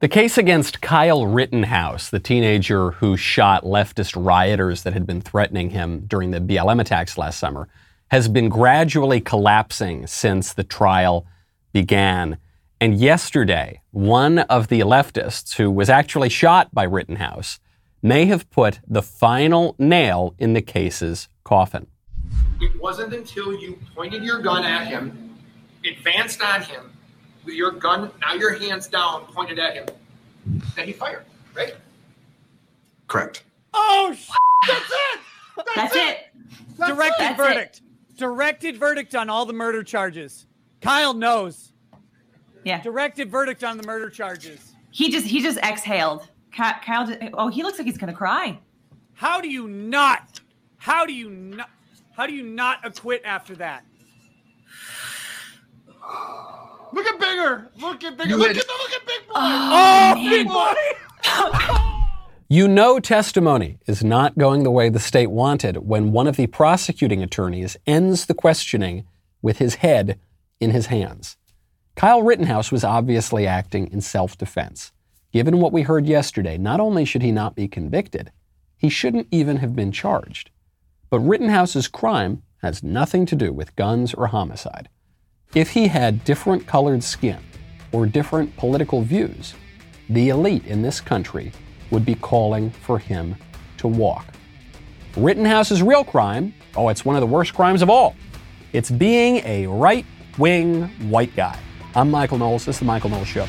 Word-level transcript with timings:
The 0.00 0.06
case 0.06 0.38
against 0.38 0.80
Kyle 0.80 1.26
Rittenhouse, 1.26 2.08
the 2.08 2.20
teenager 2.20 2.92
who 2.92 3.16
shot 3.16 3.64
leftist 3.64 4.14
rioters 4.14 4.84
that 4.84 4.92
had 4.92 5.08
been 5.08 5.20
threatening 5.20 5.70
him 5.70 6.04
during 6.06 6.30
the 6.30 6.38
BLM 6.38 6.80
attacks 6.80 7.18
last 7.18 7.40
summer, 7.40 7.66
has 8.12 8.28
been 8.28 8.48
gradually 8.48 9.20
collapsing 9.20 10.06
since 10.06 10.52
the 10.52 10.62
trial 10.62 11.26
began. 11.72 12.38
And 12.80 12.94
yesterday, 12.94 13.80
one 13.90 14.38
of 14.38 14.68
the 14.68 14.82
leftists 14.82 15.56
who 15.56 15.68
was 15.68 15.90
actually 15.90 16.28
shot 16.28 16.72
by 16.72 16.84
Rittenhouse 16.84 17.58
may 18.00 18.26
have 18.26 18.48
put 18.50 18.78
the 18.86 19.02
final 19.02 19.74
nail 19.80 20.32
in 20.38 20.52
the 20.52 20.62
case's 20.62 21.28
coffin. 21.42 21.88
It 22.60 22.80
wasn't 22.80 23.14
until 23.14 23.52
you 23.52 23.80
pointed 23.96 24.22
your 24.22 24.42
gun 24.42 24.64
at 24.64 24.86
him, 24.86 25.36
advanced 25.84 26.40
on 26.40 26.62
him, 26.62 26.92
your 27.52 27.72
gun, 27.72 28.10
now 28.20 28.34
your 28.34 28.54
hands 28.58 28.86
down, 28.86 29.24
pointed 29.26 29.58
at 29.58 29.74
him, 29.74 29.86
that 30.76 30.86
he 30.86 30.92
fired, 30.92 31.24
right? 31.54 31.74
Correct. 33.06 33.42
Oh, 33.74 34.14
sh- 34.16 34.28
that's 34.66 34.90
it. 34.90 35.20
That's 35.74 35.96
it. 35.96 36.18
Directed 36.76 37.14
That's 37.18 37.40
it. 37.40 37.42
verdict. 37.42 37.80
Directed 38.16 38.76
verdict 38.76 39.14
on 39.14 39.28
all 39.28 39.44
the 39.46 39.52
murder 39.52 39.82
charges. 39.82 40.46
Kyle 40.80 41.14
knows. 41.14 41.72
Yeah. 42.64 42.80
Directed 42.82 43.30
verdict 43.30 43.64
on 43.64 43.76
the 43.76 43.82
murder 43.82 44.10
charges. 44.10 44.74
He 44.90 45.10
just 45.10 45.26
he 45.26 45.42
just 45.42 45.58
exhaled. 45.58 46.28
Kyle. 46.52 47.06
Just, 47.06 47.18
oh, 47.34 47.48
he 47.48 47.62
looks 47.62 47.78
like 47.78 47.86
he's 47.86 47.98
gonna 47.98 48.12
cry. 48.12 48.58
How 49.14 49.40
do 49.40 49.48
you 49.48 49.68
not? 49.68 50.40
How 50.76 51.04
do 51.06 51.12
you 51.12 51.30
not? 51.30 51.70
How 52.16 52.26
do 52.26 52.32
you 52.32 52.42
not 52.42 52.84
acquit 52.84 53.22
after 53.24 53.54
that? 53.56 53.84
Look 56.92 57.06
at 57.06 57.20
bigger. 57.20 57.70
Look 57.80 58.04
at 58.04 58.16
bigger. 58.16 58.36
Look 58.36 58.48
had- 58.48 58.56
at 58.56 58.66
the 58.66 58.72
look 58.72 58.92
at 58.92 59.06
big 59.06 59.26
boy. 59.28 59.34
Oh, 59.34 59.70
oh, 59.72 60.14
man. 60.14 60.30
big 60.30 60.48
boy! 60.48 61.94
You 62.50 62.66
know 62.66 62.98
testimony 62.98 63.78
is 63.86 64.02
not 64.02 64.38
going 64.38 64.62
the 64.62 64.70
way 64.70 64.88
the 64.88 64.98
state 64.98 65.30
wanted 65.30 65.76
when 65.86 66.12
one 66.12 66.26
of 66.26 66.36
the 66.36 66.46
prosecuting 66.46 67.22
attorneys 67.22 67.76
ends 67.86 68.24
the 68.26 68.32
questioning 68.34 69.04
with 69.42 69.58
his 69.58 69.76
head 69.76 70.18
in 70.58 70.70
his 70.70 70.86
hands. 70.86 71.36
Kyle 71.94 72.22
Rittenhouse 72.22 72.72
was 72.72 72.84
obviously 72.84 73.46
acting 73.46 73.90
in 73.92 74.00
self 74.00 74.38
defense. 74.38 74.92
Given 75.30 75.60
what 75.60 75.72
we 75.72 75.82
heard 75.82 76.06
yesterday, 76.06 76.56
not 76.56 76.80
only 76.80 77.04
should 77.04 77.20
he 77.22 77.32
not 77.32 77.54
be 77.54 77.68
convicted, 77.68 78.32
he 78.78 78.88
shouldn't 78.88 79.28
even 79.30 79.58
have 79.58 79.76
been 79.76 79.92
charged. 79.92 80.50
But 81.10 81.18
Rittenhouse's 81.20 81.86
crime 81.88 82.42
has 82.62 82.82
nothing 82.82 83.26
to 83.26 83.36
do 83.36 83.52
with 83.52 83.76
guns 83.76 84.14
or 84.14 84.28
homicide. 84.28 84.88
If 85.54 85.70
he 85.70 85.88
had 85.88 86.24
different 86.24 86.66
colored 86.66 87.02
skin 87.02 87.38
or 87.90 88.04
different 88.04 88.54
political 88.58 89.00
views, 89.00 89.54
the 90.10 90.28
elite 90.28 90.66
in 90.66 90.82
this 90.82 91.00
country 91.00 91.52
would 91.90 92.04
be 92.04 92.14
calling 92.16 92.68
for 92.70 92.98
him 92.98 93.34
to 93.78 93.88
walk. 93.88 94.26
Rittenhouse's 95.16 95.82
real 95.82 96.04
crime, 96.04 96.52
oh, 96.76 96.90
it's 96.90 97.02
one 97.02 97.16
of 97.16 97.20
the 97.20 97.26
worst 97.26 97.54
crimes 97.54 97.80
of 97.80 97.88
all. 97.88 98.14
It's 98.74 98.90
being 98.90 99.36
a 99.46 99.66
right 99.66 100.04
wing 100.36 100.82
white 101.08 101.34
guy. 101.34 101.58
I'm 101.94 102.10
Michael 102.10 102.36
Knowles. 102.36 102.66
This 102.66 102.76
is 102.76 102.80
The 102.80 102.84
Michael 102.84 103.08
Knowles 103.08 103.28
Show. 103.28 103.46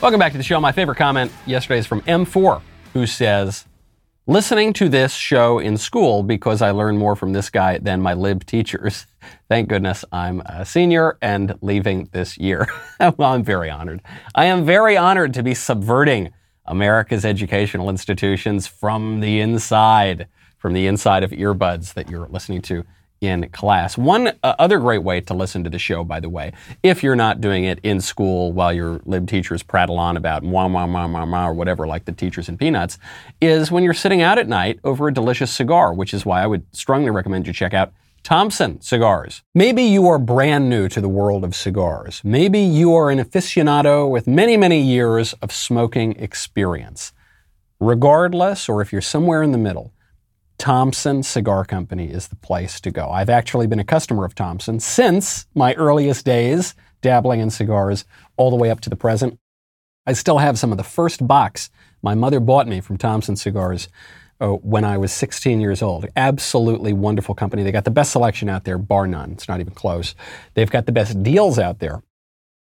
Welcome 0.00 0.18
back 0.18 0.32
to 0.32 0.38
the 0.38 0.44
show. 0.44 0.58
My 0.58 0.72
favorite 0.72 0.96
comment 0.96 1.30
yesterday 1.44 1.80
is 1.80 1.86
from 1.86 2.00
M4, 2.02 2.62
who 2.94 3.06
says, 3.06 3.66
Listening 4.26 4.74
to 4.74 4.90
this 4.90 5.14
show 5.14 5.58
in 5.58 5.78
school 5.78 6.22
because 6.22 6.60
I 6.60 6.72
learned 6.72 6.98
more 6.98 7.16
from 7.16 7.32
this 7.32 7.48
guy 7.48 7.78
than 7.78 8.02
my 8.02 8.12
lib 8.12 8.44
teachers. 8.44 9.06
Thank 9.48 9.70
goodness 9.70 10.04
I'm 10.12 10.42
a 10.42 10.66
senior 10.66 11.16
and 11.22 11.56
leaving 11.62 12.10
this 12.12 12.36
year. 12.36 12.68
well, 13.00 13.32
I'm 13.32 13.42
very 13.42 13.70
honored. 13.70 14.02
I 14.34 14.44
am 14.44 14.66
very 14.66 14.94
honored 14.94 15.32
to 15.34 15.42
be 15.42 15.54
subverting 15.54 16.32
America's 16.66 17.24
educational 17.24 17.88
institutions 17.88 18.66
from 18.66 19.20
the 19.20 19.40
inside, 19.40 20.28
from 20.58 20.74
the 20.74 20.86
inside 20.86 21.24
of 21.24 21.30
earbuds 21.30 21.94
that 21.94 22.10
you're 22.10 22.28
listening 22.28 22.60
to 22.62 22.84
in 23.20 23.48
class. 23.50 23.98
One 23.98 24.28
uh, 24.42 24.54
other 24.58 24.78
great 24.78 25.02
way 25.02 25.20
to 25.22 25.34
listen 25.34 25.62
to 25.64 25.70
the 25.70 25.78
show, 25.78 26.04
by 26.04 26.20
the 26.20 26.28
way, 26.28 26.52
if 26.82 27.02
you're 27.02 27.16
not 27.16 27.40
doing 27.40 27.64
it 27.64 27.78
in 27.82 28.00
school 28.00 28.52
while 28.52 28.72
your 28.72 29.00
lib 29.04 29.28
teachers 29.28 29.62
prattle 29.62 29.98
on 29.98 30.16
about 30.16 30.42
wah, 30.42 30.66
wah, 30.66 30.86
wah, 30.86 31.06
wah, 31.06 31.26
wah, 31.26 31.48
or 31.48 31.54
whatever, 31.54 31.86
like 31.86 32.06
the 32.06 32.12
teachers 32.12 32.48
in 32.48 32.56
Peanuts, 32.56 32.98
is 33.40 33.70
when 33.70 33.84
you're 33.84 33.92
sitting 33.94 34.22
out 34.22 34.38
at 34.38 34.48
night 34.48 34.80
over 34.84 35.08
a 35.08 35.12
delicious 35.12 35.50
cigar, 35.50 35.92
which 35.92 36.14
is 36.14 36.24
why 36.24 36.42
I 36.42 36.46
would 36.46 36.64
strongly 36.74 37.10
recommend 37.10 37.46
you 37.46 37.52
check 37.52 37.74
out 37.74 37.92
Thompson 38.22 38.80
cigars. 38.80 39.42
Maybe 39.54 39.82
you 39.82 40.06
are 40.08 40.18
brand 40.18 40.68
new 40.68 40.88
to 40.88 41.00
the 41.00 41.08
world 41.08 41.42
of 41.44 41.54
cigars. 41.54 42.20
Maybe 42.22 42.60
you 42.60 42.94
are 42.94 43.10
an 43.10 43.18
aficionado 43.18 44.10
with 44.10 44.26
many, 44.26 44.56
many 44.56 44.80
years 44.80 45.32
of 45.34 45.52
smoking 45.52 46.12
experience. 46.16 47.12
Regardless, 47.80 48.68
or 48.68 48.82
if 48.82 48.92
you're 48.92 49.00
somewhere 49.00 49.42
in 49.42 49.52
the 49.52 49.58
middle, 49.58 49.94
Thompson 50.60 51.22
Cigar 51.22 51.64
Company 51.64 52.10
is 52.10 52.28
the 52.28 52.36
place 52.36 52.82
to 52.82 52.90
go. 52.90 53.08
I've 53.08 53.30
actually 53.30 53.66
been 53.66 53.80
a 53.80 53.84
customer 53.84 54.26
of 54.26 54.34
Thompson 54.34 54.78
since 54.78 55.46
my 55.54 55.72
earliest 55.72 56.26
days, 56.26 56.74
dabbling 57.00 57.40
in 57.40 57.48
cigars, 57.48 58.04
all 58.36 58.50
the 58.50 58.56
way 58.56 58.70
up 58.70 58.80
to 58.80 58.90
the 58.90 58.96
present. 58.96 59.38
I 60.06 60.12
still 60.12 60.36
have 60.36 60.58
some 60.58 60.70
of 60.70 60.76
the 60.76 60.84
first 60.84 61.26
box 61.26 61.70
my 62.02 62.14
mother 62.14 62.40
bought 62.40 62.68
me 62.68 62.82
from 62.82 62.98
Thompson 62.98 63.36
Cigars 63.36 63.88
uh, 64.38 64.48
when 64.48 64.84
I 64.84 64.98
was 64.98 65.12
16 65.12 65.62
years 65.62 65.80
old. 65.80 66.06
Absolutely 66.14 66.92
wonderful 66.92 67.34
company. 67.34 67.62
They 67.62 67.72
got 67.72 67.84
the 67.84 67.90
best 67.90 68.12
selection 68.12 68.50
out 68.50 68.64
there, 68.64 68.76
bar 68.76 69.06
none. 69.06 69.32
It's 69.32 69.48
not 69.48 69.60
even 69.60 69.72
close. 69.72 70.14
They've 70.52 70.70
got 70.70 70.84
the 70.84 70.92
best 70.92 71.22
deals 71.22 71.58
out 71.58 71.78
there. 71.78 72.02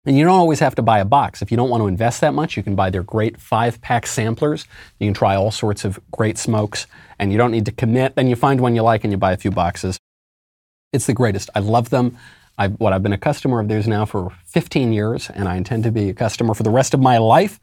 And 0.06 0.17
you 0.17 0.25
don't 0.25 0.34
always 0.34 0.59
have 0.59 0.73
to 0.75 0.81
buy 0.81 1.00
a 1.00 1.06
box. 1.06 1.44
If 1.44 1.51
you 1.51 1.57
don't 1.57 1.69
want 1.69 1.81
to 1.81 1.88
invest 1.88 2.22
that 2.22 2.34
much, 2.34 2.57
you 2.57 2.63
can 2.63 2.75
buy 2.75 2.89
their 2.89 3.03
great 3.03 3.39
five 3.39 3.79
pack 3.81 4.07
samplers. 4.07 4.66
You 5.00 5.07
can 5.07 5.13
try 5.13 5.35
all 5.35 5.51
sorts 5.51 5.85
of 5.85 6.00
great 6.09 6.39
smokes, 6.39 6.88
and 7.19 7.31
you 7.31 7.38
don't 7.38 7.51
need 7.51 7.66
to 7.66 7.72
commit. 7.72 8.16
Then 8.16 8.28
you 8.28 8.35
find 8.35 8.59
one 8.61 8.75
you 8.75 8.81
like 8.81 9.03
and 9.03 9.11
you 9.13 9.17
buy 9.17 9.31
a 9.31 9.38
few 9.38 9.51
boxes. 9.51 10.00
It's 10.91 11.06
the 11.06 11.13
greatest. 11.13 11.51
I 11.53 11.59
love 11.59 11.91
them. 11.91 12.17
I've, 12.57 12.79
what 12.79 12.94
I've 12.94 13.03
been 13.03 13.13
a 13.13 13.17
customer 13.17 13.59
of 13.59 13.67
theirs 13.67 13.88
now 13.88 14.06
for 14.06 14.31
15 14.45 14.91
years, 14.91 15.29
and 15.29 15.47
I 15.47 15.56
intend 15.56 15.84
to 15.84 15.91
be 15.91 16.09
a 16.09 16.13
customer 16.13 16.53
for 16.53 16.63
the 16.63 16.72
rest 16.72 16.94
of 16.94 17.00
my 17.00 17.17
life. 17.17 17.59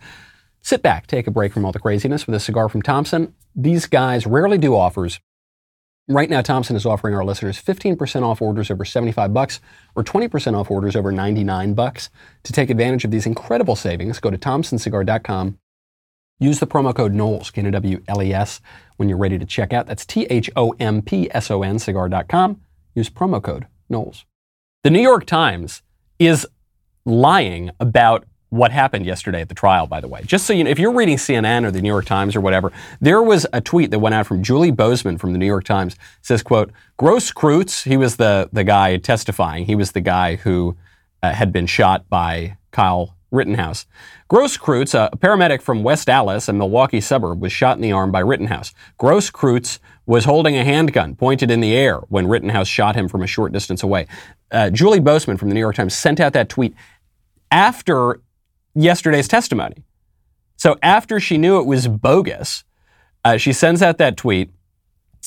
Sit 0.62 0.82
back, 0.82 1.06
take 1.06 1.26
a 1.26 1.30
break 1.30 1.52
from 1.52 1.64
all 1.64 1.72
the 1.72 1.78
craziness 1.78 2.26
with 2.26 2.34
a 2.34 2.40
cigar 2.40 2.68
from 2.68 2.82
Thompson. 2.82 3.34
These 3.54 3.86
guys 3.86 4.26
rarely 4.26 4.58
do 4.58 4.76
offers. 4.76 5.20
Right 6.10 6.30
now, 6.30 6.40
Thompson 6.40 6.74
is 6.74 6.86
offering 6.86 7.14
our 7.14 7.22
listeners 7.22 7.60
15% 7.62 8.22
off 8.22 8.40
orders 8.40 8.70
over 8.70 8.86
75 8.86 9.34
bucks 9.34 9.60
or 9.94 10.02
20% 10.02 10.58
off 10.58 10.70
orders 10.70 10.96
over 10.96 11.12
99 11.12 11.74
bucks. 11.74 12.08
To 12.44 12.52
take 12.52 12.70
advantage 12.70 13.04
of 13.04 13.10
these 13.10 13.26
incredible 13.26 13.76
savings, 13.76 14.18
go 14.18 14.30
to 14.30 14.38
thompsoncigar.com. 14.38 15.58
Use 16.40 16.60
the 16.60 16.66
promo 16.66 16.94
code 16.94 17.12
Knowles, 17.12 17.50
K-N-W-L-E-S, 17.50 18.60
when 18.96 19.10
you're 19.10 19.18
ready 19.18 19.38
to 19.38 19.44
check 19.44 19.74
out. 19.74 19.86
That's 19.86 20.06
T-H-O-M-P-S-O-N 20.06 21.78
cigar.com. 21.78 22.60
Use 22.94 23.10
promo 23.10 23.42
code 23.42 23.66
Knowles. 23.90 24.24
The 24.84 24.90
New 24.90 25.02
York 25.02 25.26
Times 25.26 25.82
is 26.18 26.46
lying 27.04 27.70
about 27.80 28.24
what 28.50 28.72
happened 28.72 29.04
yesterday 29.04 29.40
at 29.40 29.48
the 29.48 29.54
trial, 29.54 29.86
by 29.86 30.00
the 30.00 30.08
way. 30.08 30.22
Just 30.24 30.46
so 30.46 30.52
you 30.52 30.64
know, 30.64 30.70
if 30.70 30.78
you're 30.78 30.92
reading 30.92 31.16
CNN 31.16 31.64
or 31.64 31.70
the 31.70 31.82
New 31.82 31.88
York 31.88 32.06
Times 32.06 32.34
or 32.34 32.40
whatever, 32.40 32.72
there 33.00 33.22
was 33.22 33.46
a 33.52 33.60
tweet 33.60 33.90
that 33.90 33.98
went 33.98 34.14
out 34.14 34.26
from 34.26 34.42
Julie 34.42 34.70
Bosman 34.70 35.18
from 35.18 35.32
the 35.32 35.38
New 35.38 35.46
York 35.46 35.64
Times. 35.64 35.94
It 35.94 35.98
says, 36.22 36.42
quote, 36.42 36.72
Grosskreutz, 36.98 37.84
he 37.84 37.96
was 37.96 38.16
the, 38.16 38.48
the 38.52 38.64
guy 38.64 38.96
testifying. 38.96 39.66
He 39.66 39.74
was 39.74 39.92
the 39.92 40.00
guy 40.00 40.36
who 40.36 40.76
uh, 41.22 41.32
had 41.32 41.52
been 41.52 41.66
shot 41.66 42.08
by 42.08 42.56
Kyle 42.70 43.16
Rittenhouse. 43.30 43.86
Grosskreutz, 44.30 44.94
a 44.94 45.14
paramedic 45.16 45.60
from 45.60 45.82
West 45.82 46.08
Allis, 46.08 46.48
a 46.48 46.52
Milwaukee 46.52 47.00
suburb, 47.00 47.42
was 47.42 47.52
shot 47.52 47.76
in 47.76 47.82
the 47.82 47.92
arm 47.92 48.10
by 48.10 48.20
Rittenhouse. 48.20 48.72
Grosskreutz 48.98 49.78
was 50.06 50.24
holding 50.24 50.56
a 50.56 50.64
handgun 50.64 51.14
pointed 51.14 51.50
in 51.50 51.60
the 51.60 51.74
air 51.74 51.98
when 52.08 52.26
Rittenhouse 52.26 52.68
shot 52.68 52.96
him 52.96 53.08
from 53.08 53.22
a 53.22 53.26
short 53.26 53.52
distance 53.52 53.82
away. 53.82 54.06
Uh, 54.50 54.70
Julie 54.70 55.00
Bosman 55.00 55.36
from 55.36 55.48
the 55.48 55.54
New 55.54 55.60
York 55.60 55.76
Times 55.76 55.94
sent 55.94 56.18
out 56.18 56.32
that 56.32 56.48
tweet 56.48 56.74
after 57.50 58.20
yesterday's 58.78 59.28
testimony. 59.28 59.84
So 60.56 60.76
after 60.82 61.20
she 61.20 61.38
knew 61.38 61.60
it 61.60 61.66
was 61.66 61.88
bogus, 61.88 62.64
uh, 63.24 63.36
she 63.36 63.52
sends 63.52 63.82
out 63.82 63.98
that 63.98 64.16
tweet. 64.16 64.50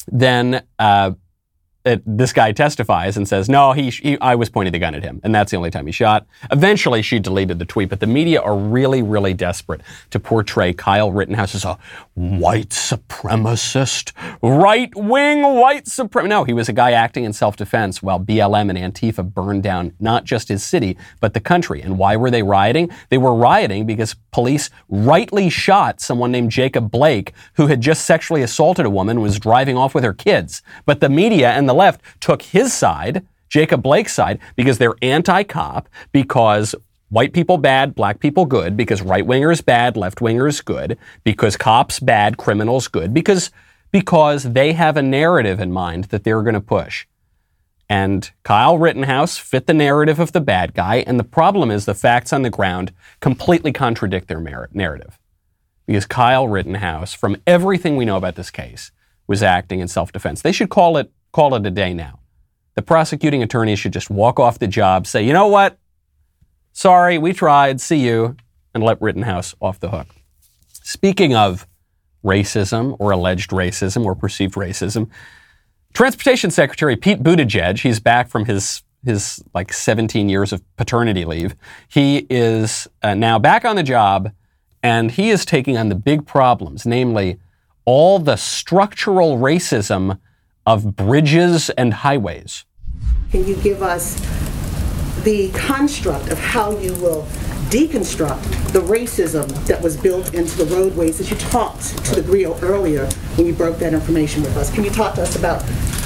Then 0.07 0.63
uh, 0.79 1.11
it, 1.85 2.01
this 2.05 2.33
guy 2.33 2.51
testifies 2.51 3.17
and 3.17 3.27
says, 3.27 3.49
"No, 3.49 3.73
he, 3.73 3.89
he, 3.89 4.19
I 4.19 4.35
was 4.35 4.49
pointing 4.49 4.71
the 4.71 4.79
gun 4.79 4.95
at 4.95 5.03
him, 5.03 5.19
and 5.23 5.33
that's 5.33 5.51
the 5.51 5.57
only 5.57 5.71
time 5.71 5.85
he 5.85 5.91
shot." 5.91 6.25
Eventually, 6.51 7.01
she 7.01 7.19
deleted 7.19 7.59
the 7.59 7.65
tweet, 7.65 7.89
but 7.89 7.99
the 7.99 8.07
media 8.07 8.41
are 8.41 8.55
really, 8.55 9.01
really 9.01 9.33
desperate 9.33 9.81
to 10.11 10.19
portray 10.19 10.73
Kyle 10.73 11.11
Rittenhouse 11.11 11.55
as 11.55 11.65
a 11.65 11.77
white 12.13 12.69
supremacist, 12.69 14.11
right-wing 14.41 15.41
white 15.41 15.85
supremacist. 15.85 16.29
No, 16.29 16.43
he 16.43 16.53
was 16.53 16.69
a 16.69 16.73
guy 16.73 16.91
acting 16.91 17.23
in 17.23 17.33
self-defense 17.33 18.03
while 18.03 18.19
BLM 18.19 18.69
and 18.69 18.93
Antifa 18.95 19.33
burned 19.33 19.63
down 19.63 19.93
not 19.99 20.23
just 20.23 20.47
his 20.47 20.63
city 20.63 20.97
but 21.19 21.33
the 21.33 21.39
country. 21.39 21.81
And 21.81 21.97
why 21.97 22.15
were 22.15 22.31
they 22.31 22.43
rioting? 22.43 22.89
They 23.09 23.17
were 23.17 23.33
rioting 23.33 23.85
because 23.85 24.15
police 24.31 24.69
rightly 24.89 25.49
shot 25.49 26.01
someone 26.01 26.31
named 26.31 26.51
Jacob 26.51 26.91
Blake, 26.91 27.33
who 27.53 27.67
had 27.67 27.81
just 27.81 28.05
sexually 28.05 28.41
assaulted 28.41 28.85
a 28.85 28.89
woman 28.89 29.21
was 29.21 29.39
driving 29.39 29.77
off 29.77 29.93
with 29.95 30.03
her 30.03 30.13
kids. 30.13 30.61
But 30.85 30.99
the 30.99 31.09
media 31.09 31.51
and 31.51 31.67
the 31.67 31.70
left 31.73 32.01
took 32.19 32.41
his 32.41 32.73
side, 32.73 33.25
Jacob 33.49 33.83
Blake's 33.83 34.13
side 34.13 34.39
because 34.55 34.77
they're 34.77 34.95
anti-cop, 35.01 35.89
because 36.11 36.73
white 37.09 37.33
people 37.33 37.57
bad, 37.57 37.93
black 37.93 38.19
people 38.19 38.45
good, 38.45 38.77
because 38.77 39.01
right 39.01 39.25
wingers 39.25 39.63
bad, 39.63 39.97
left 39.97 40.19
wingers 40.19 40.63
good, 40.63 40.97
because 41.23 41.57
cops 41.57 41.99
bad, 41.99 42.37
criminals 42.37 42.87
good, 42.87 43.13
because 43.13 43.51
because 43.91 44.43
they 44.53 44.71
have 44.71 44.95
a 44.95 45.01
narrative 45.01 45.59
in 45.59 45.71
mind 45.71 46.05
that 46.05 46.23
they're 46.23 46.43
going 46.43 46.53
to 46.53 46.61
push. 46.61 47.05
And 47.89 48.31
Kyle 48.43 48.77
Rittenhouse 48.77 49.37
fit 49.37 49.67
the 49.67 49.73
narrative 49.73 50.17
of 50.17 50.31
the 50.31 50.39
bad 50.39 50.73
guy, 50.73 51.03
and 51.05 51.19
the 51.19 51.25
problem 51.25 51.69
is 51.69 51.83
the 51.83 51.93
facts 51.93 52.31
on 52.31 52.41
the 52.41 52.49
ground 52.49 52.93
completely 53.19 53.73
contradict 53.73 54.29
their 54.29 54.39
narrative. 54.39 55.19
Because 55.85 56.05
Kyle 56.05 56.47
Rittenhouse, 56.47 57.13
from 57.13 57.35
everything 57.45 57.97
we 57.97 58.05
know 58.05 58.15
about 58.15 58.35
this 58.35 58.49
case, 58.49 58.93
was 59.27 59.43
acting 59.43 59.81
in 59.81 59.89
self-defense. 59.89 60.41
They 60.41 60.53
should 60.53 60.69
call 60.69 60.95
it 60.95 61.11
call 61.31 61.55
it 61.55 61.65
a 61.65 61.71
day 61.71 61.93
now. 61.93 62.19
The 62.75 62.81
prosecuting 62.81 63.43
attorney 63.43 63.75
should 63.75 63.93
just 63.93 64.09
walk 64.09 64.39
off 64.39 64.59
the 64.59 64.67
job, 64.67 65.05
say, 65.05 65.23
you 65.23 65.33
know 65.33 65.47
what? 65.47 65.77
Sorry, 66.73 67.17
we 67.17 67.33
tried, 67.33 67.81
see 67.81 67.97
you, 67.97 68.37
and 68.73 68.83
let 68.83 69.01
Rittenhouse 69.01 69.53
off 69.59 69.79
the 69.79 69.89
hook. 69.89 70.07
Speaking 70.71 71.35
of 71.35 71.67
racism 72.23 72.95
or 72.99 73.11
alleged 73.11 73.51
racism 73.51 74.05
or 74.05 74.15
perceived 74.15 74.55
racism, 74.55 75.09
Transportation 75.93 76.51
Secretary 76.51 76.95
Pete 76.95 77.21
Buttigieg, 77.21 77.79
he's 77.79 77.99
back 77.99 78.29
from 78.29 78.45
his 78.45 78.83
his 79.03 79.43
like 79.55 79.73
17 79.73 80.29
years 80.29 80.53
of 80.53 80.61
paternity 80.75 81.25
leave. 81.25 81.55
He 81.87 82.27
is 82.29 82.87
uh, 83.01 83.15
now 83.15 83.39
back 83.39 83.65
on 83.65 83.75
the 83.75 83.81
job 83.81 84.31
and 84.83 85.09
he 85.11 85.31
is 85.31 85.43
taking 85.43 85.75
on 85.75 85.89
the 85.89 85.95
big 85.95 86.27
problems, 86.27 86.85
namely 86.85 87.39
all 87.85 88.19
the 88.19 88.35
structural 88.35 89.37
racism 89.37 90.19
of 90.65 90.95
bridges 90.95 91.69
and 91.71 91.93
highways. 91.93 92.65
Can 93.31 93.47
you 93.47 93.55
give 93.57 93.81
us 93.81 94.15
the 95.23 95.49
construct 95.51 96.29
of 96.29 96.39
how 96.39 96.77
you 96.77 96.93
will 96.95 97.23
deconstruct 97.69 98.43
the 98.73 98.81
racism 98.81 99.47
that 99.65 99.81
was 99.81 99.95
built 99.95 100.33
into 100.33 100.63
the 100.63 100.75
roadways 100.75 101.17
that 101.17 101.29
you 101.31 101.37
talked 101.37 102.03
to 102.05 102.15
the 102.15 102.21
Grio 102.21 102.59
earlier 102.59 103.05
when 103.35 103.47
you 103.47 103.53
broke 103.53 103.77
that 103.77 103.93
information 103.93 104.43
with 104.43 104.57
us? 104.57 104.73
Can 104.73 104.83
you 104.83 104.89
talk 104.89 105.15
to 105.15 105.21
us 105.21 105.37
about 105.37 105.61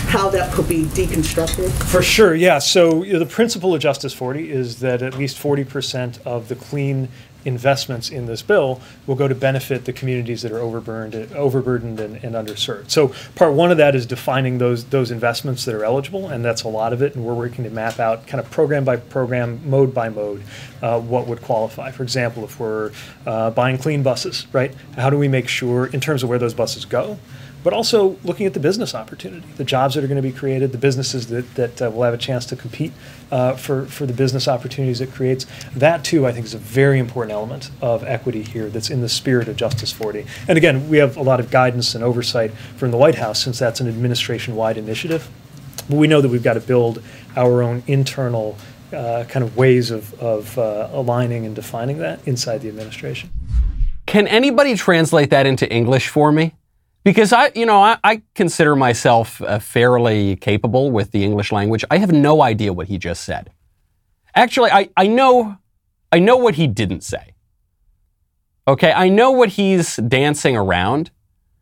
how 0.06 0.30
that 0.30 0.54
could 0.54 0.70
be 0.70 0.84
deconstructed? 0.84 1.72
For 1.90 2.04
sure, 2.04 2.36
yeah. 2.36 2.60
So 2.60 3.04
you 3.04 3.14
know, 3.14 3.20
the 3.20 3.26
principle 3.26 3.74
of 3.74 3.82
Justice 3.82 4.14
40 4.14 4.52
is 4.52 4.80
that 4.82 5.02
at 5.02 5.18
least 5.18 5.38
40% 5.38 6.22
of 6.22 6.48
the 6.50 6.56
clean 6.56 7.10
investments 7.46 8.10
in 8.10 8.26
this 8.26 8.42
bill 8.42 8.82
will 9.08 9.16
go 9.16 9.28
to 9.28 9.36
benefit 9.36 9.86
the 9.86 9.94
communities 9.94 10.42
that 10.42 10.52
are 10.52 10.60
overburdened, 10.60 11.32
overburdened 11.34 12.00
and, 12.00 12.24
and 12.24 12.36
underserved. 12.36 12.90
So 12.90 13.14
part 13.36 13.54
one 13.54 13.72
of 13.72 13.78
that 13.78 13.96
is 13.96 14.06
defining 14.06 14.58
those 14.58 14.86
those 14.86 15.12
investments 15.12 15.64
that 15.66 15.76
are 15.76 15.86
eligible, 15.86 16.28
and 16.28 16.44
that's 16.44 16.64
a 16.64 16.68
lot 16.68 16.92
of 16.92 17.02
it. 17.02 17.16
And 17.16 17.24
we're 17.24 17.34
working 17.36 17.64
to 17.64 17.70
map 17.70 18.00
out 18.00 18.28
kind 18.28 18.40
of 18.44 18.50
program 18.52 18.84
by 18.84 18.98
program, 18.98 19.62
mode 19.70 19.94
by 19.94 20.10
mode, 20.10 20.44
uh, 20.82 21.00
what 21.00 21.28
would 21.28 21.42
qualify. 21.42 21.92
For 21.92 22.04
example, 22.04 22.44
if 22.44 22.60
we're 22.60 22.92
uh, 23.26 23.52
buying 23.52 23.78
clean 23.78 24.04
buses, 24.04 24.48
right? 24.52 24.74
How 24.96 25.10
do 25.10 25.18
we 25.18 25.28
make 25.28 25.48
sure, 25.48 25.88
in 25.88 26.02
terms 26.02 26.24
of 26.24 26.30
where 26.30 26.40
those 26.40 26.54
buses 26.54 26.86
go, 26.86 27.18
but 27.66 27.74
also 27.74 28.16
looking 28.24 28.46
at 28.46 28.54
the 28.54 28.60
business 28.60 28.94
opportunity, 28.94 29.44
the 29.58 29.64
jobs 29.64 29.96
that 29.96 30.04
are 30.04 30.08
going 30.08 30.22
to 30.22 30.22
be 30.22 30.32
created, 30.32 30.72
the 30.72 30.78
businesses 30.78 31.26
that, 31.26 31.56
that 31.56 31.82
uh, 31.82 31.90
will 31.90 32.04
have 32.04 32.14
a 32.14 32.18
chance 32.18 32.46
to 32.46 32.56
compete 32.56 32.94
uh, 33.32 33.56
for, 33.56 33.88
for 33.88 34.06
the 34.06 34.14
business 34.14 34.48
opportunities 34.48 35.02
it 35.02 35.12
creates. 35.12 35.48
That, 35.76 36.04
too, 36.04 36.28
I 36.28 36.32
think 36.32 36.46
is 36.46 36.54
a 36.54 36.60
very 36.60 37.00
important 37.00 37.34
element 37.34 37.72
of 37.82 38.04
equity 38.04 38.44
here 38.44 38.70
that's 38.70 38.92
in 38.92 39.02
the 39.02 39.10
spirit 39.10 39.48
of 39.48 39.56
Justice 39.56 39.92
40. 39.92 40.28
And 40.48 40.60
again, 40.60 40.88
we 40.88 40.98
have 40.98 41.18
a 41.18 41.24
lot 41.24 41.40
of 41.40 41.50
guidance 41.50 41.96
and 41.96 42.04
oversight 42.04 42.52
from 42.78 42.92
the 42.92 42.98
White 42.98 43.16
House 43.16 43.44
since 43.44 43.58
that's 43.58 43.80
an 43.80 43.88
administration 43.88 44.56
wide 44.56 44.78
initiative. 44.78 45.28
But 45.90 45.98
we 45.98 46.06
know 46.06 46.22
that 46.22 46.30
we've 46.30 46.44
got 46.44 46.54
to 46.54 46.60
build 46.60 47.02
our 47.36 47.64
own 47.64 47.82
internal 47.88 48.60
uh, 48.94 49.24
kind 49.28 49.44
of 49.44 49.58
ways 49.58 49.90
of, 49.90 50.14
of 50.22 50.56
uh, 50.60 50.90
aligning 50.92 51.48
and 51.48 51.56
defining 51.56 51.98
that 51.98 52.20
inside 52.28 52.62
the 52.62 52.68
administration. 52.68 53.32
Can 54.06 54.28
anybody 54.28 54.76
translate 54.76 55.32
that 55.32 55.48
into 55.48 55.68
English 55.68 56.10
for 56.10 56.32
me? 56.32 56.54
Because 57.06 57.32
I, 57.32 57.52
you 57.54 57.68
know, 57.68 57.82
I, 57.82 58.00
I 58.04 58.24
consider 58.34 58.76
myself 58.76 59.40
uh, 59.44 59.60
fairly 59.60 60.38
capable 60.38 60.90
with 60.90 61.12
the 61.12 61.24
English 61.24 61.52
language. 61.52 61.86
I 61.92 62.00
have 62.00 62.12
no 62.12 62.42
idea 62.42 62.74
what 62.74 62.88
he 62.88 62.98
just 62.98 63.24
said. 63.24 63.52
Actually, 64.34 64.72
I, 64.72 64.90
I 64.98 65.06
know, 65.06 65.58
I 66.12 66.18
know 66.18 66.36
what 66.36 66.56
he 66.56 66.66
didn't 66.66 67.04
say. 67.04 67.36
Okay, 68.68 68.92
I 68.92 69.08
know 69.08 69.30
what 69.30 69.50
he's 69.50 69.98
dancing 69.98 70.58
around. 70.58 71.12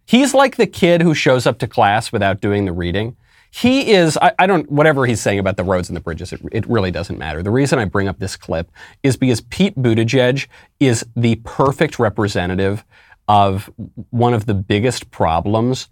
He's 0.06 0.34
like 0.34 0.56
the 0.56 0.66
kid 0.66 1.02
who 1.02 1.14
shows 1.14 1.46
up 1.46 1.60
to 1.60 1.68
class 1.68 2.14
without 2.14 2.40
doing 2.40 2.64
the 2.64 2.72
reading. 2.72 3.18
He 3.52 3.92
is, 3.92 4.18
I, 4.22 4.32
I 4.40 4.48
don't, 4.48 4.72
whatever 4.72 5.06
he's 5.06 5.20
saying 5.20 5.40
about 5.40 5.58
the 5.58 5.66
roads 5.66 5.90
and 5.90 5.98
the 5.98 6.02
bridges, 6.02 6.32
it, 6.32 6.42
it 6.54 6.68
really 6.70 6.90
doesn't 6.90 7.20
matter. 7.20 7.44
The 7.44 7.52
reason 7.52 7.80
I 7.80 7.86
bring 7.86 8.08
up 8.08 8.18
this 8.18 8.38
clip 8.38 8.72
is 9.04 9.18
because 9.18 9.42
Pete 9.42 9.76
Buttigieg 9.76 10.48
is 10.80 11.06
the 11.18 11.36
perfect 11.44 12.00
representative 12.00 12.86
of 13.28 13.70
one 14.10 14.34
of 14.34 14.46
the 14.46 14.54
biggest 14.54 15.12
problems 15.12 15.88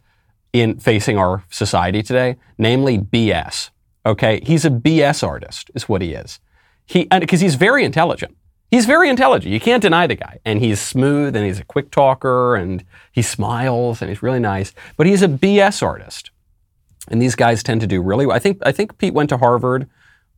in 0.54 0.80
facing 0.80 1.18
our 1.18 1.44
society 1.50 2.04
today, 2.04 2.36
namely 2.58 2.98
BS. 2.98 3.70
Okay, 4.06 4.42
he's 4.44 4.66
a 4.66 4.70
BS 4.70 5.26
artist, 5.26 5.72
is 5.76 5.88
what 5.88 6.02
he 6.02 6.14
is. 6.14 6.40
He 6.86 7.06
because 7.06 7.40
he's 7.40 7.56
very 7.56 7.86
intelligent. 7.86 8.36
He's 8.70 8.86
very 8.86 9.10
intelligent. 9.10 9.54
You 9.54 9.60
can't 9.60 9.82
deny 9.82 10.08
the 10.08 10.16
guy, 10.16 10.40
and 10.46 10.60
he's 10.60 10.80
smooth, 10.80 11.36
and 11.36 11.46
he's 11.46 11.60
a 11.60 11.66
quick 11.66 11.92
talker, 11.92 12.56
and 12.56 12.84
he 13.12 13.22
smiles, 13.22 14.02
and 14.02 14.10
he's 14.10 14.24
really 14.24 14.40
nice. 14.40 14.74
But 14.98 15.08
he's 15.08 15.22
a 15.22 15.28
BS 15.28 15.84
artist, 15.84 16.32
and 17.10 17.22
these 17.22 17.36
guys 17.36 17.64
tend 17.64 17.82
to 17.82 17.88
do 17.88 18.02
really. 18.02 18.26
well. 18.26 18.36
I 18.36 18.40
think 18.40 18.60
I 18.66 18.72
think 18.72 18.98
Pete 18.98 19.14
went 19.14 19.30
to 19.30 19.38
Harvard, 19.38 19.88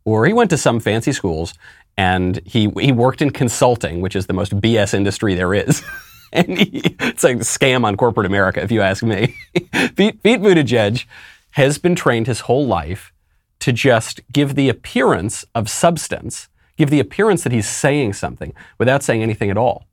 or 0.03 0.25
he 0.25 0.33
went 0.33 0.49
to 0.49 0.57
some 0.57 0.79
fancy 0.79 1.13
schools, 1.13 1.53
and 1.95 2.41
he 2.45 2.69
he 2.79 2.91
worked 2.91 3.21
in 3.21 3.29
consulting, 3.29 4.01
which 4.01 4.15
is 4.15 4.27
the 4.27 4.33
most 4.33 4.59
BS 4.59 4.93
industry 4.93 5.35
there 5.35 5.53
is. 5.53 5.83
it's 6.35 7.24
like 7.24 7.35
a 7.35 7.39
scam 7.39 7.85
on 7.85 7.95
corporate 7.95 8.25
America, 8.25 8.62
if 8.62 8.71
you 8.71 8.81
ask 8.81 9.03
me. 9.03 9.35
Pete, 9.95 10.24
Pete 10.24 10.41
Buttigieg 10.41 11.06
has 11.51 11.77
been 11.77 11.94
trained 11.94 12.25
his 12.25 12.41
whole 12.41 12.65
life 12.65 13.13
to 13.59 13.71
just 13.71 14.19
give 14.31 14.56
the 14.56 14.68
appearance 14.68 15.45
of 15.53 15.69
substance, 15.69 16.50
give 16.75 16.89
the 16.89 17.00
appearance 17.00 17.44
that 17.44 17.51
he's 17.51 17.69
saying 17.69 18.13
something 18.13 18.53
without 18.80 19.03
saying 19.03 19.21
anything 19.21 19.51
at 19.51 19.57
all. 19.57 19.85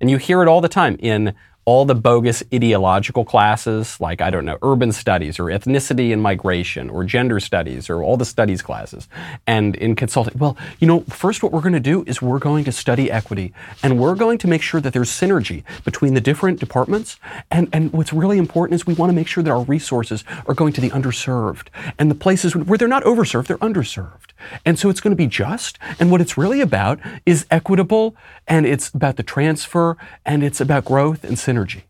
And 0.00 0.08
you 0.08 0.18
hear 0.18 0.40
it 0.40 0.48
all 0.48 0.60
the 0.60 0.68
time 0.68 0.96
in 1.00 1.34
all 1.68 1.84
the 1.84 1.94
bogus 1.94 2.42
ideological 2.54 3.26
classes, 3.26 4.00
like, 4.00 4.22
I 4.22 4.30
don't 4.30 4.46
know, 4.46 4.56
urban 4.62 4.90
studies 4.90 5.38
or 5.38 5.44
ethnicity 5.56 6.14
and 6.14 6.22
migration 6.22 6.88
or 6.88 7.04
gender 7.04 7.38
studies 7.40 7.90
or 7.90 8.02
all 8.02 8.16
the 8.16 8.24
studies 8.24 8.62
classes. 8.62 9.06
And 9.46 9.76
in 9.76 9.94
consulting, 9.94 10.38
well, 10.38 10.56
you 10.78 10.86
know, 10.86 11.00
first 11.10 11.42
what 11.42 11.52
we're 11.52 11.60
going 11.60 11.74
to 11.74 11.88
do 11.94 12.04
is 12.06 12.22
we're 12.22 12.38
going 12.38 12.64
to 12.64 12.72
study 12.72 13.10
equity 13.10 13.52
and 13.82 14.00
we're 14.00 14.14
going 14.14 14.38
to 14.38 14.48
make 14.48 14.62
sure 14.62 14.80
that 14.80 14.94
there's 14.94 15.10
synergy 15.10 15.62
between 15.84 16.14
the 16.14 16.22
different 16.22 16.58
departments. 16.58 17.18
And, 17.50 17.68
and 17.70 17.92
what's 17.92 18.14
really 18.14 18.38
important 18.38 18.74
is 18.74 18.86
we 18.86 18.94
want 18.94 19.10
to 19.10 19.14
make 19.14 19.26
sure 19.26 19.44
that 19.44 19.50
our 19.50 19.64
resources 19.64 20.24
are 20.46 20.54
going 20.54 20.72
to 20.72 20.80
the 20.80 20.88
underserved 20.88 21.66
and 21.98 22.10
the 22.10 22.14
places 22.14 22.56
where 22.56 22.78
they're 22.78 22.88
not 22.88 23.04
overserved, 23.04 23.46
they're 23.46 23.58
underserved. 23.58 24.27
And 24.64 24.78
so 24.78 24.88
it's 24.90 25.00
going 25.00 25.12
to 25.12 25.16
be 25.16 25.26
just. 25.26 25.78
And 25.98 26.10
what 26.10 26.20
it's 26.20 26.36
really 26.36 26.60
about 26.60 26.98
is 27.26 27.46
equitable 27.50 28.16
and 28.46 28.66
it's 28.66 28.88
about 28.90 29.16
the 29.16 29.22
transfer 29.22 29.96
and 30.24 30.42
it's 30.42 30.60
about 30.60 30.84
growth 30.84 31.24
and 31.24 31.36
synergy. 31.36 31.82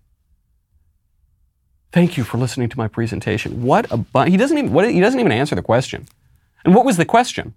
Thank 1.90 2.16
you 2.16 2.24
for 2.24 2.36
listening 2.36 2.68
to 2.68 2.76
my 2.76 2.88
presentation. 2.88 3.62
What 3.62 3.90
a 3.90 3.96
bu- 3.96 4.24
he 4.24 4.36
doesn't 4.36 4.58
even 4.58 4.72
what, 4.72 4.90
he 4.90 5.00
doesn't 5.00 5.18
even 5.18 5.32
answer 5.32 5.54
the 5.54 5.62
question. 5.62 6.06
And 6.64 6.74
what 6.74 6.84
was 6.84 6.96
the 6.96 7.06
question? 7.06 7.54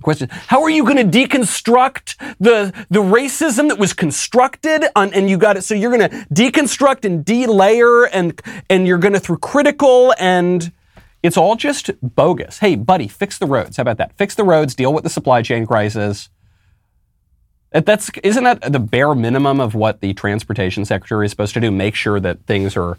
Question: 0.00 0.28
How 0.30 0.62
are 0.62 0.70
you 0.70 0.84
going 0.84 0.96
to 0.96 1.04
deconstruct 1.04 2.16
the 2.40 2.72
the 2.90 3.00
racism 3.00 3.68
that 3.68 3.78
was 3.78 3.92
constructed 3.92 4.84
on, 4.96 5.14
and 5.14 5.30
you 5.30 5.38
got 5.38 5.56
it? 5.56 5.62
So 5.62 5.74
you're 5.74 5.96
going 5.96 6.10
to 6.10 6.26
deconstruct 6.34 7.04
and 7.04 7.24
delayer, 7.24 8.08
and 8.12 8.40
and 8.68 8.86
you're 8.86 8.98
going 8.98 9.12
to 9.12 9.20
through 9.20 9.38
critical, 9.38 10.12
and 10.18 10.72
it's 11.22 11.36
all 11.36 11.56
just 11.56 11.90
bogus. 12.02 12.58
Hey, 12.58 12.74
buddy, 12.74 13.08
fix 13.08 13.38
the 13.38 13.46
roads. 13.46 13.76
How 13.76 13.82
about 13.82 13.98
that? 13.98 14.16
Fix 14.16 14.34
the 14.34 14.44
roads. 14.44 14.74
Deal 14.74 14.92
with 14.92 15.04
the 15.04 15.10
supply 15.10 15.42
chain 15.42 15.66
crisis. 15.66 16.28
That's 17.70 18.10
isn't 18.22 18.44
that 18.44 18.72
the 18.72 18.80
bare 18.80 19.14
minimum 19.14 19.60
of 19.60 19.74
what 19.74 20.00
the 20.00 20.12
transportation 20.14 20.84
secretary 20.84 21.26
is 21.26 21.30
supposed 21.30 21.54
to 21.54 21.60
do? 21.60 21.70
Make 21.70 21.94
sure 21.94 22.20
that 22.20 22.44
things 22.46 22.76
are 22.76 22.98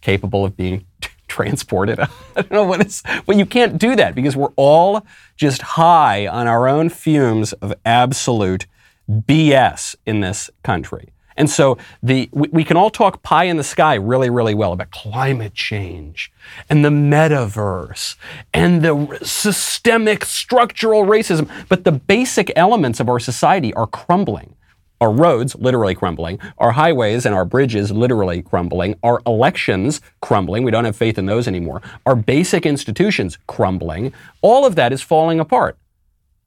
capable 0.00 0.44
of 0.44 0.56
being 0.56 0.86
transported. 1.28 1.98
I 2.00 2.08
don't 2.36 2.52
know 2.52 2.64
what 2.64 2.80
it's, 2.80 3.02
but 3.26 3.36
you 3.36 3.46
can't 3.46 3.78
do 3.78 3.96
that 3.96 4.14
because 4.14 4.36
we're 4.36 4.52
all 4.56 5.04
just 5.36 5.62
high 5.62 6.26
on 6.26 6.46
our 6.46 6.68
own 6.68 6.90
fumes 6.90 7.52
of 7.54 7.74
absolute 7.84 8.66
BS 9.10 9.96
in 10.06 10.20
this 10.20 10.50
country. 10.62 11.08
And 11.38 11.48
so 11.48 11.78
the 12.02 12.28
we, 12.32 12.48
we 12.48 12.64
can 12.64 12.76
all 12.76 12.90
talk 12.90 13.22
pie 13.22 13.44
in 13.44 13.56
the 13.56 13.64
sky 13.64 13.94
really, 13.94 14.28
really 14.28 14.54
well 14.54 14.74
about 14.74 14.90
climate 14.90 15.54
change 15.54 16.30
and 16.68 16.84
the 16.84 16.90
metaverse 16.90 18.16
and 18.52 18.82
the 18.82 19.18
systemic 19.22 20.26
structural 20.26 21.04
racism, 21.06 21.48
but 21.70 21.84
the 21.84 21.92
basic 21.92 22.52
elements 22.56 23.00
of 23.00 23.08
our 23.08 23.20
society 23.20 23.72
are 23.74 23.86
crumbling 23.86 24.56
Our 25.00 25.12
roads 25.12 25.54
literally 25.54 25.94
crumbling, 25.94 26.40
our 26.58 26.72
highways 26.72 27.24
and 27.24 27.34
our 27.34 27.44
bridges 27.44 27.92
literally 27.92 28.42
crumbling, 28.42 28.96
our 29.04 29.22
elections 29.26 30.00
crumbling. 30.20 30.64
We 30.64 30.72
don't 30.72 30.84
have 30.84 30.96
faith 30.96 31.18
in 31.18 31.26
those 31.26 31.46
anymore. 31.46 31.82
Our 32.04 32.16
basic 32.16 32.66
institutions 32.66 33.38
crumbling. 33.46 34.12
All 34.42 34.66
of 34.66 34.74
that 34.74 34.92
is 34.92 35.00
falling 35.02 35.38
apart 35.38 35.76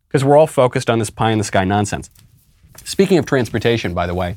because 0.07 0.25
we're 0.25 0.37
all 0.37 0.47
focused 0.47 0.89
on 0.89 0.99
this 0.99 1.09
pie 1.09 1.31
in 1.31 1.37
the 1.37 1.45
sky 1.45 1.63
nonsense. 1.63 2.09
Speaking 2.83 3.17
of 3.17 3.25
transportation, 3.25 3.93
by 3.93 4.05
the 4.05 4.13
way, 4.13 4.35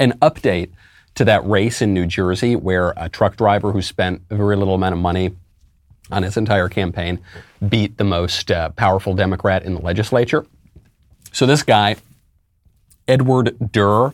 an 0.00 0.14
update 0.20 0.70
to 1.14 1.24
that 1.24 1.46
race 1.46 1.82
in 1.82 1.94
New 1.94 2.06
Jersey 2.06 2.56
where 2.56 2.94
a 2.96 3.08
truck 3.08 3.36
driver 3.36 3.72
who 3.72 3.82
spent 3.82 4.22
a 4.30 4.36
very 4.36 4.56
little 4.56 4.74
amount 4.74 4.94
of 4.94 5.00
money 5.00 5.36
on 6.10 6.22
his 6.22 6.36
entire 6.36 6.68
campaign 6.68 7.20
beat 7.68 7.98
the 7.98 8.04
most 8.04 8.50
uh, 8.50 8.70
powerful 8.70 9.14
Democrat 9.14 9.62
in 9.62 9.74
the 9.74 9.80
legislature. 9.80 10.44
So 11.32 11.46
this 11.46 11.62
guy, 11.62 11.96
Edward 13.06 13.56
Durr, 13.72 14.12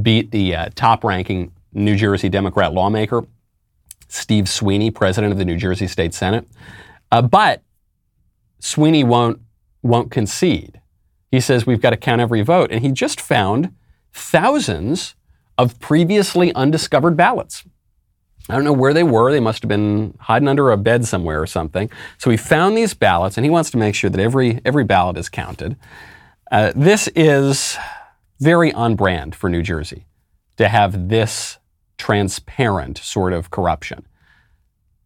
beat 0.00 0.30
the 0.30 0.54
uh, 0.54 0.68
top 0.74 1.02
ranking 1.02 1.52
New 1.72 1.96
Jersey 1.96 2.28
Democrat 2.28 2.72
lawmaker, 2.72 3.24
Steve 4.08 4.48
Sweeney, 4.48 4.90
president 4.90 5.32
of 5.32 5.38
the 5.38 5.44
New 5.44 5.56
Jersey 5.56 5.86
State 5.86 6.14
Senate. 6.14 6.46
Uh, 7.10 7.22
but 7.22 7.62
Sweeney 8.58 9.04
won't, 9.04 9.40
won't 9.82 10.10
concede. 10.10 10.80
He 11.30 11.40
says 11.40 11.66
we've 11.66 11.80
got 11.80 11.90
to 11.90 11.96
count 11.96 12.20
every 12.20 12.42
vote. 12.42 12.70
And 12.70 12.84
he 12.84 12.92
just 12.92 13.20
found 13.20 13.74
thousands 14.12 15.14
of 15.58 15.78
previously 15.80 16.54
undiscovered 16.54 17.16
ballots. 17.16 17.64
I 18.48 18.54
don't 18.54 18.64
know 18.64 18.72
where 18.72 18.92
they 18.92 19.04
were. 19.04 19.30
They 19.30 19.40
must 19.40 19.62
have 19.62 19.68
been 19.68 20.16
hiding 20.18 20.48
under 20.48 20.70
a 20.72 20.76
bed 20.76 21.04
somewhere 21.06 21.40
or 21.40 21.46
something. 21.46 21.90
So 22.18 22.30
he 22.30 22.36
found 22.36 22.76
these 22.76 22.92
ballots, 22.92 23.36
and 23.36 23.44
he 23.44 23.50
wants 23.50 23.70
to 23.70 23.78
make 23.78 23.94
sure 23.94 24.10
that 24.10 24.20
every 24.20 24.60
every 24.64 24.84
ballot 24.84 25.16
is 25.16 25.28
counted. 25.28 25.76
Uh, 26.50 26.72
this 26.74 27.08
is 27.14 27.78
very 28.40 28.72
on 28.72 28.96
brand 28.96 29.34
for 29.34 29.48
New 29.48 29.62
Jersey 29.62 30.06
to 30.56 30.68
have 30.68 31.08
this 31.08 31.58
transparent 31.96 32.98
sort 32.98 33.32
of 33.32 33.50
corruption 33.50 34.04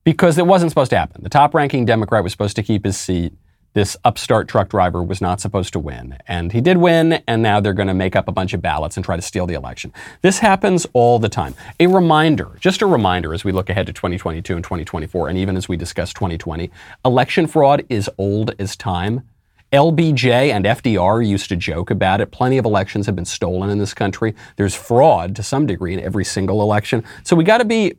because 0.03 0.38
it 0.38 0.47
wasn't 0.47 0.71
supposed 0.71 0.91
to 0.91 0.99
happen. 0.99 1.23
The 1.23 1.29
top 1.29 1.55
ranking 1.55 1.85
Democrat 1.85 2.23
was 2.23 2.33
supposed 2.33 2.57
to 2.57 2.62
keep 2.62 2.85
his 2.85 2.97
seat. 2.97 3.35
This 3.76 3.95
upstart 4.06 4.49
truck 4.49 4.71
driver 4.71 5.02
was 5.02 5.21
not 5.21 5.38
supposed 5.38 5.75
to 5.75 5.78
win. 5.78 6.16
And 6.26 6.50
he 6.50 6.62
did 6.62 6.78
win, 6.78 7.23
and 7.28 7.42
now 7.42 7.61
they're 7.61 7.75
going 7.75 7.88
to 7.88 7.92
make 7.92 8.16
up 8.16 8.26
a 8.26 8.33
bunch 8.33 8.54
of 8.54 8.62
ballots 8.62 8.97
and 8.97 9.04
try 9.04 9.16
to 9.16 9.21
steal 9.21 9.47
the 9.47 9.52
election. 9.52 9.92
This 10.23 10.38
happens 10.38 10.87
all 10.95 11.18
the 11.18 11.28
time. 11.28 11.54
A 11.78 11.87
reminder, 11.87 12.52
just 12.59 12.80
a 12.80 12.87
reminder 12.87 13.35
as 13.35 13.45
we 13.45 13.52
look 13.52 13.68
ahead 13.68 13.87
to 13.88 13.92
2022 13.92 14.54
and 14.54 14.64
2024, 14.64 15.28
and 15.28 15.37
even 15.37 15.59
as 15.59 15.68
we 15.68 15.76
discuss 15.76 16.14
2020, 16.14 16.71
election 17.04 17.47
fraud 17.47 17.85
is 17.90 18.09
old 18.16 18.54
as 18.59 18.76
time. 18.76 19.28
LBJ 19.75 20.25
and 20.25 20.64
FDR 20.64 21.28
used 21.28 21.50
to 21.50 21.56
joke 21.56 21.90
about 21.90 22.23
it. 22.23 22.30
Plenty 22.30 22.56
of 22.56 22.64
elections 22.64 23.04
have 23.04 23.14
been 23.14 23.26
stolen 23.26 23.68
in 23.68 23.76
this 23.76 23.92
country. 23.92 24.35
There's 24.56 24.75
fraud 24.75 25.37
to 25.37 25.42
some 25.42 25.66
degree 25.66 25.92
in 25.92 26.00
every 26.00 26.25
single 26.25 26.62
election. 26.62 27.04
So 27.25 27.37
we 27.37 27.45
got 27.45 27.59
to 27.59 27.66
be 27.66 27.92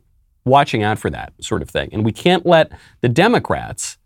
watching 0.44 0.82
out 0.82 0.98
for 0.98 1.10
that 1.10 1.34
sort 1.40 1.62
of 1.62 1.70
thing. 1.70 1.90
And 1.92 2.04
we 2.04 2.10
can't 2.10 2.44
let 2.44 2.72
the 3.00 3.08
Democrats 3.08 3.97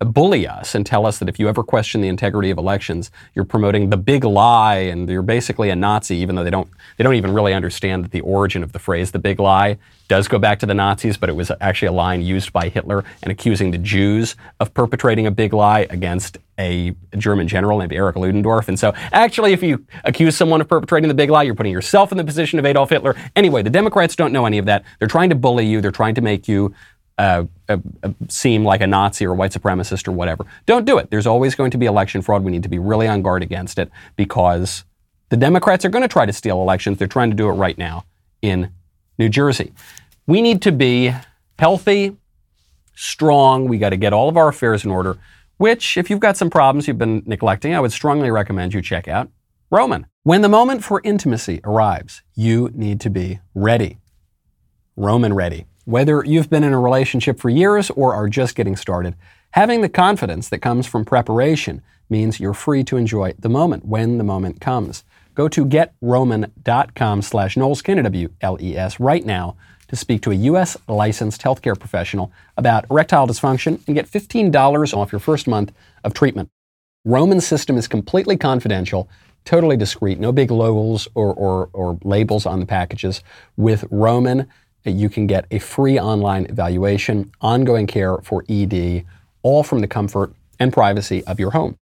bully 0.00 0.46
us 0.46 0.74
and 0.74 0.84
tell 0.84 1.06
us 1.06 1.18
that 1.18 1.28
if 1.28 1.38
you 1.38 1.48
ever 1.48 1.62
question 1.62 2.00
the 2.00 2.08
integrity 2.08 2.50
of 2.50 2.58
elections, 2.58 3.10
you're 3.34 3.44
promoting 3.44 3.90
the 3.90 3.96
big 3.96 4.24
lie 4.24 4.76
and 4.76 5.08
you're 5.08 5.22
basically 5.22 5.70
a 5.70 5.76
Nazi, 5.76 6.16
even 6.16 6.34
though 6.34 6.44
they 6.44 6.50
don't 6.50 6.68
they 6.96 7.04
don't 7.04 7.14
even 7.14 7.32
really 7.32 7.54
understand 7.54 8.04
that 8.04 8.10
the 8.10 8.20
origin 8.20 8.62
of 8.62 8.72
the 8.72 8.78
phrase 8.78 9.12
the 9.12 9.18
big 9.18 9.38
lie 9.38 9.78
does 10.08 10.28
go 10.28 10.38
back 10.38 10.58
to 10.58 10.66
the 10.66 10.74
Nazis, 10.74 11.16
but 11.16 11.30
it 11.30 11.32
was 11.32 11.50
actually 11.60 11.88
a 11.88 11.92
line 11.92 12.20
used 12.20 12.52
by 12.52 12.68
Hitler 12.68 13.04
and 13.22 13.32
accusing 13.32 13.70
the 13.70 13.78
Jews 13.78 14.36
of 14.60 14.74
perpetrating 14.74 15.26
a 15.26 15.30
big 15.30 15.54
lie 15.54 15.86
against 15.88 16.36
a 16.58 16.94
German 17.16 17.48
general 17.48 17.78
named 17.78 17.92
Erich 17.92 18.16
Ludendorff. 18.16 18.68
And 18.68 18.78
so 18.78 18.92
actually 19.12 19.52
if 19.52 19.62
you 19.62 19.84
accuse 20.04 20.36
someone 20.36 20.60
of 20.60 20.68
perpetrating 20.68 21.08
the 21.08 21.14
big 21.14 21.30
lie, 21.30 21.42
you're 21.44 21.54
putting 21.54 21.72
yourself 21.72 22.12
in 22.12 22.18
the 22.18 22.24
position 22.24 22.58
of 22.58 22.66
Adolf 22.66 22.90
Hitler. 22.90 23.16
Anyway, 23.34 23.62
the 23.62 23.70
Democrats 23.70 24.14
don't 24.14 24.32
know 24.32 24.44
any 24.44 24.58
of 24.58 24.66
that. 24.66 24.84
They're 24.98 25.08
trying 25.08 25.30
to 25.30 25.36
bully 25.36 25.66
you. 25.66 25.80
They're 25.80 25.90
trying 25.90 26.14
to 26.16 26.20
make 26.20 26.46
you 26.46 26.74
uh, 27.18 27.44
uh, 27.68 27.76
uh, 28.02 28.08
seem 28.28 28.64
like 28.64 28.80
a 28.80 28.86
Nazi 28.86 29.26
or 29.26 29.32
a 29.32 29.34
white 29.34 29.52
supremacist 29.52 30.08
or 30.08 30.12
whatever. 30.12 30.44
Don't 30.66 30.84
do 30.84 30.98
it. 30.98 31.10
There's 31.10 31.26
always 31.26 31.54
going 31.54 31.70
to 31.70 31.78
be 31.78 31.86
election 31.86 32.22
fraud. 32.22 32.42
We 32.42 32.50
need 32.50 32.64
to 32.64 32.68
be 32.68 32.78
really 32.78 33.06
on 33.06 33.22
guard 33.22 33.42
against 33.42 33.78
it 33.78 33.90
because 34.16 34.84
the 35.28 35.36
Democrats 35.36 35.84
are 35.84 35.88
going 35.88 36.02
to 36.02 36.08
try 36.08 36.26
to 36.26 36.32
steal 36.32 36.60
elections. 36.60 36.98
They're 36.98 37.08
trying 37.08 37.30
to 37.30 37.36
do 37.36 37.48
it 37.48 37.52
right 37.52 37.78
now 37.78 38.04
in 38.42 38.70
New 39.18 39.28
Jersey. 39.28 39.72
We 40.26 40.42
need 40.42 40.62
to 40.62 40.72
be 40.72 41.14
healthy, 41.58 42.16
strong. 42.94 43.68
We 43.68 43.78
got 43.78 43.90
to 43.90 43.96
get 43.96 44.12
all 44.12 44.28
of 44.28 44.36
our 44.36 44.48
affairs 44.48 44.84
in 44.84 44.90
order, 44.90 45.18
which, 45.56 45.96
if 45.96 46.10
you've 46.10 46.20
got 46.20 46.36
some 46.36 46.50
problems 46.50 46.88
you've 46.88 46.98
been 46.98 47.22
neglecting, 47.26 47.74
I 47.74 47.80
would 47.80 47.92
strongly 47.92 48.30
recommend 48.30 48.74
you 48.74 48.82
check 48.82 49.06
out 49.06 49.30
Roman. 49.70 50.06
When 50.24 50.42
the 50.42 50.48
moment 50.48 50.82
for 50.82 51.00
intimacy 51.04 51.60
arrives, 51.64 52.22
you 52.34 52.70
need 52.74 53.00
to 53.00 53.10
be 53.10 53.40
ready. 53.54 53.98
Roman 54.96 55.32
ready. 55.34 55.66
Whether 55.84 56.24
you've 56.24 56.48
been 56.48 56.64
in 56.64 56.72
a 56.72 56.80
relationship 56.80 57.38
for 57.38 57.50
years 57.50 57.90
or 57.90 58.14
are 58.14 58.28
just 58.28 58.54
getting 58.54 58.74
started, 58.74 59.16
having 59.50 59.82
the 59.82 59.88
confidence 59.90 60.48
that 60.48 60.60
comes 60.60 60.86
from 60.86 61.04
preparation 61.04 61.82
means 62.08 62.40
you're 62.40 62.54
free 62.54 62.82
to 62.84 62.96
enjoy 62.96 63.34
the 63.38 63.50
moment 63.50 63.84
when 63.84 64.16
the 64.16 64.24
moment 64.24 64.62
comes. 64.62 65.04
Go 65.34 65.46
to 65.48 65.66
getroman.com 65.66 67.22
slash 67.22 67.56
Knowles, 67.56 67.82
right 68.98 69.26
now 69.26 69.56
to 69.88 69.96
speak 69.96 70.22
to 70.22 70.30
a 70.30 70.34
U.S. 70.34 70.76
licensed 70.88 71.42
healthcare 71.42 71.78
professional 71.78 72.32
about 72.56 72.86
erectile 72.90 73.26
dysfunction 73.26 73.86
and 73.86 73.94
get 73.94 74.10
$15 74.10 74.96
off 74.96 75.12
your 75.12 75.18
first 75.18 75.46
month 75.46 75.72
of 76.02 76.14
treatment. 76.14 76.48
Roman's 77.04 77.46
system 77.46 77.76
is 77.76 77.86
completely 77.86 78.38
confidential, 78.38 79.10
totally 79.44 79.76
discreet, 79.76 80.18
no 80.18 80.32
big 80.32 80.50
logos 80.50 81.06
or, 81.14 81.34
or, 81.34 81.68
or 81.74 81.98
labels 82.02 82.46
on 82.46 82.60
the 82.60 82.66
packages. 82.66 83.22
With 83.58 83.84
Roman, 83.90 84.48
you 84.92 85.08
can 85.08 85.26
get 85.26 85.46
a 85.50 85.58
free 85.58 85.98
online 85.98 86.46
evaluation, 86.46 87.32
ongoing 87.40 87.86
care 87.86 88.18
for 88.18 88.44
ED, 88.48 89.04
all 89.42 89.62
from 89.62 89.80
the 89.80 89.88
comfort 89.88 90.32
and 90.58 90.72
privacy 90.72 91.24
of 91.24 91.40
your 91.40 91.52
home. 91.52 91.76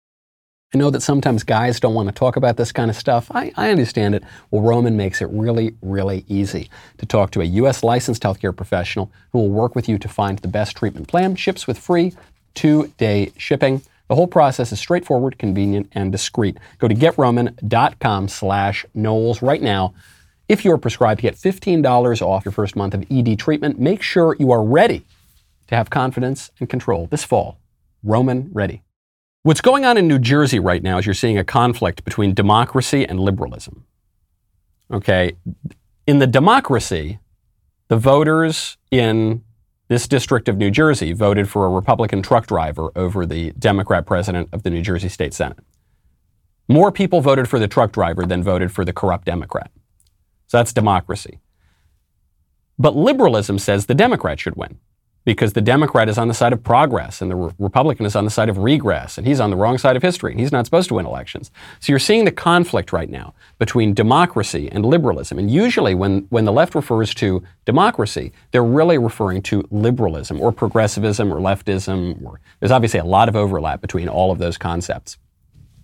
I 0.75 0.79
know 0.79 0.91
that 0.91 1.01
sometimes 1.01 1.45
guys 1.45 1.81
don't 1.81 1.95
want 1.95 2.09
to 2.11 2.15
talk 2.15 2.37
about 2.37 2.59
this 2.59 2.73
kind 2.73 2.91
of 2.91 2.97
stuff. 2.97 3.31
I, 3.31 3.53
I, 3.57 3.71
understand 3.71 4.15
it. 4.15 4.23
Well, 4.51 4.61
Roman 4.61 4.99
makes 4.99 5.23
it 5.23 5.29
really, 5.31 5.75
really 5.81 6.27
easy 6.29 6.69
to 6.99 7.07
talk 7.07 7.31
to 7.31 7.41
a 7.41 7.45
U.S. 7.45 7.83
licensed 7.83 8.23
healthcare 8.23 8.55
professional 8.55 9.11
who 9.33 9.39
will 9.39 9.49
work 9.49 9.75
with 9.75 9.89
you 9.89 9.99
to 9.99 10.09
find 10.09 10.39
the 10.41 10.49
best 10.49 10.77
treatment 10.77 11.09
plan, 11.09 11.37
ships 11.37 11.67
with 11.67 11.79
free 11.79 12.13
two 12.55 12.93
day 12.99 13.33
shipping. 13.39 13.81
The 14.09 14.15
whole 14.15 14.27
process 14.27 14.73
is 14.73 14.79
straightforward, 14.79 15.39
convenient, 15.39 15.91
and 15.93 16.13
discreet. 16.13 16.59
Go 16.79 16.89
to 16.89 16.95
getroman.com 16.95 18.29
slash 18.29 18.85
Knowles 18.95 19.41
right 19.41 19.63
now 19.63 19.95
if 20.49 20.65
you're 20.65 20.79
prescribed, 20.79 21.23
you 21.23 21.31
get 21.31 21.39
$15 21.39 22.23
off 22.23 22.45
your 22.45 22.53
first 22.53 22.75
month 22.75 22.95
of 22.95 23.05
ED 23.11 23.39
treatment. 23.39 23.79
Make 23.79 24.03
sure 24.03 24.35
you 24.39 24.51
are 24.51 24.63
ready 24.63 25.05
to 25.69 25.77
have 25.77 25.91
confidence 25.91 26.51
and 26.59 26.69
control 26.69 27.07
this 27.07 27.25
fall. 27.25 27.59
Roman 28.03 28.49
ready. 28.53 28.83
What's 29.43 29.61
going 29.61 29.85
on 29.85 29.97
in 29.97 30.09
New 30.09 30.19
Jersey 30.19 30.59
right 30.59 30.83
now 30.83 30.99
is 30.99 31.07
you're 31.07 31.15
seeing 31.15 31.39
a 31.39 31.45
conflict 31.45 32.05
between 32.05 32.35
democracy 32.35 33.07
and 33.07 33.21
liberalism. 33.21 33.85
Okay, 34.91 35.33
in 36.07 36.19
the 36.19 36.27
democracy, 36.27 37.19
the 37.89 37.99
voters 37.99 38.79
in 38.91 39.45
this 39.89 40.09
district 40.09 40.49
of 40.49 40.57
New 40.57 40.71
Jersey 40.71 41.13
voted 41.13 41.49
for 41.49 41.67
a 41.67 41.69
Republican 41.69 42.23
truck 42.23 42.47
driver 42.47 42.91
over 42.97 43.27
the 43.27 43.53
Democrat 43.53 44.07
president 44.07 44.49
of 44.53 44.63
the 44.63 44.71
New 44.71 44.83
Jersey 44.83 45.09
State 45.09 45.35
Senate. 45.35 45.59
More 46.69 46.93
people 46.93 47.21
voted 47.21 47.49
for 47.49 47.59
the 47.59 47.69
truck 47.69 47.93
driver 47.93 48.27
than 48.27 48.43
voted 48.43 48.73
for 48.73 48.85
the 48.85 48.93
corrupt 48.93 49.25
Democrat. 49.25 49.71
So 50.49 50.59
that's 50.59 50.73
democracy. 50.73 51.41
But 52.79 52.97
liberalism 52.97 53.59
says 53.59 53.87
the 53.87 53.95
Democrat 53.95 54.41
should 54.41 54.57
win 54.57 54.79
because 55.25 55.53
the 55.53 55.61
Democrat 55.61 56.09
is 56.09 56.17
on 56.17 56.29
the 56.29 56.33
side 56.33 56.55
of 56.55 56.63
progress 56.65 57.21
and 57.21 57.31
the 57.31 57.35
Re- 57.35 57.53
Republican 57.59 58.07
is 58.07 58.17
on 58.17 58.25
the 58.25 58.31
side 58.31 58.49
of 58.49 58.57
regress 58.57 59.19
and 59.19 59.27
he's 59.27 59.41
on 59.41 59.51
the 59.51 59.57
wrong 59.57 59.77
side 59.77 59.95
of 59.95 60.03
history 60.03 60.31
and 60.31 60.41
he's 60.41 60.53
not 60.53 60.65
supposed 60.65 60.89
to 60.89 60.95
win 60.95 61.05
elections. 61.05 61.51
So 61.81 61.93
you're 61.93 61.99
seeing 61.99 62.25
the 62.25 62.33
conflict 62.33 62.95
right 62.95 63.11
now 63.11 63.35
between 63.59 63.93
democracy 63.93 64.71
and 64.73 64.87
liberalism. 64.87 65.39
And 65.39 65.51
usually 65.51 65.95
when, 65.95 66.27
when 66.31 66.47
the 66.47 66.53
left 66.53 66.75
refers 66.75 67.13
to 67.17 67.43
democracy, 67.67 68.33
they're 68.53 68.65
really 68.65 68.97
referring 68.97 69.43
to 69.43 69.69
liberalism 69.71 70.41
or 70.41 70.51
progressivism 70.51 71.31
or 71.31 71.41
leftism. 71.41 72.25
Or, 72.25 72.41
there's 72.61 72.73
obviously 72.73 73.01
a 73.01 73.05
lot 73.05 73.29
of 73.29 73.37
overlap 73.37 73.83
between 73.83 74.09
all 74.09 74.31
of 74.31 74.39
those 74.39 74.57
concepts. 74.57 75.19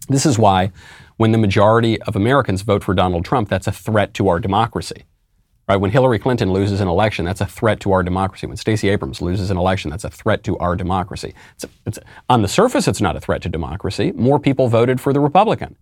This 0.08 0.24
is 0.24 0.38
why 0.38 0.72
when 1.16 1.32
the 1.32 1.38
majority 1.38 2.00
of 2.02 2.16
Americans 2.16 2.62
vote 2.62 2.84
for 2.84 2.94
Donald 2.94 3.24
Trump, 3.24 3.48
that's 3.48 3.66
a 3.66 3.72
threat 3.72 4.14
to 4.14 4.28
our 4.28 4.40
democracy. 4.40 5.04
Right? 5.66 5.76
When 5.76 5.90
Hillary 5.90 6.18
Clinton 6.18 6.52
loses 6.52 6.80
an 6.80 6.88
election, 6.88 7.24
that's 7.24 7.40
a 7.40 7.46
threat 7.46 7.80
to 7.80 7.92
our 7.92 8.02
democracy. 8.02 8.46
When 8.46 8.56
Stacey 8.56 8.90
Abrams 8.90 9.22
loses 9.22 9.50
an 9.50 9.56
election, 9.56 9.90
that's 9.90 10.04
a 10.04 10.10
threat 10.10 10.44
to 10.44 10.58
our 10.58 10.76
democracy. 10.76 11.32
It's, 11.54 11.64
it's, 11.86 11.98
on 12.28 12.42
the 12.42 12.48
surface, 12.48 12.86
it's 12.86 13.00
not 13.00 13.16
a 13.16 13.20
threat 13.20 13.40
to 13.42 13.48
democracy. 13.48 14.12
More 14.12 14.38
people 14.38 14.68
voted 14.68 15.00
for 15.00 15.14
the 15.14 15.20
Republican. 15.20 15.76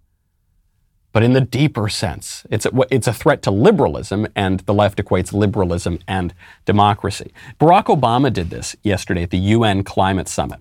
But 1.12 1.22
in 1.22 1.32
the 1.32 1.40
deeper 1.40 1.88
sense, 1.88 2.46
it's 2.48 2.64
a, 2.64 2.70
it's 2.90 3.06
a 3.06 3.12
threat 3.12 3.42
to 3.42 3.50
liberalism, 3.50 4.26
and 4.34 4.60
the 4.60 4.72
left 4.72 4.98
equates 4.98 5.32
liberalism 5.32 5.98
and 6.08 6.32
democracy. 6.64 7.32
Barack 7.60 7.86
Obama 7.86 8.32
did 8.32 8.50
this 8.50 8.76
yesterday 8.82 9.24
at 9.24 9.30
the 9.30 9.38
UN 9.38 9.82
Climate 9.82 10.28
Summit. 10.28 10.60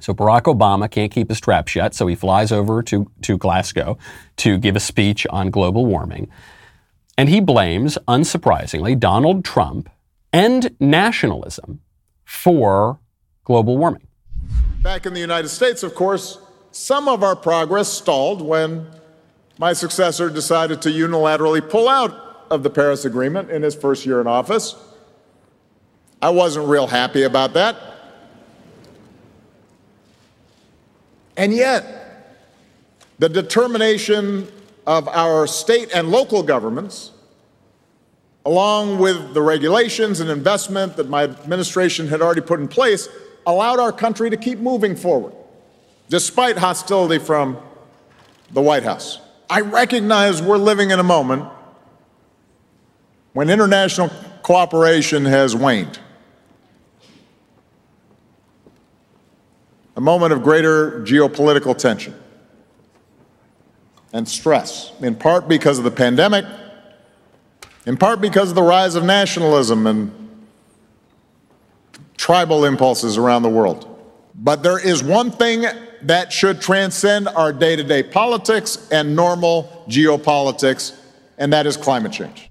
So 0.00 0.14
Barack 0.14 0.42
Obama 0.42 0.90
can't 0.90 1.12
keep 1.12 1.28
his 1.28 1.40
trap 1.40 1.68
shut, 1.68 1.94
so 1.94 2.06
he 2.06 2.14
flies 2.14 2.50
over 2.50 2.82
to, 2.84 3.10
to 3.22 3.36
Glasgow 3.36 3.98
to 4.38 4.58
give 4.58 4.74
a 4.74 4.80
speech 4.80 5.26
on 5.28 5.50
global 5.50 5.84
warming. 5.84 6.30
And 7.18 7.28
he 7.28 7.40
blames, 7.40 7.98
unsurprisingly, 8.08 8.98
Donald 8.98 9.44
Trump 9.44 9.90
and 10.32 10.74
nationalism 10.80 11.80
for 12.24 12.98
global 13.44 13.76
warming. 13.76 14.06
Back 14.82 15.04
in 15.04 15.12
the 15.12 15.20
United 15.20 15.48
States, 15.48 15.82
of 15.82 15.94
course, 15.94 16.38
some 16.70 17.06
of 17.06 17.22
our 17.22 17.36
progress 17.36 17.88
stalled 17.88 18.40
when 18.40 18.86
my 19.58 19.74
successor 19.74 20.30
decided 20.30 20.80
to 20.82 20.88
unilaterally 20.88 21.68
pull 21.68 21.86
out 21.86 22.46
of 22.50 22.62
the 22.62 22.70
Paris 22.70 23.04
Agreement 23.04 23.50
in 23.50 23.62
his 23.62 23.74
first 23.74 24.06
year 24.06 24.22
in 24.22 24.26
office. 24.26 24.74
I 26.22 26.30
wasn't 26.30 26.68
real 26.68 26.86
happy 26.86 27.24
about 27.24 27.52
that. 27.54 27.76
And 31.36 31.52
yet, 31.52 32.36
the 33.18 33.28
determination 33.28 34.48
of 34.86 35.08
our 35.08 35.46
state 35.46 35.90
and 35.94 36.10
local 36.10 36.42
governments, 36.42 37.12
along 38.44 38.98
with 38.98 39.34
the 39.34 39.42
regulations 39.42 40.20
and 40.20 40.28
investment 40.28 40.96
that 40.96 41.08
my 41.08 41.24
administration 41.24 42.08
had 42.08 42.20
already 42.20 42.40
put 42.40 42.60
in 42.60 42.68
place, 42.68 43.08
allowed 43.46 43.78
our 43.78 43.92
country 43.92 44.30
to 44.30 44.36
keep 44.36 44.58
moving 44.58 44.96
forward, 44.96 45.32
despite 46.08 46.58
hostility 46.58 47.18
from 47.18 47.56
the 48.50 48.60
White 48.60 48.82
House. 48.82 49.20
I 49.48 49.60
recognize 49.60 50.42
we're 50.42 50.56
living 50.56 50.90
in 50.90 50.98
a 50.98 51.04
moment 51.04 51.48
when 53.32 53.48
international 53.48 54.10
cooperation 54.42 55.24
has 55.24 55.54
waned. 55.54 55.98
A 59.96 60.00
moment 60.00 60.32
of 60.32 60.42
greater 60.42 61.00
geopolitical 61.02 61.76
tension 61.76 62.14
and 64.12 64.28
stress, 64.28 64.92
in 65.00 65.14
part 65.14 65.48
because 65.48 65.78
of 65.78 65.84
the 65.84 65.90
pandemic, 65.90 66.44
in 67.86 67.96
part 67.96 68.20
because 68.20 68.50
of 68.50 68.54
the 68.54 68.62
rise 68.62 68.94
of 68.94 69.04
nationalism 69.04 69.86
and 69.86 70.12
tribal 72.16 72.64
impulses 72.64 73.18
around 73.18 73.42
the 73.42 73.48
world. 73.48 73.88
But 74.34 74.62
there 74.62 74.78
is 74.78 75.02
one 75.02 75.30
thing 75.30 75.66
that 76.02 76.32
should 76.32 76.60
transcend 76.60 77.28
our 77.28 77.52
day 77.52 77.76
to 77.76 77.82
day 77.82 78.02
politics 78.02 78.88
and 78.90 79.14
normal 79.14 79.84
geopolitics, 79.88 80.96
and 81.38 81.52
that 81.52 81.66
is 81.66 81.76
climate 81.76 82.12
change. 82.12 82.50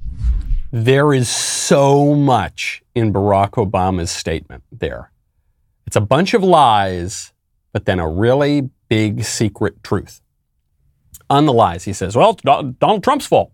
There 0.71 1.13
is 1.13 1.29
so 1.29 2.15
much 2.15 2.81
in 2.95 3.12
Barack 3.12 3.51
Obama's 3.51 4.12
statement 4.12 4.63
there. 4.71 5.12
It's 5.91 5.98
a 5.98 6.00
bunch 6.00 6.33
of 6.33 6.41
lies, 6.41 7.33
but 7.74 7.83
then 7.83 8.00
a 8.00 8.07
really 8.07 8.69
big 8.88 9.25
secret 9.25 9.83
truth. 9.83 10.21
On 11.29 11.45
the 11.45 11.51
lies, 11.51 11.83
he 11.83 11.91
says, 11.91 12.15
"Well, 12.15 12.29
it's 12.29 12.43
Donald 12.43 13.03
Trump's 13.03 13.25
fault 13.25 13.51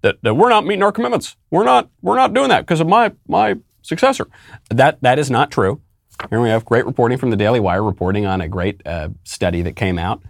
that, 0.00 0.20
that 0.22 0.34
we're 0.34 0.48
not 0.48 0.66
meeting 0.66 0.82
our 0.82 0.90
commitments. 0.90 1.36
We're 1.52 1.62
not 1.62 1.88
we're 2.02 2.16
not 2.16 2.34
doing 2.34 2.48
that 2.48 2.62
because 2.62 2.80
of 2.80 2.88
my 2.88 3.12
my 3.28 3.54
successor." 3.82 4.26
That 4.68 5.00
that 5.02 5.20
is 5.20 5.30
not 5.30 5.52
true. 5.52 5.80
Here 6.28 6.40
we 6.40 6.48
have 6.48 6.64
great 6.64 6.86
reporting 6.86 7.18
from 7.18 7.30
the 7.30 7.36
Daily 7.36 7.60
Wire, 7.60 7.84
reporting 7.84 8.26
on 8.26 8.40
a 8.40 8.48
great 8.48 8.84
uh, 8.84 9.10
study 9.22 9.62
that 9.62 9.76
came 9.76 9.96
out 9.96 10.20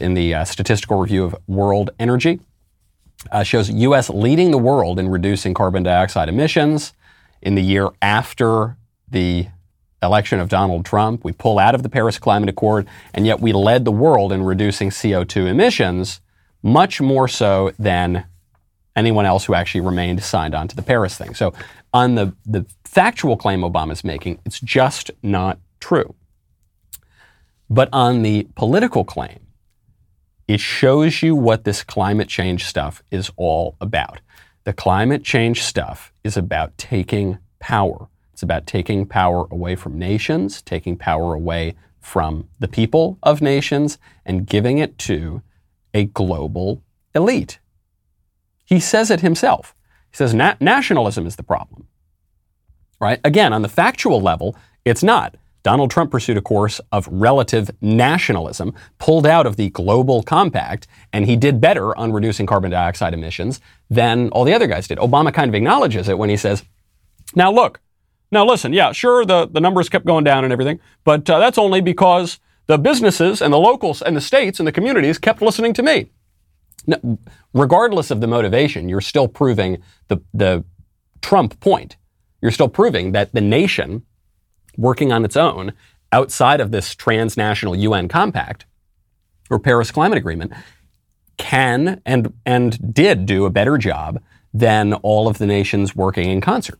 in 0.00 0.14
the 0.14 0.34
uh, 0.34 0.44
Statistical 0.44 1.00
Review 1.00 1.24
of 1.24 1.34
World 1.48 1.90
Energy. 1.98 2.38
Uh, 3.32 3.42
shows 3.42 3.70
U.S. 3.70 4.08
leading 4.08 4.52
the 4.52 4.58
world 4.58 5.00
in 5.00 5.08
reducing 5.08 5.52
carbon 5.52 5.82
dioxide 5.82 6.28
emissions. 6.28 6.92
In 7.42 7.56
the 7.56 7.62
year 7.62 7.88
after 8.00 8.76
the 9.10 9.48
election 10.02 10.40
of 10.40 10.48
Donald 10.48 10.84
Trump, 10.84 11.24
we 11.24 11.32
pull 11.32 11.58
out 11.58 11.74
of 11.74 11.82
the 11.82 11.88
Paris 11.88 12.18
Climate 12.18 12.48
Accord, 12.48 12.86
and 13.14 13.26
yet 13.26 13.40
we 13.40 13.52
led 13.52 13.84
the 13.84 13.92
world 13.92 14.32
in 14.32 14.42
reducing 14.42 14.90
CO2 14.90 15.46
emissions, 15.46 16.20
much 16.62 17.00
more 17.00 17.28
so 17.28 17.72
than 17.78 18.24
anyone 18.96 19.26
else 19.26 19.44
who 19.44 19.54
actually 19.54 19.82
remained 19.82 20.22
signed 20.22 20.54
on 20.54 20.68
to 20.68 20.76
the 20.76 20.82
Paris 20.82 21.16
thing. 21.16 21.34
So, 21.34 21.52
on 21.92 22.14
the, 22.14 22.34
the 22.46 22.66
factual 22.84 23.36
claim 23.36 23.62
Obama's 23.62 24.04
making, 24.04 24.38
it's 24.44 24.60
just 24.60 25.10
not 25.22 25.58
true. 25.80 26.14
But 27.68 27.88
on 27.92 28.22
the 28.22 28.48
political 28.54 29.04
claim, 29.04 29.40
it 30.46 30.60
shows 30.60 31.22
you 31.22 31.36
what 31.36 31.64
this 31.64 31.84
climate 31.84 32.28
change 32.28 32.64
stuff 32.64 33.02
is 33.10 33.30
all 33.36 33.76
about. 33.80 34.20
The 34.64 34.72
climate 34.72 35.24
change 35.24 35.62
stuff 35.62 36.12
is 36.24 36.36
about 36.36 36.76
taking 36.76 37.38
power. 37.60 38.08
It's 38.40 38.42
about 38.42 38.66
taking 38.66 39.04
power 39.04 39.46
away 39.50 39.76
from 39.76 39.98
nations, 39.98 40.62
taking 40.62 40.96
power 40.96 41.34
away 41.34 41.74
from 42.00 42.48
the 42.58 42.68
people 42.68 43.18
of 43.22 43.42
nations, 43.42 43.98
and 44.24 44.46
giving 44.46 44.78
it 44.78 44.96
to 45.00 45.42
a 45.92 46.06
global 46.06 46.82
elite. 47.14 47.58
He 48.64 48.80
says 48.80 49.10
it 49.10 49.20
himself. 49.20 49.74
He 50.10 50.16
says 50.16 50.32
na- 50.32 50.54
nationalism 50.58 51.26
is 51.26 51.36
the 51.36 51.42
problem. 51.42 51.86
Right? 52.98 53.20
Again, 53.24 53.52
on 53.52 53.60
the 53.60 53.68
factual 53.68 54.22
level, 54.22 54.56
it's 54.86 55.02
not. 55.02 55.36
Donald 55.62 55.90
Trump 55.90 56.10
pursued 56.10 56.38
a 56.38 56.40
course 56.40 56.80
of 56.92 57.06
relative 57.08 57.70
nationalism, 57.82 58.72
pulled 58.96 59.26
out 59.26 59.44
of 59.44 59.56
the 59.56 59.68
global 59.68 60.22
compact, 60.22 60.86
and 61.12 61.26
he 61.26 61.36
did 61.36 61.60
better 61.60 61.94
on 61.94 62.10
reducing 62.10 62.46
carbon 62.46 62.70
dioxide 62.70 63.12
emissions 63.12 63.60
than 63.90 64.30
all 64.30 64.44
the 64.44 64.54
other 64.54 64.66
guys 64.66 64.88
did. 64.88 64.96
Obama 64.96 65.30
kind 65.30 65.50
of 65.50 65.54
acknowledges 65.54 66.08
it 66.08 66.16
when 66.16 66.30
he 66.30 66.38
says, 66.38 66.64
now 67.34 67.52
look, 67.52 67.80
now 68.30 68.44
listen, 68.46 68.72
yeah, 68.72 68.92
sure, 68.92 69.24
the, 69.24 69.46
the 69.46 69.60
numbers 69.60 69.88
kept 69.88 70.06
going 70.06 70.24
down 70.24 70.44
and 70.44 70.52
everything, 70.52 70.80
but 71.04 71.28
uh, 71.28 71.38
that's 71.38 71.58
only 71.58 71.80
because 71.80 72.38
the 72.66 72.78
businesses 72.78 73.42
and 73.42 73.52
the 73.52 73.58
locals 73.58 74.02
and 74.02 74.16
the 74.16 74.20
states 74.20 74.60
and 74.60 74.66
the 74.66 74.72
communities 74.72 75.18
kept 75.18 75.42
listening 75.42 75.72
to 75.74 75.82
me. 75.82 76.10
Now, 76.86 77.18
regardless 77.52 78.10
of 78.10 78.20
the 78.20 78.26
motivation, 78.26 78.88
you're 78.88 79.00
still 79.00 79.28
proving 79.28 79.82
the, 80.08 80.22
the 80.32 80.64
Trump 81.20 81.58
point. 81.60 81.96
You're 82.40 82.52
still 82.52 82.68
proving 82.68 83.12
that 83.12 83.32
the 83.32 83.40
nation 83.40 84.04
working 84.76 85.12
on 85.12 85.24
its 85.24 85.36
own 85.36 85.72
outside 86.12 86.60
of 86.60 86.70
this 86.70 86.94
transnational 86.94 87.76
UN 87.76 88.08
compact 88.08 88.66
or 89.50 89.58
Paris 89.58 89.90
Climate 89.90 90.18
Agreement 90.18 90.52
can 91.36 92.00
and, 92.06 92.32
and 92.46 92.94
did 92.94 93.26
do 93.26 93.44
a 93.46 93.50
better 93.50 93.78
job 93.78 94.22
than 94.52 94.94
all 94.94 95.28
of 95.28 95.38
the 95.38 95.46
nations 95.46 95.96
working 95.96 96.30
in 96.30 96.40
concert. 96.40 96.78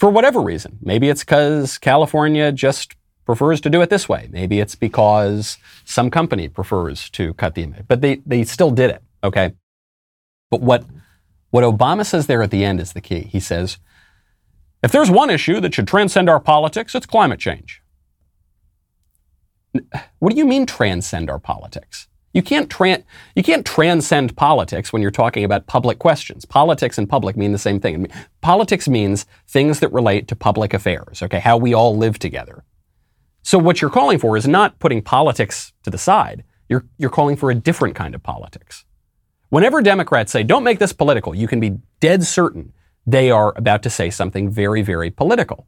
For 0.00 0.08
whatever 0.08 0.40
reason. 0.40 0.78
Maybe 0.80 1.10
it's 1.10 1.22
because 1.22 1.76
California 1.76 2.50
just 2.52 2.96
prefers 3.26 3.60
to 3.60 3.70
do 3.70 3.82
it 3.82 3.90
this 3.90 4.08
way. 4.08 4.28
Maybe 4.32 4.58
it's 4.58 4.74
because 4.74 5.58
some 5.84 6.10
company 6.10 6.48
prefers 6.48 7.10
to 7.10 7.34
cut 7.34 7.54
the 7.54 7.62
image. 7.62 7.84
But 7.86 8.00
they, 8.00 8.22
they 8.24 8.44
still 8.44 8.70
did 8.70 8.90
it, 8.90 9.02
okay? 9.22 9.52
But 10.50 10.62
what, 10.62 10.84
what 11.50 11.64
Obama 11.64 12.06
says 12.06 12.26
there 12.26 12.42
at 12.42 12.50
the 12.50 12.64
end 12.64 12.80
is 12.80 12.94
the 12.94 13.02
key. 13.02 13.28
He 13.30 13.40
says, 13.40 13.76
if 14.82 14.90
there's 14.90 15.10
one 15.10 15.28
issue 15.28 15.60
that 15.60 15.74
should 15.74 15.86
transcend 15.86 16.30
our 16.30 16.40
politics, 16.40 16.94
it's 16.94 17.04
climate 17.04 17.38
change. 17.38 17.82
What 20.18 20.32
do 20.32 20.38
you 20.38 20.46
mean 20.46 20.64
transcend 20.64 21.28
our 21.28 21.38
politics? 21.38 22.08
You 22.32 22.42
can't, 22.42 22.72
you 23.34 23.42
can't 23.42 23.66
transcend 23.66 24.36
politics 24.36 24.92
when 24.92 25.02
you're 25.02 25.10
talking 25.10 25.42
about 25.42 25.66
public 25.66 25.98
questions. 25.98 26.44
Politics 26.44 26.96
and 26.96 27.08
public 27.08 27.36
mean 27.36 27.52
the 27.52 27.58
same 27.58 27.80
thing. 27.80 28.06
Politics 28.40 28.88
means 28.88 29.26
things 29.48 29.80
that 29.80 29.92
relate 29.92 30.28
to 30.28 30.36
public 30.36 30.72
affairs, 30.72 31.22
okay, 31.22 31.40
how 31.40 31.56
we 31.56 31.74
all 31.74 31.96
live 31.96 32.18
together. 32.18 32.64
So 33.42 33.58
what 33.58 33.80
you're 33.80 33.90
calling 33.90 34.18
for 34.18 34.36
is 34.36 34.46
not 34.46 34.78
putting 34.78 35.02
politics 35.02 35.72
to 35.82 35.90
the 35.90 35.98
side. 35.98 36.44
You're, 36.68 36.86
you're 36.98 37.10
calling 37.10 37.36
for 37.36 37.50
a 37.50 37.54
different 37.54 37.96
kind 37.96 38.14
of 38.14 38.22
politics. 38.22 38.84
Whenever 39.48 39.82
Democrats 39.82 40.30
say, 40.30 40.44
don't 40.44 40.62
make 40.62 40.78
this 40.78 40.92
political, 40.92 41.34
you 41.34 41.48
can 41.48 41.58
be 41.58 41.78
dead 41.98 42.22
certain 42.24 42.72
they 43.06 43.30
are 43.30 43.52
about 43.56 43.82
to 43.82 43.90
say 43.90 44.10
something 44.10 44.50
very, 44.50 44.82
very 44.82 45.10
political. 45.10 45.66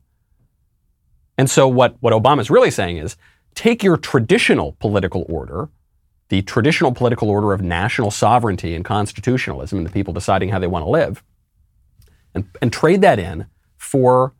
And 1.36 1.50
so 1.50 1.66
what, 1.66 1.96
what 2.00 2.12
Obama's 2.12 2.50
really 2.50 2.70
saying 2.70 2.98
is 2.98 3.16
take 3.54 3.82
your 3.82 3.96
traditional 3.96 4.76
political 4.78 5.26
order, 5.28 5.70
the 6.32 6.40
traditional 6.40 6.92
political 6.92 7.28
order 7.28 7.52
of 7.52 7.60
national 7.60 8.10
sovereignty 8.10 8.74
and 8.74 8.86
constitutionalism 8.86 9.76
and 9.76 9.86
the 9.86 9.90
people 9.92 10.14
deciding 10.14 10.48
how 10.48 10.58
they 10.58 10.66
want 10.66 10.82
to 10.82 10.88
live, 10.88 11.22
and, 12.34 12.48
and 12.62 12.72
trade 12.72 13.02
that 13.02 13.18
in 13.18 13.44
for 13.76 14.32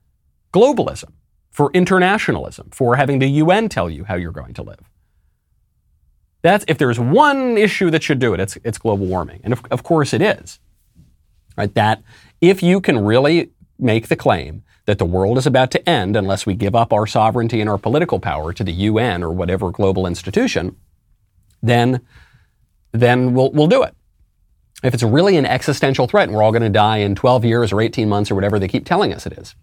globalism, 0.55 1.11
for 1.51 1.71
internationalism, 1.75 2.71
for 2.71 2.97
having 2.97 3.19
the 3.19 3.27
UN 3.27 3.69
tell 3.69 3.91
you 3.91 4.05
how 4.05 4.15
you're 4.15 4.33
going 4.33 4.55
to 4.55 4.63
live. 4.63 4.89
That's 6.41 6.65
if 6.67 6.79
there's 6.79 6.99
one 6.99 7.59
issue 7.59 7.91
that 7.91 8.03
should 8.03 8.19
do 8.19 8.33
it, 8.33 8.41
it's, 8.41 8.57
it's 8.65 8.79
global 8.79 9.05
warming. 9.05 9.43
And 9.45 9.53
of, 9.53 9.63
of 9.71 9.83
course 9.83 10.15
it 10.15 10.23
is. 10.23 10.61
Right? 11.59 11.75
That 11.75 12.03
if 12.41 12.63
you 12.63 12.81
can 12.81 13.05
really 13.05 13.51
make 13.79 14.09
the 14.09 14.17
claim 14.17 14.63
that 14.87 14.97
the 14.97 15.05
world 15.05 15.37
is 15.37 15.47
about 15.47 15.71
to 15.73 15.87
end 15.87 16.17
unless 16.17 16.47
we 16.47 16.55
give 16.55 16.75
up 16.75 16.91
our 16.91 17.07
sovereignty 17.07 17.61
and 17.61 17.69
our 17.69 17.77
political 17.77 18.19
power 18.19 18.55
to 18.55 18.65
the 18.65 18.73
UN 18.73 19.23
or 19.23 19.31
whatever 19.31 19.71
global 19.71 20.07
institution, 20.07 20.75
then, 21.63 22.01
then 22.93 23.35
we'll, 23.35 23.51
we'll 23.53 23.67
do 23.67 23.83
it. 23.83 23.95
If 24.83 24.95
it's 24.95 25.03
really 25.03 25.37
an 25.37 25.47
existential 25.47 26.07
threat 26.09 26.29
and 26.29 26.37
we're 26.37 26.43
all 26.43 26.51
going 26.51 26.63
to 26.63 26.69
die 26.69 26.99
in 26.99 27.15
12 27.15 27.45
years 27.45 27.73
or 27.73 27.81
18 27.81 28.09
months 28.09 28.31
or 28.31 28.35
whatever 28.35 28.59
they 28.59 28.69
keep 28.69 28.85
telling 28.85 29.13
us 29.15 29.27
it 29.27 29.35
is, 29.35 29.55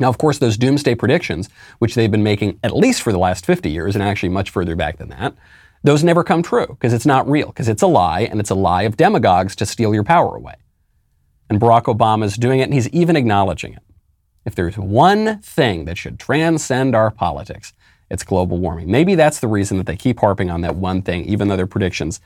Now, 0.00 0.08
of 0.08 0.16
course, 0.16 0.38
those 0.38 0.56
doomsday 0.56 0.94
predictions, 0.94 1.50
which 1.78 1.94
they've 1.94 2.10
been 2.10 2.22
making 2.22 2.58
at 2.64 2.74
least 2.74 3.02
for 3.02 3.12
the 3.12 3.18
last 3.18 3.44
50 3.44 3.70
years, 3.70 3.94
and 3.94 4.02
actually 4.02 4.30
much 4.30 4.48
further 4.48 4.74
back 4.74 4.96
than 4.96 5.10
that, 5.10 5.34
those 5.82 6.02
never 6.02 6.24
come 6.24 6.42
true 6.42 6.66
because 6.68 6.92
it's 6.92 7.06
not 7.06 7.28
real, 7.28 7.48
because 7.48 7.68
it's 7.68 7.82
a 7.82 7.86
lie, 7.86 8.22
and 8.22 8.40
it's 8.40 8.50
a 8.50 8.54
lie 8.54 8.82
of 8.82 8.96
demagogues 8.96 9.54
to 9.56 9.66
steal 9.66 9.92
your 9.94 10.04
power 10.04 10.34
away. 10.34 10.54
And 11.50 11.60
Barack 11.60 11.84
Obama 11.84 12.24
is 12.24 12.36
doing 12.36 12.60
it, 12.60 12.64
and 12.64 12.74
he's 12.74 12.88
even 12.90 13.16
acknowledging 13.16 13.74
it. 13.74 13.82
If 14.46 14.54
there's 14.54 14.78
one 14.78 15.40
thing 15.42 15.84
that 15.84 15.98
should 15.98 16.18
transcend 16.18 16.94
our 16.94 17.10
politics, 17.10 17.74
it's 18.10 18.24
global 18.24 18.58
warming. 18.58 18.90
Maybe 18.90 19.14
that's 19.14 19.40
the 19.40 19.48
reason 19.48 19.76
that 19.78 19.86
they 19.86 19.96
keep 19.96 20.20
harping 20.20 20.50
on 20.50 20.60
that 20.62 20.76
one 20.76 21.02
thing, 21.02 21.24
even 21.24 21.48
though 21.48 21.56
their 21.56 21.66
predictions 21.66 22.20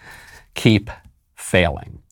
keep 0.54 0.90
failing. 1.34 2.02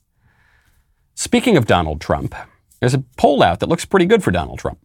Speaking 1.15 1.57
of 1.57 1.67
Donald 1.67 2.01
Trump, 2.01 2.35
there's 2.81 2.95
a 2.95 3.05
poll 3.17 3.43
out 3.43 3.61
that 3.61 3.69
looks 3.69 3.85
pretty 3.85 4.07
good 4.07 4.23
for 4.23 4.31
Donald 4.31 4.59
Trump. 4.59 4.79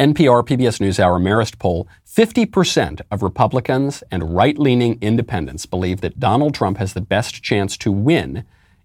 NPR 0.00 0.44
PBS 0.44 0.80
NewsHour 0.80 1.22
Marist 1.22 1.58
poll 1.60 1.86
50% 2.04 3.00
of 3.10 3.22
Republicans 3.22 4.02
and 4.10 4.34
right 4.34 4.58
leaning 4.58 4.98
independents 5.00 5.64
believe 5.64 6.00
that 6.00 6.18
Donald 6.18 6.54
Trump 6.54 6.78
has 6.78 6.92
the 6.92 7.00
best 7.00 7.42
chance 7.42 7.76
to 7.78 7.92
win 7.92 8.44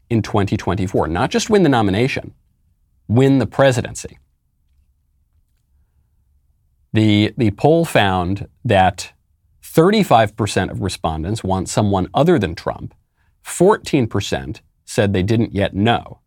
in 0.09 0.21
2024. 0.21 1.07
Not 1.07 1.31
just 1.31 1.49
win 1.49 1.63
the 1.63 1.69
nomination, 1.69 2.35
win 3.07 3.39
the 3.39 3.47
presidency. 3.47 4.19
The, 6.93 7.33
the 7.37 7.51
poll 7.51 7.85
found 7.85 8.47
that 8.65 9.13
35% 9.63 10.71
of 10.71 10.81
respondents 10.81 11.43
want 11.43 11.69
someone 11.69 12.09
other 12.13 12.37
than 12.37 12.55
Trump, 12.55 12.93
14% 13.45 14.59
said 14.85 15.13
they 15.13 15.23
didn't 15.23 15.53
yet 15.53 15.73
know. 15.73 16.19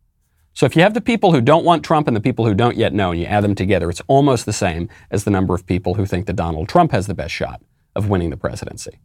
So 0.54 0.66
if 0.66 0.76
you 0.76 0.82
have 0.82 0.94
the 0.94 1.00
people 1.00 1.32
who 1.32 1.40
don't 1.40 1.64
want 1.64 1.84
Trump 1.84 2.06
and 2.06 2.16
the 2.16 2.20
people 2.20 2.46
who 2.46 2.54
don't 2.54 2.76
yet 2.76 2.94
know, 2.94 3.10
and 3.10 3.20
you 3.20 3.26
add 3.26 3.42
them 3.42 3.56
together, 3.56 3.90
it's 3.90 4.02
almost 4.06 4.46
the 4.46 4.52
same 4.52 4.88
as 5.10 5.24
the 5.24 5.30
number 5.30 5.54
of 5.54 5.66
people 5.66 5.94
who 5.94 6.06
think 6.06 6.26
that 6.26 6.36
Donald 6.36 6.68
Trump 6.68 6.92
has 6.92 7.06
the 7.06 7.14
best 7.14 7.34
shot 7.34 7.60
of 7.96 8.08
winning 8.08 8.30
the 8.30 8.36
presidency. 8.36 9.00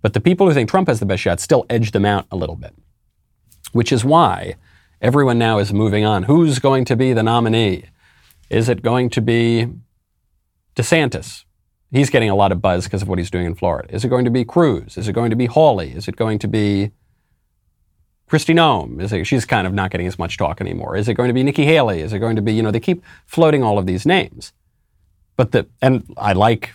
But 0.00 0.14
the 0.14 0.20
people 0.20 0.46
who 0.46 0.54
think 0.54 0.70
Trump 0.70 0.88
has 0.88 1.00
the 1.00 1.06
best 1.06 1.22
shot 1.22 1.40
still 1.40 1.66
edge 1.68 1.90
them 1.90 2.04
out 2.04 2.26
a 2.30 2.36
little 2.36 2.56
bit, 2.56 2.74
which 3.72 3.92
is 3.92 4.04
why 4.04 4.54
everyone 5.02 5.38
now 5.38 5.58
is 5.58 5.72
moving 5.72 6.04
on. 6.04 6.22
Who's 6.22 6.58
going 6.60 6.84
to 6.86 6.96
be 6.96 7.12
the 7.12 7.22
nominee? 7.22 7.86
Is 8.48 8.68
it 8.68 8.80
going 8.80 9.10
to 9.10 9.20
be 9.20 9.66
DeSantis? 10.80 11.44
He's 11.90 12.08
getting 12.08 12.30
a 12.30 12.34
lot 12.34 12.52
of 12.52 12.62
buzz 12.62 12.84
because 12.84 13.02
of 13.02 13.08
what 13.08 13.18
he's 13.18 13.30
doing 13.30 13.46
in 13.46 13.54
Florida. 13.54 13.92
Is 13.94 14.04
it 14.04 14.08
going 14.08 14.24
to 14.24 14.30
be 14.30 14.44
Cruz? 14.44 14.96
Is 14.96 15.08
it 15.08 15.12
going 15.12 15.30
to 15.30 15.36
be 15.36 15.46
Hawley? 15.46 15.92
Is 15.92 16.08
it 16.08 16.16
going 16.16 16.38
to 16.38 16.48
be 16.48 16.92
Kristi 18.30 18.54
Noem? 18.54 19.02
Is 19.02 19.12
it, 19.12 19.26
she's 19.26 19.44
kind 19.44 19.66
of 19.66 19.74
not 19.74 19.90
getting 19.90 20.06
as 20.06 20.18
much 20.18 20.38
talk 20.38 20.60
anymore. 20.60 20.96
Is 20.96 21.08
it 21.08 21.14
going 21.14 21.28
to 21.28 21.34
be 21.34 21.42
Nikki 21.42 21.66
Haley? 21.66 22.00
Is 22.00 22.12
it 22.12 22.20
going 22.20 22.36
to 22.36 22.42
be, 22.42 22.52
you 22.52 22.62
know, 22.62 22.70
they 22.70 22.80
keep 22.80 23.02
floating 23.26 23.62
all 23.62 23.76
of 23.76 23.86
these 23.86 24.06
names. 24.06 24.52
But 25.36 25.52
the, 25.52 25.66
and 25.82 26.04
I 26.16 26.32
like 26.32 26.72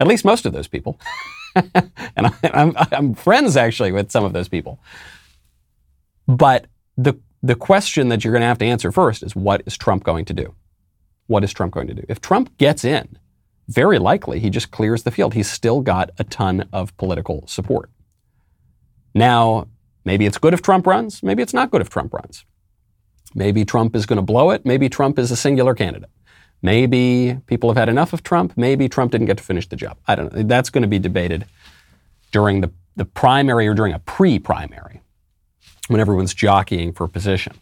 at 0.00 0.06
least 0.08 0.24
most 0.24 0.46
of 0.46 0.52
those 0.52 0.66
people. 0.66 0.98
and 1.54 2.26
I, 2.26 2.32
I'm, 2.44 2.74
I'm 2.76 3.14
friends 3.14 3.56
actually 3.56 3.92
with 3.92 4.10
some 4.10 4.24
of 4.24 4.32
those 4.32 4.48
people. 4.48 4.80
But 6.26 6.66
the, 6.96 7.14
the 7.42 7.54
question 7.54 8.08
that 8.08 8.24
you're 8.24 8.32
going 8.32 8.42
to 8.42 8.46
have 8.46 8.58
to 8.58 8.64
answer 8.64 8.90
first 8.90 9.22
is 9.22 9.36
what 9.36 9.62
is 9.66 9.76
Trump 9.76 10.02
going 10.02 10.24
to 10.24 10.34
do? 10.34 10.54
What 11.26 11.44
is 11.44 11.52
Trump 11.52 11.72
going 11.72 11.86
to 11.88 11.94
do? 11.94 12.04
If 12.08 12.20
Trump 12.20 12.56
gets 12.58 12.84
in, 12.84 13.18
very 13.68 13.98
likely 13.98 14.40
he 14.40 14.50
just 14.50 14.70
clears 14.70 15.02
the 15.02 15.10
field. 15.10 15.34
He's 15.34 15.50
still 15.50 15.80
got 15.80 16.10
a 16.18 16.24
ton 16.24 16.68
of 16.72 16.96
political 16.96 17.46
support. 17.46 17.90
Now, 19.14 19.68
maybe 20.04 20.26
it's 20.26 20.38
good 20.38 20.54
if 20.54 20.62
Trump 20.62 20.86
runs, 20.86 21.22
maybe 21.22 21.42
it's 21.42 21.54
not 21.54 21.70
good 21.70 21.80
if 21.80 21.88
Trump 21.88 22.12
runs. 22.12 22.44
Maybe 23.34 23.64
Trump 23.64 23.96
is 23.96 24.04
going 24.04 24.16
to 24.16 24.22
blow 24.22 24.50
it, 24.50 24.66
maybe 24.66 24.88
Trump 24.88 25.18
is 25.18 25.30
a 25.30 25.36
singular 25.36 25.74
candidate. 25.74 26.10
Maybe 26.60 27.38
people 27.46 27.70
have 27.70 27.76
had 27.76 27.88
enough 27.88 28.12
of 28.12 28.22
Trump, 28.22 28.52
maybe 28.56 28.88
Trump 28.88 29.12
didn't 29.12 29.26
get 29.26 29.38
to 29.38 29.42
finish 29.42 29.68
the 29.68 29.76
job. 29.76 29.98
I 30.06 30.14
don't 30.14 30.32
know. 30.32 30.42
That's 30.42 30.70
going 30.70 30.82
to 30.82 30.88
be 30.88 30.98
debated 30.98 31.46
during 32.30 32.60
the, 32.60 32.70
the 32.96 33.04
primary 33.04 33.66
or 33.66 33.74
during 33.74 33.92
a 33.92 33.98
pre 33.98 34.38
primary 34.38 35.00
when 35.88 36.00
everyone's 36.00 36.34
jockeying 36.34 36.92
for 36.92 37.08
position. 37.08 37.54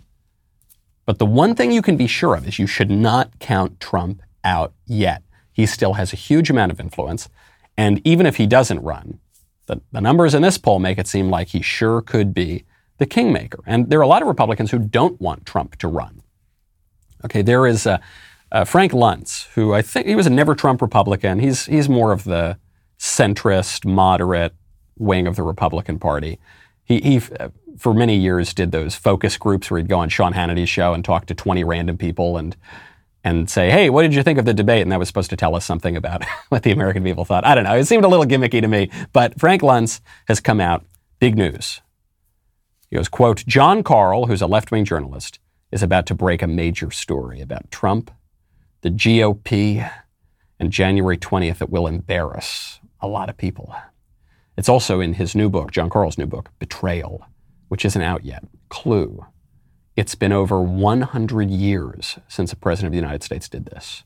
But 1.11 1.19
the 1.19 1.27
one 1.27 1.57
thing 1.57 1.73
you 1.73 1.83
can 1.83 1.97
be 1.97 2.07
sure 2.07 2.37
of 2.37 2.47
is 2.47 2.61
you 2.61 2.69
should 2.69 2.89
not 2.89 3.37
count 3.41 3.81
Trump 3.81 4.23
out 4.45 4.75
yet. 4.87 5.25
He 5.51 5.67
still 5.67 5.95
has 5.95 6.13
a 6.13 6.17
huge 6.17 6.51
amount 6.51 6.71
of 6.71 6.79
influence. 6.79 7.29
And 7.77 8.01
even 8.07 8.27
if 8.27 8.37
he 8.37 8.47
doesn't 8.47 8.79
run, 8.79 9.19
the, 9.67 9.81
the 9.91 10.01
numbers 10.01 10.35
in 10.35 10.43
this 10.43 10.57
poll 10.57 10.79
make 10.79 10.99
it 10.99 11.09
seem 11.09 11.29
like 11.29 11.49
he 11.49 11.63
sure 11.63 12.01
could 12.01 12.33
be 12.33 12.65
the 12.99 13.07
kingmaker. 13.07 13.59
And 13.67 13.91
there 13.91 13.99
are 13.99 14.03
a 14.03 14.07
lot 14.07 14.23
of 14.23 14.29
Republicans 14.29 14.71
who 14.71 14.79
don't 14.79 15.21
want 15.21 15.47
Trump 15.47 15.75
to 15.79 15.89
run. 15.89 16.23
Okay, 17.25 17.43
there 17.43 17.67
is 17.67 17.89
uh, 17.89 17.99
uh, 18.53 18.65
Frank 18.65 18.93
Luntz, 18.93 19.49
who 19.55 19.75
I 19.75 19.83
think 19.83 20.07
he 20.07 20.15
was 20.15 20.29
a 20.29 20.31
never 20.31 20.55
Trump 20.55 20.81
Republican. 20.81 21.41
He's, 21.41 21.67
he's 21.67 21.89
more 21.89 22.13
of 22.13 22.23
the 22.23 22.57
centrist, 23.01 23.85
moderate 23.85 24.55
wing 24.97 25.27
of 25.27 25.35
the 25.35 25.43
Republican 25.43 25.99
Party. 25.99 26.39
He, 26.85 27.01
he, 27.01 27.21
uh, 27.39 27.51
for 27.79 27.95
many 27.95 28.17
years, 28.17 28.53
did 28.53 28.73
those 28.73 28.95
focus 28.95 29.37
groups 29.37 29.71
where 29.71 29.79
he'd 29.79 29.89
go 29.89 29.99
on 29.99 30.09
Sean 30.09 30.33
Hannity's 30.33 30.69
show 30.69 30.93
and 30.93 31.05
talk 31.05 31.27
to 31.27 31.35
20 31.35 31.65
random 31.65 31.97
people 31.97 32.37
and 32.37 32.57
and 33.23 33.51
say, 33.51 33.71
hey, 33.71 33.91
what 33.91 34.03
did 34.03 34.15
you 34.15 34.23
think 34.23 34.39
of 34.39 34.47
the 34.47 34.55
debate? 34.55 34.83
And 34.83 34.91
that 34.93 34.99
was 34.99 35.09
supposed 35.09 35.31
to 35.31 35.37
tell 35.37 35.55
us 35.55 35.65
something 35.65 35.97
about 35.97 36.25
what 36.49 36.63
the 36.63 36.73
American 36.73 37.05
people 37.05 37.25
thought. 37.25 37.45
I 37.45 37.55
don't 37.55 37.65
know. 37.65 37.77
It 37.77 37.85
seemed 37.85 38.05
a 38.05 38.09
little 38.09 38.25
gimmicky 38.25 38.61
to 38.61 38.69
me. 38.69 38.91
But 39.13 39.39
Frank 39.39 39.63
Luntz 39.63 40.01
has 40.27 40.41
come 40.41 40.61
out, 40.61 40.87
big 41.19 41.37
news. 41.37 41.83
He 42.89 42.97
goes, 42.97 43.09
quote, 43.09 43.45
Jon 43.47 43.83
Karl, 43.83 44.27
who's 44.27 44.43
a 44.43 44.47
left-wing 44.47 44.85
journalist, 44.85 45.39
is 45.71 45.83
about 45.83 46.07
to 46.07 46.15
break 46.15 46.43
a 46.43 46.47
major 46.47 46.91
story 46.91 47.41
about 47.41 47.71
Trump, 47.71 48.11
the 48.81 48.91
GOP, 48.91 49.89
and 50.59 50.73
January 50.73 51.17
20th 51.17 51.59
that 51.59 51.71
will 51.71 51.87
embarrass 51.87 52.81
a 53.01 53.07
lot 53.07 53.29
of 53.29 53.37
people. 53.37 53.75
It's 54.61 54.69
also 54.69 55.01
in 55.01 55.15
his 55.15 55.35
new 55.35 55.49
book, 55.49 55.71
Jon 55.71 55.89
Karl's 55.89 56.19
new 56.19 56.27
book, 56.27 56.51
Betrayal, 56.59 57.27
which 57.69 57.87
isn't 57.87 58.03
out 58.03 58.27
yet. 58.27 58.45
Clue. 58.69 59.25
It's 59.97 60.15
been 60.15 60.33
over 60.33 60.61
100 60.61 61.49
years 61.49 62.19
since 62.29 62.53
a 62.53 62.57
president 62.57 62.89
of 62.89 62.93
the 62.93 62.99
United 62.99 63.23
States 63.23 63.49
did 63.49 63.65
this. 63.65 64.05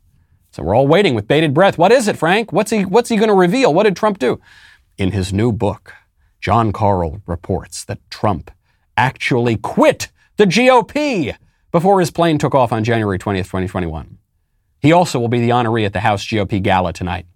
So 0.52 0.62
we're 0.62 0.76
all 0.76 0.86
waiting 0.86 1.16
with 1.16 1.26
bated 1.26 1.54
breath. 1.54 1.76
What 1.76 1.90
is 1.90 2.06
it, 2.06 2.16
Frank? 2.16 2.52
What's 2.52 2.70
he, 2.70 2.84
what's 2.84 3.08
he 3.08 3.16
going 3.16 3.30
to 3.30 3.34
reveal? 3.34 3.74
What 3.74 3.82
did 3.82 3.96
Trump 3.96 4.20
do? 4.20 4.40
In 4.96 5.10
his 5.10 5.32
new 5.32 5.50
book, 5.50 5.92
Jon 6.40 6.72
Karl 6.72 7.20
reports 7.26 7.84
that 7.86 8.08
Trump 8.08 8.52
actually 8.96 9.56
quit 9.56 10.12
the 10.36 10.44
GOP 10.44 11.34
before 11.72 11.98
his 11.98 12.12
plane 12.12 12.38
took 12.38 12.54
off 12.54 12.72
on 12.72 12.84
January 12.84 13.18
20th, 13.18 13.46
2021. 13.46 14.18
He 14.78 14.92
also 14.92 15.18
will 15.18 15.26
be 15.26 15.40
the 15.40 15.50
honoree 15.50 15.84
at 15.84 15.94
the 15.94 15.98
House 15.98 16.24
GOP 16.24 16.62
gala 16.62 16.92
tonight. 16.92 17.26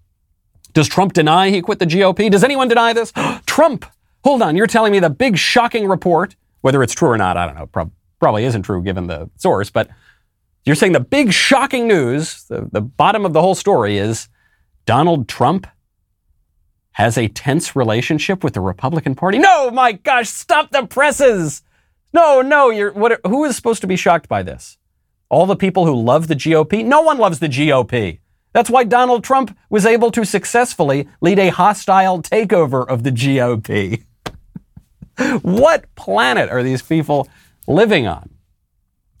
Does 0.73 0.87
Trump 0.87 1.13
deny 1.13 1.49
he 1.49 1.61
quit 1.61 1.79
the 1.79 1.85
GOP? 1.85 2.29
Does 2.29 2.43
anyone 2.43 2.67
deny 2.67 2.93
this? 2.93 3.11
Trump! 3.45 3.85
Hold 4.23 4.41
on, 4.41 4.55
you're 4.55 4.67
telling 4.67 4.91
me 4.91 4.99
the 4.99 5.09
big 5.09 5.37
shocking 5.37 5.87
report, 5.87 6.35
whether 6.61 6.83
it's 6.83 6.93
true 6.93 7.09
or 7.09 7.17
not, 7.17 7.37
I 7.37 7.45
don't 7.45 7.55
know, 7.55 7.67
prob- 7.67 7.91
probably 8.19 8.43
isn't 8.45 8.63
true 8.63 8.81
given 8.83 9.07
the 9.07 9.29
source, 9.37 9.69
but 9.69 9.89
you're 10.65 10.75
saying 10.75 10.91
the 10.91 10.99
big 10.99 11.31
shocking 11.31 11.87
news, 11.87 12.43
the, 12.45 12.67
the 12.71 12.81
bottom 12.81 13.25
of 13.25 13.33
the 13.33 13.41
whole 13.41 13.55
story 13.55 13.97
is 13.97 14.27
Donald 14.85 15.27
Trump 15.27 15.67
has 16.91 17.17
a 17.17 17.29
tense 17.29 17.75
relationship 17.75 18.43
with 18.43 18.53
the 18.53 18.59
Republican 18.59 19.15
Party? 19.15 19.37
No, 19.37 19.71
my 19.71 19.93
gosh, 19.93 20.29
stop 20.29 20.71
the 20.71 20.85
presses! 20.85 21.63
No, 22.11 22.41
no, 22.41 22.69
you're 22.69 22.91
what 22.91 23.21
who 23.25 23.45
is 23.45 23.55
supposed 23.55 23.81
to 23.81 23.87
be 23.87 23.95
shocked 23.95 24.27
by 24.27 24.43
this? 24.43 24.77
All 25.29 25.45
the 25.45 25.55
people 25.55 25.85
who 25.85 25.93
love 25.93 26.27
the 26.27 26.35
GOP? 26.35 26.83
No 26.83 27.01
one 27.01 27.19
loves 27.19 27.39
the 27.39 27.47
GOP. 27.47 28.19
That's 28.53 28.69
why 28.69 28.83
Donald 28.83 29.23
Trump 29.23 29.55
was 29.69 29.85
able 29.85 30.11
to 30.11 30.25
successfully 30.25 31.07
lead 31.21 31.39
a 31.39 31.49
hostile 31.49 32.21
takeover 32.21 32.87
of 32.87 33.03
the 33.03 33.11
GOP. 33.11 34.03
what 35.41 35.93
planet 35.95 36.49
are 36.49 36.63
these 36.63 36.81
people 36.81 37.27
living 37.67 38.07
on? 38.07 38.29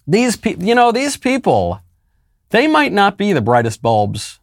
These 0.07 0.37
people, 0.37 0.63
you 0.63 0.73
know, 0.73 0.91
these 0.91 1.17
people, 1.17 1.81
they 2.49 2.67
might 2.67 2.91
not 2.91 3.17
be 3.17 3.33
the 3.33 3.41
brightest 3.41 3.81
bulbs 3.81 4.39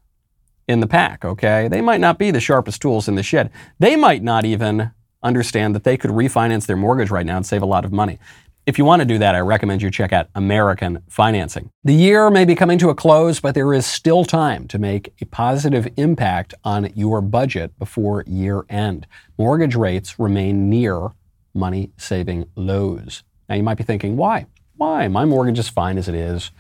in 0.69 0.81
the 0.81 0.87
pack, 0.87 1.25
okay? 1.25 1.69
They 1.69 1.81
might 1.81 2.01
not 2.01 2.19
be 2.19 2.31
the 2.31 2.41
sharpest 2.41 2.81
tools 2.81 3.09
in 3.09 3.17
the 3.17 3.23
shed. 3.23 3.51
They 3.79 3.97
might 3.97 4.23
not 4.23 4.45
even 4.45 4.93
understand 5.23 5.75
that 5.75 5.85
they 5.85 5.97
could 5.97 6.11
refinance 6.11 6.67
their 6.67 6.77
mortgage 6.77 7.11
right 7.11 7.27
now 7.27 7.37
and 7.37 7.47
save 7.47 7.63
a 7.63 7.67
lot 7.67 7.85
of 7.85 7.93
money. 7.93 8.19
If 8.67 8.79
you 8.79 8.85
want 8.85 8.99
to 8.99 9.07
do 9.07 9.19
that, 9.19 9.37
I 9.37 9.39
recommend 9.39 9.81
you 9.81 9.93
check 9.93 10.13
out 10.13 10.27
American 10.35 11.05
Financing. 11.09 11.71
The 11.85 11.95
year 11.95 12.31
may 12.31 12.45
be 12.45 12.57
coming 12.57 12.79
to 12.79 12.89
a 12.89 12.97
close, 12.97 13.39
but 13.39 13.55
there 13.55 13.73
is 13.73 13.87
still 13.87 14.25
time 14.25 14.67
to 14.67 14.79
make 14.81 15.15
a 15.21 15.25
positive 15.27 15.87
impact 15.97 16.53
on 16.65 16.91
your 16.97 17.21
budget 17.21 17.79
before 17.79 18.25
year 18.27 18.67
end. 18.69 19.07
Mortgage 19.39 19.77
rates 19.77 20.19
remain 20.19 20.69
near 20.69 21.11
money 21.55 21.93
saving 21.97 22.49
lows. 22.57 23.23
Now, 23.49 23.55
you 23.55 23.63
might 23.63 23.79
be 23.79 23.85
thinking, 23.85 24.17
why? 24.17 24.47
Why? 24.75 25.07
My 25.07 25.25
mortgage 25.25 25.61
is 25.61 25.69
fine 25.69 25.97
as 25.97 26.09
it 26.09 26.17
is. 26.17 26.51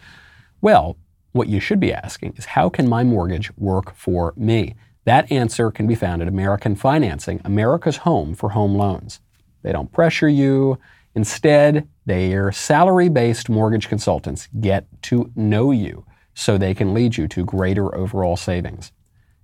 Well, 0.60 0.96
what 1.32 1.48
you 1.48 1.58
should 1.58 1.80
be 1.80 1.92
asking 1.92 2.34
is, 2.36 2.44
how 2.44 2.68
can 2.68 2.88
my 2.88 3.02
mortgage 3.02 3.50
work 3.56 3.96
for 3.96 4.32
me? 4.36 4.76
That 5.06 5.32
answer 5.32 5.72
can 5.72 5.88
be 5.88 5.96
found 5.96 6.22
at 6.22 6.28
American 6.28 6.76
Financing, 6.76 7.40
America's 7.44 7.96
home 7.98 8.36
for 8.36 8.50
home 8.50 8.76
loans. 8.76 9.18
They 9.62 9.72
don't 9.72 9.90
pressure 9.90 10.28
you. 10.28 10.78
Instead, 11.16 11.88
their 12.04 12.52
salary 12.52 13.08
based 13.08 13.48
mortgage 13.48 13.88
consultants 13.88 14.48
get 14.60 14.86
to 15.00 15.32
know 15.34 15.70
you 15.70 16.04
so 16.34 16.58
they 16.58 16.74
can 16.74 16.92
lead 16.92 17.16
you 17.16 17.26
to 17.26 17.42
greater 17.42 17.92
overall 17.96 18.36
savings. 18.36 18.92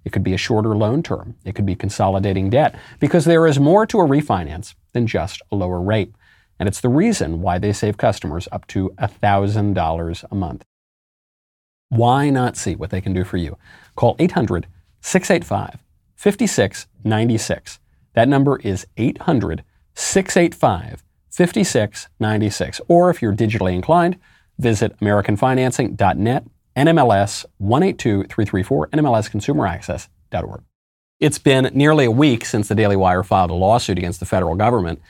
It 0.04 0.12
could 0.12 0.22
be 0.22 0.34
a 0.34 0.38
shorter 0.38 0.76
loan 0.76 1.02
term. 1.02 1.36
It 1.46 1.54
could 1.54 1.64
be 1.64 1.74
consolidating 1.74 2.50
debt 2.50 2.74
because 3.00 3.24
there 3.24 3.46
is 3.46 3.58
more 3.58 3.86
to 3.86 4.00
a 4.00 4.06
refinance 4.06 4.74
than 4.92 5.06
just 5.06 5.40
a 5.50 5.56
lower 5.56 5.80
rate. 5.80 6.12
And 6.58 6.68
it's 6.68 6.82
the 6.82 6.90
reason 6.90 7.40
why 7.40 7.58
they 7.58 7.72
save 7.72 7.96
customers 7.96 8.46
up 8.52 8.66
to 8.68 8.90
$1,000 8.98 10.24
a 10.30 10.34
month. 10.34 10.64
Why 11.88 12.28
not 12.28 12.58
see 12.58 12.76
what 12.76 12.90
they 12.90 13.00
can 13.00 13.14
do 13.14 13.24
for 13.24 13.38
you? 13.38 13.56
Call 13.96 14.16
800 14.18 14.66
685 15.00 15.82
5696. 16.16 17.78
That 18.12 18.28
number 18.28 18.58
is 18.58 18.86
800 18.98 19.64
685 19.94 21.02
5696. 21.32 22.80
Or 22.88 23.10
if 23.10 23.22
you're 23.22 23.34
digitally 23.34 23.74
inclined, 23.74 24.18
visit 24.58 24.96
AmericanFinancing.net, 25.00 26.44
NMLS 26.76 27.44
182334, 27.58 28.88
NMLSConsumerAccess.org. 28.88 30.62
It's 31.20 31.38
been 31.38 31.70
nearly 31.74 32.04
a 32.04 32.10
week 32.10 32.44
since 32.44 32.68
the 32.68 32.74
Daily 32.74 32.96
Wire 32.96 33.22
filed 33.22 33.50
a 33.50 33.54
lawsuit 33.54 33.98
against 33.98 34.20
the 34.20 34.26
federal 34.26 34.56
government. 34.56 35.00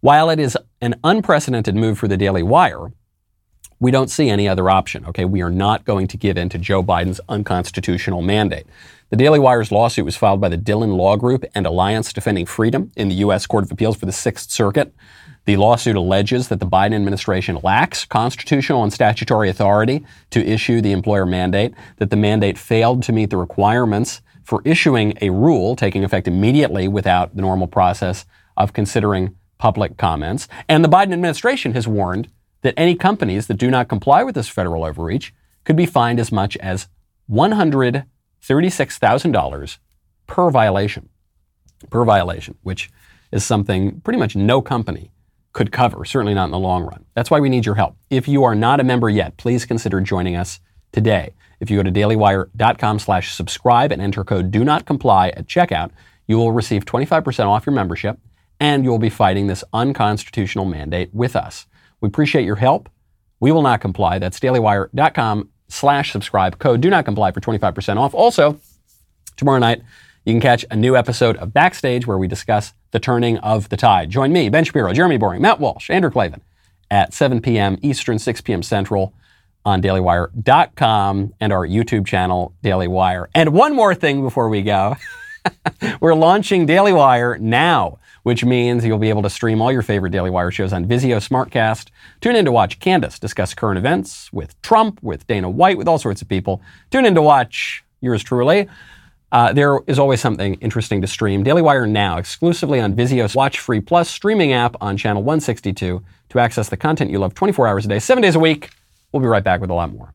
While 0.00 0.30
it 0.30 0.38
is 0.38 0.56
an 0.80 0.96
unprecedented 1.02 1.74
move 1.74 1.98
for 1.98 2.08
the 2.08 2.16
Daily 2.16 2.42
Wire, 2.42 2.92
we 3.80 3.90
don't 3.90 4.10
see 4.10 4.28
any 4.28 4.48
other 4.48 4.70
option. 4.70 5.04
Okay, 5.06 5.24
we 5.24 5.42
are 5.42 5.50
not 5.50 5.84
going 5.84 6.06
to 6.08 6.16
give 6.16 6.36
in 6.36 6.48
to 6.50 6.58
Joe 6.58 6.82
Biden's 6.82 7.20
unconstitutional 7.28 8.22
mandate. 8.22 8.66
The 9.10 9.16
Daily 9.16 9.40
Wire's 9.40 9.72
lawsuit 9.72 10.04
was 10.04 10.16
filed 10.16 10.40
by 10.40 10.48
the 10.48 10.56
Dhillon 10.56 10.96
Law 10.96 11.16
Group 11.16 11.44
and 11.54 11.66
Alliance 11.66 12.12
Defending 12.12 12.46
Freedom 12.46 12.92
in 12.96 13.08
the 13.08 13.16
U.S. 13.16 13.46
Court 13.46 13.64
of 13.64 13.72
Appeals 13.72 13.96
for 13.96 14.06
the 14.06 14.12
Sixth 14.12 14.50
Circuit. 14.50 14.94
The 15.44 15.56
lawsuit 15.56 15.96
alleges 15.96 16.46
that 16.48 16.60
the 16.60 16.66
Biden 16.66 16.94
administration 16.94 17.58
lacks 17.64 18.04
constitutional 18.04 18.84
and 18.84 18.92
statutory 18.92 19.48
authority 19.48 20.06
to 20.30 20.46
issue 20.46 20.80
the 20.80 20.92
employer 20.92 21.26
mandate, 21.26 21.74
that 21.96 22.10
the 22.10 22.16
mandate 22.16 22.56
failed 22.56 23.02
to 23.04 23.12
meet 23.12 23.30
the 23.30 23.36
requirements 23.36 24.22
for 24.44 24.62
issuing 24.64 25.18
a 25.20 25.30
rule 25.30 25.74
taking 25.74 26.04
effect 26.04 26.28
immediately 26.28 26.86
without 26.86 27.34
the 27.34 27.42
normal 27.42 27.66
process 27.66 28.24
of 28.56 28.72
considering 28.72 29.34
public 29.58 29.96
comments. 29.96 30.46
And 30.68 30.84
the 30.84 30.88
Biden 30.88 31.12
administration 31.12 31.72
has 31.72 31.88
warned 31.88 32.28
that 32.62 32.74
any 32.76 32.94
companies 32.94 33.48
that 33.48 33.58
do 33.58 33.68
not 33.70 33.88
comply 33.88 34.22
with 34.22 34.36
this 34.36 34.48
federal 34.48 34.84
overreach 34.84 35.34
could 35.64 35.76
be 35.76 35.86
fined 35.86 36.20
as 36.20 36.30
much 36.30 36.56
as 36.58 36.86
$136,000 37.30 39.78
per 40.26 40.50
violation. 40.50 41.08
Per 41.90 42.04
violation, 42.04 42.56
which 42.62 42.90
is 43.32 43.44
something 43.44 44.00
pretty 44.00 44.18
much 44.18 44.36
no 44.36 44.62
company 44.62 45.11
could 45.52 45.72
cover, 45.72 46.04
certainly 46.04 46.34
not 46.34 46.46
in 46.46 46.50
the 46.50 46.58
long 46.58 46.84
run. 46.84 47.04
That's 47.14 47.30
why 47.30 47.40
we 47.40 47.48
need 47.48 47.66
your 47.66 47.74
help. 47.74 47.96
If 48.10 48.26
you 48.26 48.44
are 48.44 48.54
not 48.54 48.80
a 48.80 48.84
member 48.84 49.10
yet, 49.10 49.36
please 49.36 49.64
consider 49.66 50.00
joining 50.00 50.36
us 50.36 50.60
today. 50.92 51.34
If 51.60 51.70
you 51.70 51.76
go 51.76 51.82
to 51.82 51.92
dailywire.com 51.92 52.98
slash 52.98 53.34
subscribe 53.34 53.92
and 53.92 54.02
enter 54.02 54.24
code 54.24 54.50
do 54.50 54.64
not 54.64 54.86
comply 54.86 55.28
at 55.28 55.46
checkout, 55.46 55.90
you 56.26 56.36
will 56.36 56.52
receive 56.52 56.84
25% 56.84 57.46
off 57.46 57.66
your 57.66 57.74
membership 57.74 58.18
and 58.58 58.84
you'll 58.84 58.98
be 58.98 59.10
fighting 59.10 59.46
this 59.46 59.64
unconstitutional 59.72 60.64
mandate 60.64 61.12
with 61.12 61.36
us. 61.36 61.66
We 62.00 62.06
appreciate 62.06 62.44
your 62.44 62.56
help. 62.56 62.88
We 63.40 63.52
will 63.52 63.62
not 63.62 63.80
comply. 63.80 64.18
That's 64.18 64.38
dailywire.com 64.38 65.50
slash 65.68 66.12
subscribe. 66.12 66.58
Code 66.58 66.80
do 66.80 66.90
not 66.90 67.04
comply 67.04 67.32
for 67.32 67.40
25% 67.40 67.96
off. 67.96 68.14
Also, 68.14 68.60
tomorrow 69.36 69.58
night, 69.58 69.82
you 70.24 70.32
can 70.32 70.40
catch 70.40 70.64
a 70.70 70.76
new 70.76 70.96
episode 70.96 71.36
of 71.38 71.52
Backstage 71.52 72.06
where 72.06 72.18
we 72.18 72.28
discuss 72.28 72.72
the 72.92 73.00
turning 73.00 73.38
of 73.38 73.68
the 73.68 73.76
tide. 73.76 74.10
Join 74.10 74.32
me, 74.32 74.48
Ben 74.48 74.64
Shapiro, 74.64 74.92
Jeremy 74.92 75.16
Boring, 75.16 75.42
Matt 75.42 75.58
Walsh, 75.58 75.90
Andrew 75.90 76.10
Klavan 76.10 76.40
at 76.90 77.12
7 77.12 77.40
p.m. 77.40 77.78
Eastern, 77.82 78.18
6 78.18 78.40
p.m. 78.42 78.62
Central 78.62 79.14
on 79.64 79.80
dailywire.com 79.80 81.34
and 81.40 81.52
our 81.52 81.66
YouTube 81.66 82.06
channel, 82.06 82.54
Daily 82.62 82.88
Wire. 82.88 83.28
And 83.34 83.52
one 83.52 83.74
more 83.74 83.94
thing 83.94 84.22
before 84.22 84.48
we 84.48 84.62
go. 84.62 84.96
We're 86.00 86.14
launching 86.14 86.66
Daily 86.66 86.92
Wire 86.92 87.38
now, 87.38 87.98
which 88.24 88.44
means 88.44 88.84
you'll 88.84 88.98
be 88.98 89.08
able 89.08 89.22
to 89.22 89.30
stream 89.30 89.62
all 89.62 89.72
your 89.72 89.82
favorite 89.82 90.10
Daily 90.10 90.30
Wire 90.30 90.50
shows 90.50 90.72
on 90.72 90.84
Vizio 90.84 91.16
Smartcast. 91.16 91.88
Tune 92.20 92.36
in 92.36 92.44
to 92.44 92.52
watch 92.52 92.78
Candace 92.78 93.18
discuss 93.18 93.54
current 93.54 93.78
events 93.78 94.32
with 94.32 94.60
Trump, 94.62 95.02
with 95.02 95.26
Dana 95.26 95.48
White, 95.48 95.78
with 95.78 95.88
all 95.88 95.98
sorts 95.98 96.22
of 96.22 96.28
people. 96.28 96.60
Tune 96.90 97.06
in 97.06 97.14
to 97.14 97.22
watch 97.22 97.84
yours 98.00 98.22
truly. 98.22 98.68
Uh, 99.32 99.50
there 99.50 99.80
is 99.86 99.98
always 99.98 100.20
something 100.20 100.54
interesting 100.56 101.00
to 101.00 101.06
stream. 101.06 101.42
Daily 101.42 101.62
Wire 101.62 101.86
now, 101.86 102.18
exclusively 102.18 102.80
on 102.80 102.94
Vizio's 102.94 103.34
Watch 103.34 103.58
Free 103.58 103.80
Plus 103.80 104.10
streaming 104.10 104.52
app 104.52 104.76
on 104.82 104.98
channel 104.98 105.22
162 105.22 106.02
to 106.28 106.38
access 106.38 106.68
the 106.68 106.76
content 106.76 107.10
you 107.10 107.18
love 107.18 107.32
24 107.32 107.66
hours 107.66 107.86
a 107.86 107.88
day, 107.88 107.98
seven 107.98 108.20
days 108.20 108.34
a 108.34 108.38
week. 108.38 108.68
We'll 109.10 109.22
be 109.22 109.26
right 109.26 109.42
back 109.42 109.62
with 109.62 109.70
a 109.70 109.74
lot 109.74 109.90
more. 109.90 110.12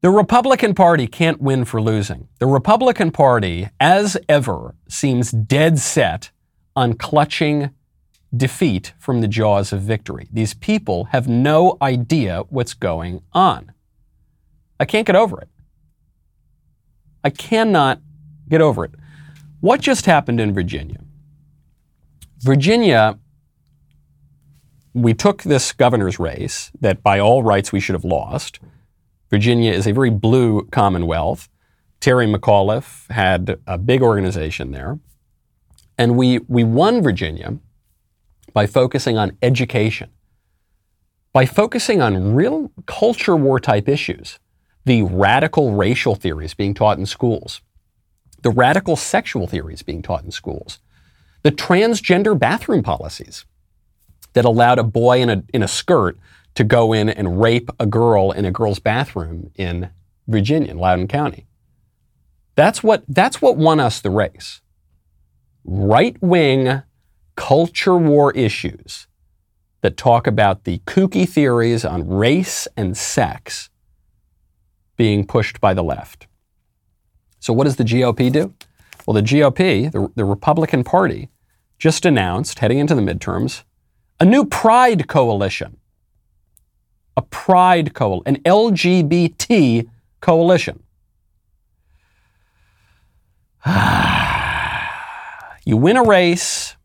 The 0.00 0.10
Republican 0.10 0.74
Party 0.74 1.06
can't 1.06 1.40
win 1.40 1.64
for 1.64 1.80
losing. 1.80 2.26
The 2.40 2.48
Republican 2.48 3.12
Party, 3.12 3.68
as 3.78 4.16
ever, 4.28 4.74
seems 4.88 5.30
dead 5.30 5.78
set 5.78 6.32
on 6.74 6.94
clutching 6.94 7.70
defeat 8.34 8.94
from 8.98 9.20
the 9.20 9.28
jaws 9.28 9.72
of 9.72 9.82
victory. 9.82 10.28
These 10.32 10.54
people 10.54 11.04
have 11.04 11.28
no 11.28 11.76
idea 11.82 12.44
what's 12.48 12.74
going 12.74 13.22
on. 13.32 13.72
I 14.80 14.84
can't 14.84 15.06
get 15.06 15.16
over 15.16 15.40
it. 15.40 15.48
I 17.22 17.30
cannot 17.30 18.00
get 18.48 18.60
over 18.60 18.84
it. 18.84 18.92
What 19.60 19.80
just 19.80 20.06
happened 20.06 20.40
in 20.40 20.52
Virginia? 20.52 20.98
Virginia, 22.40 23.18
we 24.94 25.14
took 25.14 25.42
this 25.44 25.72
governor's 25.72 26.18
race 26.18 26.72
that 26.80 27.02
by 27.02 27.20
all 27.20 27.42
rights 27.42 27.70
we 27.70 27.80
should 27.80 27.94
have 27.94 28.04
lost. 28.04 28.58
Virginia 29.30 29.72
is 29.72 29.86
a 29.86 29.92
very 29.92 30.10
blue 30.10 30.66
commonwealth. 30.72 31.48
Terry 32.00 32.26
McAuliffe 32.26 33.08
had 33.10 33.60
a 33.66 33.78
big 33.78 34.02
organization 34.02 34.72
there. 34.72 34.98
And 36.02 36.16
we, 36.16 36.40
we 36.48 36.64
won 36.64 37.00
Virginia 37.00 37.58
by 38.52 38.66
focusing 38.66 39.16
on 39.16 39.38
education, 39.40 40.10
by 41.32 41.46
focusing 41.46 42.02
on 42.02 42.34
real 42.34 42.72
culture 42.86 43.36
war 43.36 43.60
type 43.60 43.88
issues, 43.88 44.40
the 44.84 45.02
radical 45.04 45.76
racial 45.76 46.16
theories 46.16 46.54
being 46.54 46.74
taught 46.74 46.98
in 46.98 47.06
schools, 47.06 47.60
the 48.42 48.50
radical 48.50 48.96
sexual 48.96 49.46
theories 49.46 49.84
being 49.84 50.02
taught 50.02 50.24
in 50.24 50.32
schools, 50.32 50.80
the 51.44 51.52
transgender 51.52 52.36
bathroom 52.36 52.82
policies 52.82 53.44
that 54.32 54.44
allowed 54.44 54.80
a 54.80 54.82
boy 54.82 55.20
in 55.20 55.30
a, 55.30 55.44
in 55.54 55.62
a 55.62 55.68
skirt 55.68 56.18
to 56.56 56.64
go 56.64 56.92
in 56.92 57.10
and 57.10 57.40
rape 57.40 57.70
a 57.78 57.86
girl 57.86 58.32
in 58.32 58.44
a 58.44 58.50
girl's 58.50 58.80
bathroom 58.80 59.52
in 59.54 59.88
Virginia, 60.26 60.68
in 60.68 60.78
Loudoun 60.78 61.06
County. 61.06 61.46
That's 62.56 62.82
what, 62.82 63.04
that's 63.06 63.40
what 63.40 63.56
won 63.56 63.78
us 63.78 64.00
the 64.00 64.10
race. 64.10 64.61
Right 65.64 66.16
wing 66.20 66.82
culture 67.36 67.96
war 67.96 68.32
issues 68.32 69.06
that 69.80 69.96
talk 69.96 70.26
about 70.26 70.64
the 70.64 70.78
kooky 70.86 71.28
theories 71.28 71.84
on 71.84 72.08
race 72.08 72.68
and 72.76 72.96
sex 72.96 73.70
being 74.96 75.26
pushed 75.26 75.60
by 75.60 75.74
the 75.74 75.82
left. 75.82 76.26
So, 77.40 77.52
what 77.52 77.64
does 77.64 77.76
the 77.76 77.84
GOP 77.84 78.30
do? 78.30 78.54
Well, 79.06 79.14
the 79.14 79.22
GOP, 79.22 79.90
the, 79.90 80.08
the 80.14 80.24
Republican 80.24 80.84
Party, 80.84 81.28
just 81.78 82.06
announced, 82.06 82.60
heading 82.60 82.78
into 82.78 82.94
the 82.94 83.02
midterms, 83.02 83.64
a 84.20 84.24
new 84.24 84.44
pride 84.44 85.08
coalition 85.08 85.78
a 87.16 87.22
pride 87.22 87.94
coalition, 87.94 88.36
an 88.36 88.42
LGBT 88.42 89.88
coalition. 90.20 90.82
You 95.64 95.76
win 95.76 95.96
a 95.96 96.02
race. 96.02 96.76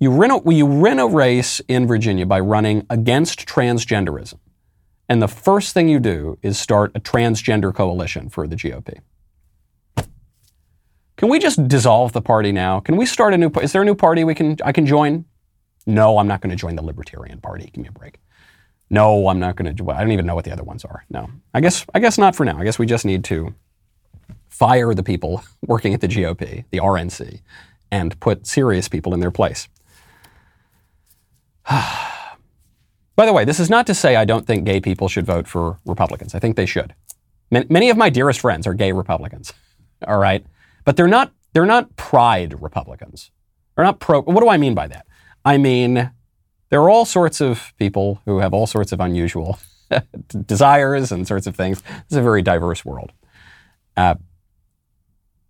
You 0.00 0.10
win, 0.10 0.30
a, 0.30 0.52
you 0.52 0.66
win 0.66 0.98
a 0.98 1.06
race 1.06 1.60
in 1.68 1.86
Virginia 1.86 2.26
by 2.26 2.40
running 2.40 2.84
against 2.90 3.46
transgenderism. 3.46 4.38
And 5.08 5.22
the 5.22 5.28
first 5.28 5.72
thing 5.72 5.88
you 5.88 6.00
do 6.00 6.38
is 6.42 6.58
start 6.58 6.92
a 6.94 7.00
transgender 7.00 7.74
coalition 7.74 8.28
for 8.28 8.46
the 8.46 8.56
GOP. 8.56 8.98
Can 11.16 11.28
we 11.28 11.38
just 11.38 11.68
dissolve 11.68 12.12
the 12.12 12.20
party 12.20 12.52
now? 12.52 12.80
Can 12.80 12.96
we 12.96 13.06
start 13.06 13.34
a 13.34 13.38
new? 13.38 13.50
Is 13.62 13.72
there 13.72 13.82
a 13.82 13.84
new 13.84 13.94
party 13.94 14.24
we 14.24 14.34
can 14.34 14.56
I 14.64 14.72
can 14.72 14.84
join? 14.84 15.24
No, 15.86 16.18
I'm 16.18 16.26
not 16.26 16.40
going 16.40 16.50
to 16.50 16.56
join 16.56 16.76
the 16.76 16.82
Libertarian 16.82 17.40
Party. 17.40 17.70
Give 17.72 17.82
me 17.82 17.88
a 17.88 17.92
break. 17.92 18.18
No, 18.90 19.28
I'm 19.28 19.38
not 19.38 19.56
going 19.56 19.74
to. 19.74 19.90
I 19.90 20.00
don't 20.00 20.12
even 20.12 20.26
know 20.26 20.34
what 20.34 20.44
the 20.44 20.52
other 20.52 20.64
ones 20.64 20.84
are. 20.84 21.04
No, 21.10 21.30
I 21.52 21.60
guess 21.60 21.86
I 21.94 22.00
guess 22.00 22.18
not 22.18 22.34
for 22.34 22.44
now. 22.44 22.58
I 22.58 22.64
guess 22.64 22.78
we 22.78 22.86
just 22.86 23.04
need 23.04 23.24
to 23.24 23.54
fire 24.48 24.94
the 24.94 25.02
people 25.02 25.42
working 25.66 25.94
at 25.94 26.00
the 26.00 26.08
GOP, 26.08 26.64
the 26.70 26.78
RNC, 26.78 27.40
and 27.94 28.18
put 28.18 28.44
serious 28.44 28.88
people 28.88 29.14
in 29.14 29.20
their 29.20 29.30
place. 29.30 29.68
By 31.70 33.24
the 33.24 33.32
way, 33.32 33.44
this 33.44 33.60
is 33.60 33.70
not 33.70 33.86
to 33.86 33.94
say 33.94 34.16
I 34.16 34.24
don't 34.24 34.48
think 34.48 34.64
gay 34.64 34.80
people 34.80 35.08
should 35.08 35.24
vote 35.24 35.46
for 35.46 35.78
Republicans. 35.86 36.34
I 36.34 36.40
think 36.40 36.56
they 36.56 36.66
should. 36.66 36.92
Many 37.52 37.88
of 37.90 37.96
my 37.96 38.10
dearest 38.10 38.40
friends 38.40 38.66
are 38.66 38.74
gay 38.74 38.90
Republicans. 38.90 39.52
All 40.08 40.18
right. 40.18 40.44
But 40.84 40.96
they're 40.96 41.06
not 41.06 41.32
they're 41.52 41.66
not 41.66 41.94
pride 41.94 42.60
Republicans. 42.60 43.30
They're 43.76 43.84
not 43.84 44.00
pro. 44.00 44.22
What 44.22 44.40
do 44.40 44.48
I 44.48 44.56
mean 44.56 44.74
by 44.74 44.88
that? 44.88 45.06
I 45.44 45.56
mean 45.56 46.10
there 46.70 46.80
are 46.80 46.90
all 46.90 47.04
sorts 47.04 47.40
of 47.40 47.72
people 47.78 48.20
who 48.24 48.40
have 48.40 48.52
all 48.52 48.66
sorts 48.66 48.90
of 48.90 48.98
unusual 48.98 49.60
desires 50.46 51.12
and 51.12 51.28
sorts 51.28 51.46
of 51.46 51.54
things. 51.54 51.80
It's 52.06 52.16
a 52.16 52.22
very 52.22 52.42
diverse 52.42 52.84
world. 52.84 53.12
Uh, 53.96 54.16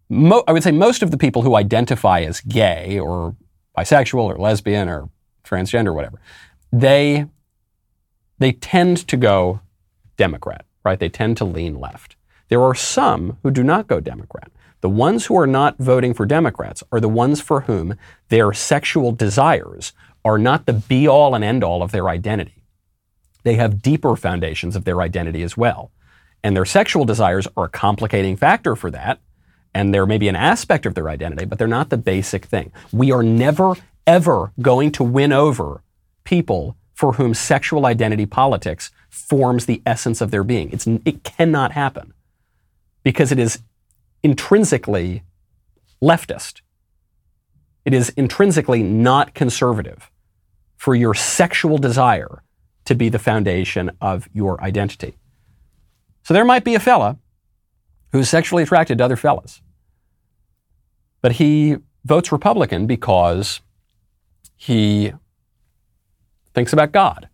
mo- 0.09 0.45
I 0.47 0.53
would 0.53 0.63
say 0.63 0.73
most 0.73 1.03
of 1.03 1.11
the 1.11 1.19
people 1.19 1.43
who 1.43 1.57
identify 1.57 2.21
as 2.21 2.41
gay 2.41 2.99
or 2.99 3.37
bisexual 3.77 4.25
or 4.25 4.37
lesbian 4.37 4.89
or 4.89 5.09
transgender 5.45 5.89
or 5.89 5.95
whatever, 5.95 6.21
they 6.73 7.27
they 8.39 8.53
tend 8.53 9.07
to 9.09 9.17
go 9.17 9.61
Democrat, 10.17 10.65
right? 10.85 10.99
They 10.99 11.09
tend 11.09 11.37
to 11.39 11.45
lean 11.45 11.79
left. 11.79 12.17
There 12.49 12.63
are 12.63 12.75
some 12.75 13.39
who 13.43 13.51
do 13.51 13.63
not 13.63 13.87
go 13.87 14.01
Democrat. 14.01 14.51
The 14.81 14.91
ones 14.91 15.27
who 15.27 15.39
are 15.39 15.47
not 15.47 15.79
voting 15.79 16.13
for 16.13 16.27
Democrats 16.27 16.83
are 16.93 17.01
the 17.01 17.09
ones 17.09 17.41
for 17.41 17.63
whom 17.63 17.97
their 18.29 18.53
sexual 18.53 19.13
desires 19.13 19.93
are 20.25 20.39
not 20.39 20.67
the 20.67 20.73
be 20.73 21.09
all 21.09 21.35
and 21.35 21.43
end 21.43 21.65
all 21.65 21.83
of 21.83 21.91
their 21.91 22.09
identity. 22.09 22.65
They 23.45 23.55
have 23.55 23.83
deeper 23.83 24.17
foundations 24.17 24.77
of 24.77 24.85
their 24.85 25.01
identity 25.01 25.43
as 25.43 25.57
well. 25.57 25.91
And 26.43 26.55
their 26.55 26.65
sexual 26.65 27.05
desires 27.05 27.49
are 27.57 27.65
a 27.65 27.71
complicating 27.71 28.37
factor 28.37 28.77
for 28.77 28.91
that. 28.91 29.21
And 29.75 29.93
they're 29.93 30.07
maybe 30.07 30.29
an 30.29 30.37
aspect 30.37 30.87
of 30.87 30.95
their 30.95 31.09
identity, 31.09 31.45
but 31.45 31.59
they're 31.59 31.67
not 31.67 31.91
the 31.91 31.97
basic 31.97 32.45
thing. 32.45 32.73
We 32.93 33.11
are 33.11 33.23
never, 33.23 33.75
ever 34.07 34.53
going 34.61 34.93
to 34.93 35.05
win 35.05 35.33
over 35.33 35.83
people 36.23 36.77
for 36.95 37.15
whom 37.15 37.35
sexual 37.35 37.87
identity 37.87 38.25
politics 38.25 38.91
forms 39.11 39.67
the 39.67 39.83
essence 39.85 40.21
of 40.21 40.31
their 40.31 40.45
being. 40.45 40.71
It's, 40.71 40.87
it 40.87 41.25
cannot 41.25 41.73
happen 41.73 42.15
because 43.03 43.33
it 43.33 43.39
is 43.39 43.63
intrinsically 44.23 45.23
leftist. 46.03 46.61
It 47.85 47.93
is 47.93 48.11
intrinsically 48.11 48.83
not 48.83 49.35
conservative 49.35 50.11
for 50.77 50.95
your 50.95 51.15
sexual 51.15 51.79
desire 51.79 52.43
to 52.85 52.95
be 52.95 53.09
the 53.09 53.19
foundation 53.19 53.91
of 54.01 54.29
your 54.33 54.63
identity. 54.63 55.17
So 56.23 56.33
there 56.33 56.45
might 56.45 56.65
be 56.65 56.75
a 56.75 56.81
fella 56.81 57.19
who's 58.13 58.29
sexually 58.29 58.63
attracted 58.63 58.99
to 58.99 59.05
other 59.05 59.17
fellas, 59.17 59.61
but 61.25 61.33
he 61.33 61.79
votes 62.05 62.31
Republican 62.31 62.87
because 62.87 63.63
he 64.57 65.11
thinks 66.53 66.71
about 66.71 66.93
God. 66.93 67.31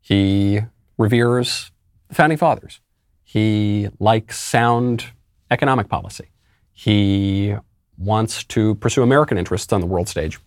He 0.00 0.62
reveres 0.98 1.70
the 2.08 2.16
founding 2.16 2.36
fathers. 2.36 2.80
He 3.22 3.88
likes 4.00 4.40
sound 4.40 5.12
economic 5.52 5.88
policy. 5.88 6.30
He 6.72 7.54
wants 7.96 8.42
to 8.42 8.74
pursue 8.74 9.04
American 9.04 9.38
interests 9.38 9.72
on 9.72 9.80
the 9.80 9.86
world 9.86 10.08
stage 10.08 10.40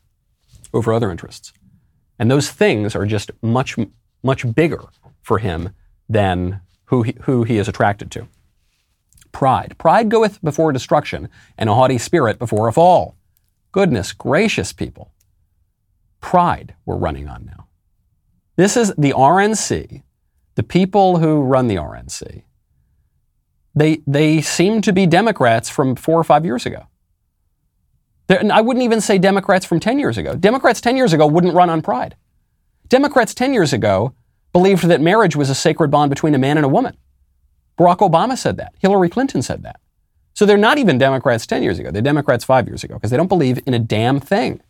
over 0.73 0.91
other 0.91 1.09
interests. 1.09 1.53
And 2.19 2.29
those 2.29 2.51
things 2.51 2.93
are 2.93 3.05
just 3.05 3.31
much, 3.41 3.77
much 4.21 4.53
bigger 4.53 4.83
for 5.21 5.37
him 5.37 5.69
than 6.09 6.59
who 6.87 7.03
he, 7.03 7.15
who 7.21 7.43
he 7.43 7.57
is 7.57 7.69
attracted 7.69 8.11
to. 8.11 8.27
Pride. 9.35 9.75
Pride 9.77 10.07
goeth 10.07 10.41
before 10.41 10.71
destruction, 10.71 11.27
and 11.57 11.69
a 11.69 11.73
haughty 11.73 11.97
spirit 11.97 12.39
before 12.39 12.69
a 12.69 12.71
fall. 12.71 13.17
Goodness 13.73 14.13
gracious, 14.13 14.71
people. 14.71 15.11
Pride 16.21 16.73
we're 16.85 16.95
running 16.95 17.27
on 17.27 17.43
now. 17.45 17.67
This 18.55 18.77
is 18.77 18.93
the 18.97 19.11
RNC, 19.11 20.03
the 20.55 20.63
people 20.63 21.17
who 21.17 21.41
run 21.41 21.67
the 21.67 21.75
RNC. 21.75 22.43
They, 23.75 24.01
they 24.07 24.39
seem 24.39 24.81
to 24.83 24.93
be 24.93 25.05
Democrats 25.05 25.67
from 25.67 25.97
four 25.97 26.17
or 26.17 26.23
five 26.23 26.45
years 26.45 26.65
ago. 26.65 26.87
They're, 28.27 28.41
I 28.49 28.61
wouldn't 28.61 28.85
even 28.85 29.01
say 29.01 29.17
Democrats 29.17 29.65
from 29.65 29.81
10 29.81 29.99
years 29.99 30.17
ago. 30.17 30.37
Democrats 30.37 30.79
10 30.79 30.95
years 30.95 31.11
ago 31.11 31.27
wouldn't 31.27 31.53
run 31.53 31.69
on 31.69 31.81
pride. 31.81 32.15
Democrats 32.87 33.33
10 33.33 33.53
years 33.53 33.73
ago 33.73 34.15
believed 34.53 34.85
that 34.85 35.01
marriage 35.01 35.35
was 35.35 35.49
a 35.49 35.55
sacred 35.55 35.91
bond 35.91 36.09
between 36.09 36.33
a 36.35 36.39
man 36.39 36.55
and 36.55 36.65
a 36.65 36.69
woman. 36.69 36.95
Barack 37.77 37.97
Obama 37.97 38.37
said 38.37 38.57
that. 38.57 38.73
Hillary 38.79 39.09
Clinton 39.09 39.41
said 39.41 39.63
that. 39.63 39.79
So 40.33 40.45
they're 40.45 40.57
not 40.57 40.77
even 40.77 40.97
Democrats 40.97 41.47
10 41.47 41.63
years 41.63 41.79
ago. 41.79 41.91
They're 41.91 42.01
Democrats 42.01 42.43
five 42.43 42.67
years 42.67 42.83
ago 42.83 42.95
because 42.95 43.09
they 43.09 43.17
don't 43.17 43.27
believe 43.27 43.59
in 43.65 43.73
a 43.73 43.79
damn 43.79 44.19
thing. 44.19 44.61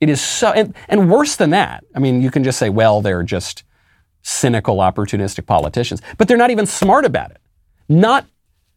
It 0.00 0.08
is 0.08 0.20
so, 0.20 0.52
and, 0.52 0.74
and 0.88 1.10
worse 1.10 1.36
than 1.36 1.50
that, 1.50 1.84
I 1.94 1.98
mean, 1.98 2.22
you 2.22 2.30
can 2.30 2.42
just 2.42 2.58
say, 2.58 2.70
well, 2.70 3.00
they're 3.00 3.22
just 3.22 3.64
cynical, 4.22 4.76
opportunistic 4.78 5.46
politicians, 5.46 6.02
but 6.18 6.28
they're 6.28 6.36
not 6.36 6.50
even 6.50 6.66
smart 6.66 7.04
about 7.04 7.30
it. 7.30 7.38
Not, 7.88 8.26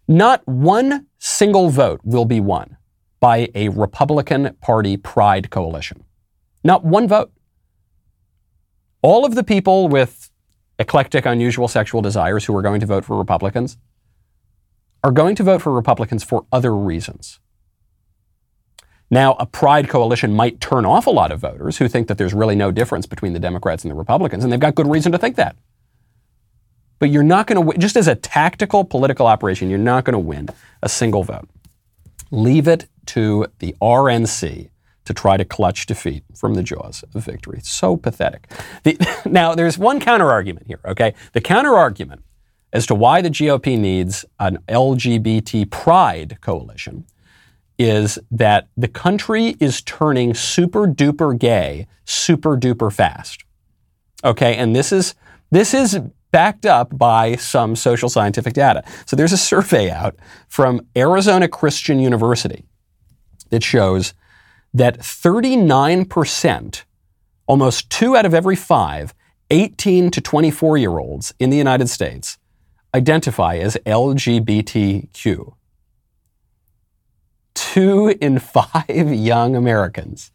not 0.07 0.45
one 0.47 1.07
single 1.17 1.69
vote 1.69 2.01
will 2.03 2.25
be 2.25 2.39
won 2.39 2.77
by 3.19 3.49
a 3.55 3.69
Republican 3.69 4.55
Party 4.61 4.97
pride 4.97 5.49
coalition. 5.49 6.03
Not 6.63 6.83
one 6.83 7.07
vote. 7.07 7.31
All 9.01 9.25
of 9.25 9.35
the 9.35 9.43
people 9.43 9.87
with 9.87 10.24
eclectic, 10.79 11.25
unusual 11.25 11.67
sexual 11.67 12.01
desires 12.01 12.45
who 12.45 12.55
are 12.55 12.61
going 12.61 12.79
to 12.79 12.85
vote 12.85 13.05
for 13.05 13.17
Republicans 13.17 13.77
are 15.03 15.11
going 15.11 15.35
to 15.35 15.43
vote 15.43 15.61
for 15.61 15.71
Republicans 15.71 16.23
for 16.23 16.45
other 16.51 16.75
reasons. 16.75 17.39
Now, 19.11 19.33
a 19.33 19.45
pride 19.45 19.87
coalition 19.87 20.33
might 20.33 20.59
turn 20.59 20.83
off 20.83 21.05
a 21.05 21.11
lot 21.11 21.31
of 21.31 21.39
voters 21.39 21.77
who 21.77 21.87
think 21.87 22.07
that 22.07 22.17
there's 22.17 22.33
really 22.33 22.55
no 22.55 22.71
difference 22.71 23.05
between 23.05 23.33
the 23.33 23.39
Democrats 23.39 23.83
and 23.83 23.91
the 23.91 23.95
Republicans, 23.95 24.43
and 24.43 24.51
they've 24.51 24.59
got 24.59 24.73
good 24.73 24.87
reason 24.87 25.11
to 25.11 25.19
think 25.19 25.35
that. 25.35 25.55
But 26.97 27.11
you're 27.11 27.23
not 27.23 27.45
going 27.45 27.71
to, 27.71 27.77
just 27.77 27.97
as 27.97 28.07
a 28.07 28.15
tactical 28.15 28.83
political 28.83 29.27
operation, 29.27 29.69
you're 29.69 29.77
not 29.77 30.05
going 30.05 30.13
to 30.13 30.19
win 30.19 30.49
a 30.81 30.89
single 30.89 31.23
vote. 31.23 31.47
Leave 32.31 32.67
it 32.67 32.87
to 33.07 33.45
the 33.59 33.75
RNC 33.81 34.69
to 35.05 35.13
try 35.13 35.37
to 35.37 35.45
clutch 35.45 35.85
defeat 35.85 36.23
from 36.35 36.53
the 36.53 36.63
jaws 36.63 37.03
of 37.03 37.23
victory. 37.23 37.59
So 37.63 37.95
pathetic. 37.97 38.49
The, 38.83 38.97
now, 39.25 39.55
there's 39.55 39.77
one 39.77 39.99
counter 39.99 40.29
argument 40.31 40.67
here, 40.67 40.79
okay? 40.85 41.13
The 41.33 41.41
counter 41.41 41.75
argument 41.75 42.23
as 42.73 42.85
to 42.87 42.95
why 42.95 43.21
the 43.21 43.29
GOP 43.29 43.79
needs 43.79 44.25
an 44.39 44.57
LGBT 44.67 45.69
pride 45.71 46.37
coalition 46.41 47.05
is 47.77 48.19
that 48.31 48.67
the 48.77 48.87
country 48.87 49.55
is 49.59 49.81
turning 49.81 50.33
super 50.33 50.87
duper 50.87 51.37
gay 51.37 51.87
super 52.05 52.55
duper 52.55 52.93
fast. 52.93 53.43
Okay, 54.23 54.55
and 54.55 54.75
this 54.75 54.91
is 54.91 55.15
this 55.51 55.73
is 55.73 55.99
backed 56.31 56.65
up 56.65 56.97
by 56.97 57.35
some 57.35 57.75
social 57.75 58.09
scientific 58.09 58.53
data. 58.53 58.83
So 59.05 59.15
there's 59.15 59.33
a 59.33 59.37
survey 59.37 59.89
out 59.89 60.15
from 60.47 60.81
Arizona 60.95 61.47
Christian 61.47 61.99
University 61.99 62.65
that 63.49 63.63
shows 63.63 64.13
that 64.75 64.99
39%, 64.99 66.83
almost 67.47 67.89
two 67.89 68.15
out 68.15 68.25
of 68.25 68.33
every 68.33 68.55
five 68.55 69.13
18 69.51 70.09
to 70.11 70.21
24 70.21 70.77
year 70.77 70.97
olds 70.97 71.33
in 71.39 71.49
the 71.49 71.57
United 71.57 71.87
States 71.89 72.37
identify 72.93 73.57
as 73.57 73.77
LGBTQ 73.85 75.53
two 77.55 78.15
in 78.21 78.37
five 78.37 78.83
young 78.87 79.55
Americans 79.55 80.31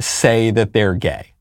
say 0.00 0.50
that 0.52 0.72
they're 0.72 0.94
gay. 0.94 1.32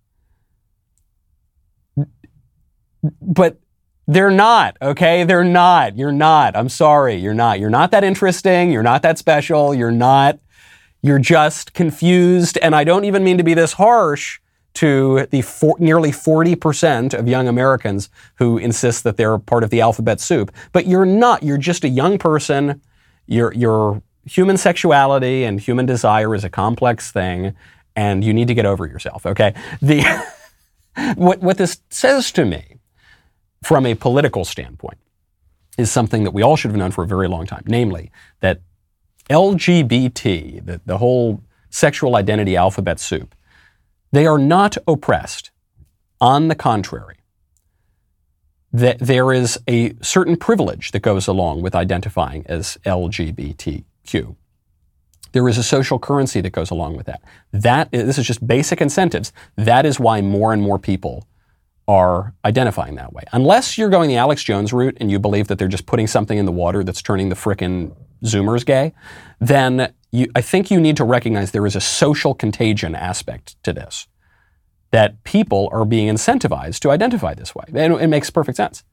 But 3.22 3.60
they're 4.08 4.32
not, 4.32 4.78
okay? 4.82 5.24
They're 5.24 5.44
not. 5.44 5.98
You're 5.98 6.12
not. 6.12 6.56
I'm 6.56 6.70
sorry. 6.70 7.16
You're 7.16 7.34
not. 7.34 7.60
You're 7.60 7.70
not 7.70 7.92
that 7.92 8.04
interesting. 8.04 8.72
You're 8.72 8.84
not 8.84 9.02
that 9.04 9.18
special. 9.18 9.74
You're 9.74 9.92
not. 9.92 10.40
You're 11.02 11.20
just 11.20 11.74
confused. 11.74 12.58
And 12.62 12.76
I 12.76 12.84
don't 12.84 13.06
even 13.06 13.24
mean 13.24 13.38
to 13.38 13.44
be 13.44 13.54
this 13.54 13.74
harsh 13.74 14.40
to 14.74 15.28
the 15.32 15.42
for, 15.42 15.76
nearly 15.80 16.12
40% 16.12 17.14
of 17.14 17.28
young 17.28 17.48
Americans 17.48 18.10
who 18.36 18.58
insist 18.58 19.04
that 19.04 19.18
they're 19.18 19.38
part 19.38 19.64
of 19.64 19.70
the 19.70 19.82
alphabet 19.82 20.20
soup. 20.20 20.52
But 20.72 20.88
you're 20.88 21.06
not. 21.06 21.44
You're 21.44 21.58
just 21.58 21.84
a 21.84 21.90
young 21.90 22.18
person. 22.18 22.82
You're, 23.28 23.54
you're 23.54 24.02
human 24.26 24.58
sexuality 24.58 25.44
and 25.44 25.60
human 25.60 25.86
desire 25.86 26.36
is 26.36 26.44
a 26.44 26.50
complex 26.50 27.12
thing, 27.12 27.56
and 27.96 28.24
you 28.24 28.34
need 28.34 28.48
to 28.48 28.54
get 28.54 28.66
over 28.66 28.86
yourself. 28.86 29.26
Okay. 29.26 29.54
The 29.82 30.04
what 31.16 31.40
what 31.40 31.58
this 31.58 31.82
says 31.90 32.32
to 32.34 32.46
me, 32.46 32.80
from 33.64 33.86
a 33.86 33.96
political 33.96 34.46
standpoint, 34.46 34.98
is 35.78 35.92
something 35.92 36.24
that 36.24 36.32
we 36.32 36.42
all 36.42 36.56
should 36.56 36.72
have 36.72 36.78
known 36.78 36.92
for 36.92 37.04
a 37.04 37.08
very 37.08 37.28
long 37.28 37.46
time, 37.46 37.64
namely 37.66 38.12
that 38.42 38.62
LGBT, 39.32 40.66
the, 40.66 40.82
the 40.86 40.98
whole 40.98 41.42
sexual 41.70 42.16
identity 42.16 42.56
alphabet 42.56 43.00
soup, 43.00 43.34
they 44.12 44.28
are 44.28 44.38
not 44.38 44.78
oppressed. 44.88 45.52
On 46.20 46.50
the 46.50 46.56
contrary, 46.56 47.18
that 48.72 49.00
there 49.00 49.34
is 49.34 49.60
a 49.68 49.96
certain 50.02 50.38
privilege 50.38 50.92
that 50.92 51.00
goes 51.00 51.28
along 51.28 51.64
with 51.64 51.74
identifying 51.74 52.46
as 52.46 52.78
LGBTQ. 52.86 54.36
There 55.32 55.48
is 55.48 55.58
a 55.58 55.64
social 55.64 55.98
currency 55.98 56.42
that 56.42 56.52
goes 56.52 56.70
along 56.70 56.96
with 56.96 57.06
that. 57.08 57.22
That 57.52 57.90
is, 57.92 58.06
this 58.06 58.18
is 58.18 58.28
just 58.28 58.46
basic 58.46 58.82
incentives. 58.82 59.34
That 59.56 59.86
is 59.86 60.00
why 60.00 60.22
more 60.22 60.54
and 60.54 60.62
more 60.62 60.78
people 60.78 61.28
are 61.88 62.34
identifying 62.46 62.96
that 62.96 63.14
way. 63.14 63.24
Unless 63.32 63.78
you're 63.78 63.90
going 63.90 64.10
the 64.10 64.18
Alex 64.18 64.44
Jones 64.44 64.72
route 64.72 64.98
and 65.00 65.10
you 65.10 65.20
believe 65.20 65.48
that 65.48 65.58
they're 65.58 65.68
just 65.68 65.86
putting 65.86 66.08
something 66.08 66.38
in 66.38 66.46
the 66.46 66.52
water 66.52 66.84
that's 66.84 67.02
turning 67.02 67.30
the 67.30 67.36
frickin' 67.36 67.96
Zoomers 68.24 68.66
gay, 68.66 68.94
then 69.40 69.94
you, 70.12 70.30
I 70.36 70.42
think 70.42 70.70
you 70.70 70.80
need 70.80 70.98
to 70.98 71.04
recognize 71.04 71.52
there 71.52 71.66
is 71.66 71.76
a 71.76 71.82
social 71.82 72.34
contagion 72.34 72.96
aspect 72.96 73.62
to 73.64 73.74
this. 73.74 74.08
That 74.92 75.24
people 75.24 75.70
are 75.72 75.86
being 75.86 76.14
incentivized 76.14 76.80
to 76.80 76.92
identify 76.92 77.34
this 77.34 77.56
way. 77.56 77.64
And 77.74 77.94
it 77.94 78.08
makes 78.08 78.30
perfect 78.30 78.58
sense. 78.58 78.84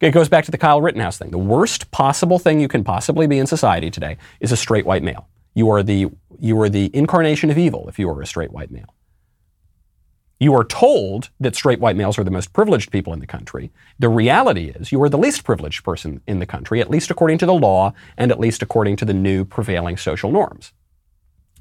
It 0.00 0.10
goes 0.10 0.28
back 0.28 0.44
to 0.44 0.50
the 0.50 0.58
Kyle 0.58 0.82
Rittenhouse 0.82 1.16
thing. 1.16 1.30
The 1.30 1.38
worst 1.38 1.90
possible 1.90 2.38
thing 2.38 2.60
you 2.60 2.68
can 2.68 2.84
possibly 2.84 3.26
be 3.26 3.38
in 3.38 3.46
society 3.46 3.90
today 3.90 4.18
is 4.40 4.52
a 4.52 4.56
straight 4.56 4.84
white 4.84 5.02
male. 5.02 5.28
You 5.54 5.70
are 5.70 5.82
the, 5.82 6.10
you 6.38 6.60
are 6.60 6.68
the 6.68 6.90
incarnation 6.94 7.50
of 7.50 7.56
evil 7.56 7.88
if 7.88 7.98
you 7.98 8.10
are 8.10 8.20
a 8.20 8.26
straight 8.26 8.52
white 8.52 8.70
male. 8.70 8.93
You 10.40 10.54
are 10.54 10.64
told 10.64 11.30
that 11.40 11.54
straight 11.54 11.80
white 11.80 11.96
males 11.96 12.18
are 12.18 12.24
the 12.24 12.30
most 12.30 12.52
privileged 12.52 12.90
people 12.90 13.12
in 13.12 13.20
the 13.20 13.26
country. 13.26 13.70
The 13.98 14.08
reality 14.08 14.70
is 14.74 14.90
you 14.90 15.02
are 15.02 15.08
the 15.08 15.18
least 15.18 15.44
privileged 15.44 15.84
person 15.84 16.20
in 16.26 16.40
the 16.40 16.46
country, 16.46 16.80
at 16.80 16.90
least 16.90 17.10
according 17.10 17.38
to 17.38 17.46
the 17.46 17.54
law 17.54 17.92
and 18.16 18.30
at 18.30 18.40
least 18.40 18.62
according 18.62 18.96
to 18.96 19.04
the 19.04 19.14
new 19.14 19.44
prevailing 19.44 19.96
social 19.96 20.32
norms. 20.32 20.72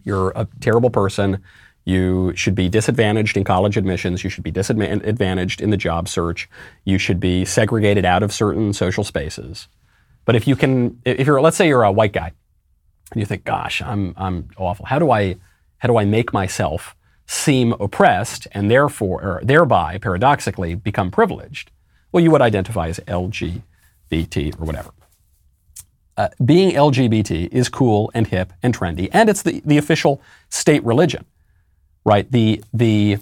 You're 0.04 0.32
a 0.36 0.48
terrible 0.60 0.90
person. 0.90 1.42
You 1.86 2.34
should 2.36 2.56
be 2.56 2.70
disadvantaged 2.70 3.38
in 3.38 3.44
college 3.44 3.78
admissions. 3.78 4.24
You 4.24 4.30
should 4.30 4.44
be 4.44 4.52
disadvantaged 4.52 5.62
in 5.62 5.70
the 5.70 5.78
job 5.78 6.08
search. 6.08 6.50
You 6.84 6.98
should 6.98 7.20
be 7.20 7.46
segregated 7.46 8.06
out 8.06 8.24
of 8.24 8.34
certain 8.34 8.74
social 8.74 9.04
spaces. 9.04 9.68
But 10.26 10.36
if 10.36 10.48
you 10.48 10.56
can, 10.56 11.00
if 11.06 11.28
you're, 11.28 11.42
let's 11.42 11.58
say 11.58 11.68
you're 11.68 11.84
a 11.84 11.92
white 11.92 12.14
guy, 12.14 12.32
and 13.12 13.20
you 13.20 13.26
think, 13.26 13.44
"Gosh, 13.44 13.82
I'm 13.82 14.14
I'm 14.18 14.50
awful. 14.58 14.86
How 14.86 14.98
do 14.98 15.12
I, 15.12 15.36
how 15.78 15.88
do 15.88 15.98
I 15.98 16.06
make 16.06 16.32
myself 16.32 16.96
seem 17.26 17.74
oppressed 17.74 18.48
and 18.52 18.70
therefore, 18.70 19.22
or 19.22 19.42
thereby, 19.44 19.98
paradoxically, 19.98 20.76
become 20.76 21.12
privileged?" 21.12 21.72
Well, 22.12 22.24
you 22.24 22.32
would 22.32 22.42
identify 22.42 22.90
as 22.90 23.00
LGBT 23.00 24.60
or 24.60 24.66
whatever. 24.66 24.92
Uh, 26.16 26.30
being 26.46 26.76
LGBT 26.76 27.50
is 27.52 27.70
cool 27.70 28.12
and 28.14 28.28
hip 28.28 28.54
and 28.62 28.78
trendy, 28.78 29.10
and 29.12 29.30
it's 29.30 29.42
the, 29.42 29.62
the 29.66 29.80
official 29.80 30.22
state 30.50 30.84
religion 30.84 31.26
right? 32.06 32.30
The, 32.32 32.64
the 32.74 33.18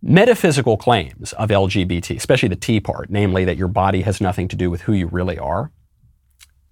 metaphysical 0.00 0.76
claims 0.76 1.32
of 1.34 1.50
LGBT, 1.50 2.16
especially 2.16 2.48
the 2.48 2.56
T 2.56 2.80
part, 2.80 3.10
namely 3.10 3.44
that 3.44 3.56
your 3.56 3.68
body 3.68 4.02
has 4.02 4.20
nothing 4.20 4.48
to 4.48 4.56
do 4.56 4.70
with 4.70 4.82
who 4.82 4.92
you 4.92 5.06
really 5.06 5.38
are, 5.38 5.70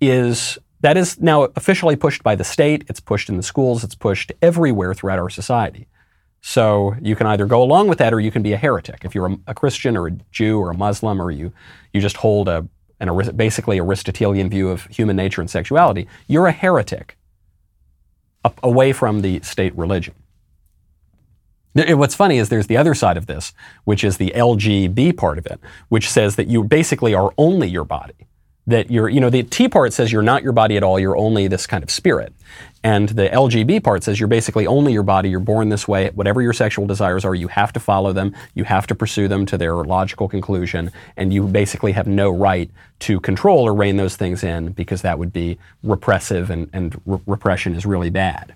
is 0.00 0.58
that 0.80 0.96
is 0.96 1.20
now 1.20 1.44
officially 1.56 1.96
pushed 1.96 2.22
by 2.22 2.34
the 2.34 2.44
state. 2.44 2.84
It's 2.88 3.00
pushed 3.00 3.28
in 3.28 3.36
the 3.36 3.42
schools. 3.42 3.84
It's 3.84 3.94
pushed 3.94 4.32
everywhere 4.40 4.94
throughout 4.94 5.18
our 5.18 5.28
society. 5.28 5.86
So 6.42 6.94
you 7.00 7.16
can 7.16 7.26
either 7.26 7.46
go 7.46 7.62
along 7.62 7.88
with 7.88 7.98
that 7.98 8.12
or 8.12 8.20
you 8.20 8.30
can 8.30 8.42
be 8.42 8.52
a 8.52 8.56
heretic. 8.56 9.04
If 9.04 9.14
you're 9.14 9.26
a, 9.26 9.38
a 9.48 9.54
Christian 9.54 9.96
or 9.96 10.06
a 10.06 10.12
Jew 10.32 10.58
or 10.58 10.70
a 10.70 10.76
Muslim 10.76 11.20
or 11.20 11.30
you, 11.30 11.52
you 11.92 12.00
just 12.00 12.16
hold 12.16 12.48
a, 12.48 12.66
an, 12.98 13.36
basically 13.36 13.78
Aristotelian 13.78 14.48
view 14.48 14.68
of 14.70 14.86
human 14.86 15.16
nature 15.16 15.40
and 15.40 15.50
sexuality, 15.50 16.08
you're 16.26 16.46
a 16.46 16.52
heretic 16.52 17.16
away 18.62 18.92
from 18.92 19.20
the 19.20 19.40
state 19.40 19.76
religion. 19.76 20.14
What's 21.74 22.16
funny 22.16 22.38
is 22.38 22.48
there's 22.48 22.66
the 22.66 22.76
other 22.76 22.94
side 22.94 23.16
of 23.16 23.26
this, 23.26 23.52
which 23.84 24.02
is 24.02 24.16
the 24.16 24.32
LGB 24.34 25.16
part 25.16 25.38
of 25.38 25.46
it, 25.46 25.60
which 25.88 26.08
says 26.10 26.36
that 26.36 26.48
you 26.48 26.64
basically 26.64 27.14
are 27.14 27.32
only 27.38 27.68
your 27.68 27.84
body. 27.84 28.26
That 28.70 28.90
you're, 28.90 29.08
you 29.08 29.20
know, 29.20 29.30
the 29.30 29.42
T 29.42 29.68
part 29.68 29.92
says 29.92 30.12
you're 30.12 30.22
not 30.22 30.42
your 30.42 30.52
body 30.52 30.76
at 30.76 30.82
all, 30.82 30.98
you're 30.98 31.16
only 31.16 31.48
this 31.48 31.66
kind 31.66 31.82
of 31.82 31.90
spirit. 31.90 32.32
And 32.82 33.10
the 33.10 33.28
LGB 33.28 33.84
part 33.84 34.04
says 34.04 34.18
you're 34.18 34.28
basically 34.28 34.66
only 34.66 34.92
your 34.92 35.02
body, 35.02 35.28
you're 35.28 35.40
born 35.40 35.68
this 35.68 35.86
way, 35.86 36.08
whatever 36.10 36.40
your 36.40 36.54
sexual 36.54 36.86
desires 36.86 37.24
are, 37.24 37.34
you 37.34 37.48
have 37.48 37.72
to 37.74 37.80
follow 37.80 38.12
them, 38.12 38.34
you 38.54 38.64
have 38.64 38.86
to 38.86 38.94
pursue 38.94 39.28
them 39.28 39.44
to 39.46 39.58
their 39.58 39.74
logical 39.74 40.28
conclusion, 40.28 40.90
and 41.16 41.34
you 41.34 41.46
basically 41.46 41.92
have 41.92 42.06
no 42.06 42.30
right 42.30 42.70
to 43.00 43.20
control 43.20 43.66
or 43.66 43.74
rein 43.74 43.96
those 43.96 44.16
things 44.16 44.42
in 44.42 44.72
because 44.72 45.02
that 45.02 45.18
would 45.18 45.32
be 45.32 45.58
repressive 45.82 46.48
and, 46.48 46.70
and 46.72 47.00
re- 47.04 47.20
repression 47.26 47.74
is 47.74 47.84
really 47.84 48.10
bad. 48.10 48.54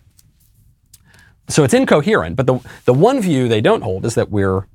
So 1.49 1.65
it's 1.65 1.75
incoherent, 1.75 2.37
but 2.37 2.47
the, 2.47 2.61
the 2.87 2.95
one 2.95 3.21
view 3.21 3.49
they 3.49 3.61
don't 3.61 3.83
hold 3.83 4.07
is 4.07 4.15
that 4.15 4.31
we're 4.31 4.67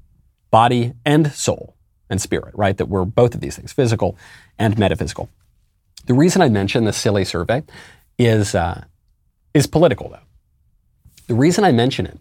body 0.52 0.94
and 1.06 1.32
soul 1.32 1.76
and 2.10 2.22
spirit, 2.22 2.54
right? 2.56 2.78
That 2.78 2.86
we're 2.86 3.06
both 3.06 3.34
of 3.34 3.42
these 3.42 3.56
things, 3.56 3.74
physical 3.74 4.16
and 4.60 4.78
metaphysical. 4.78 5.30
The 6.06 6.14
reason 6.14 6.42
I 6.42 6.50
mention 6.50 6.84
the 6.84 6.94
silly 6.94 7.26
survey 7.26 7.64
is, 8.18 8.54
uh, 8.54 8.84
is 9.54 9.66
political, 9.66 10.10
though. 10.10 10.20
The 11.28 11.36
reason 11.36 11.64
I 11.64 11.72
mention 11.72 12.06
it 12.06 12.20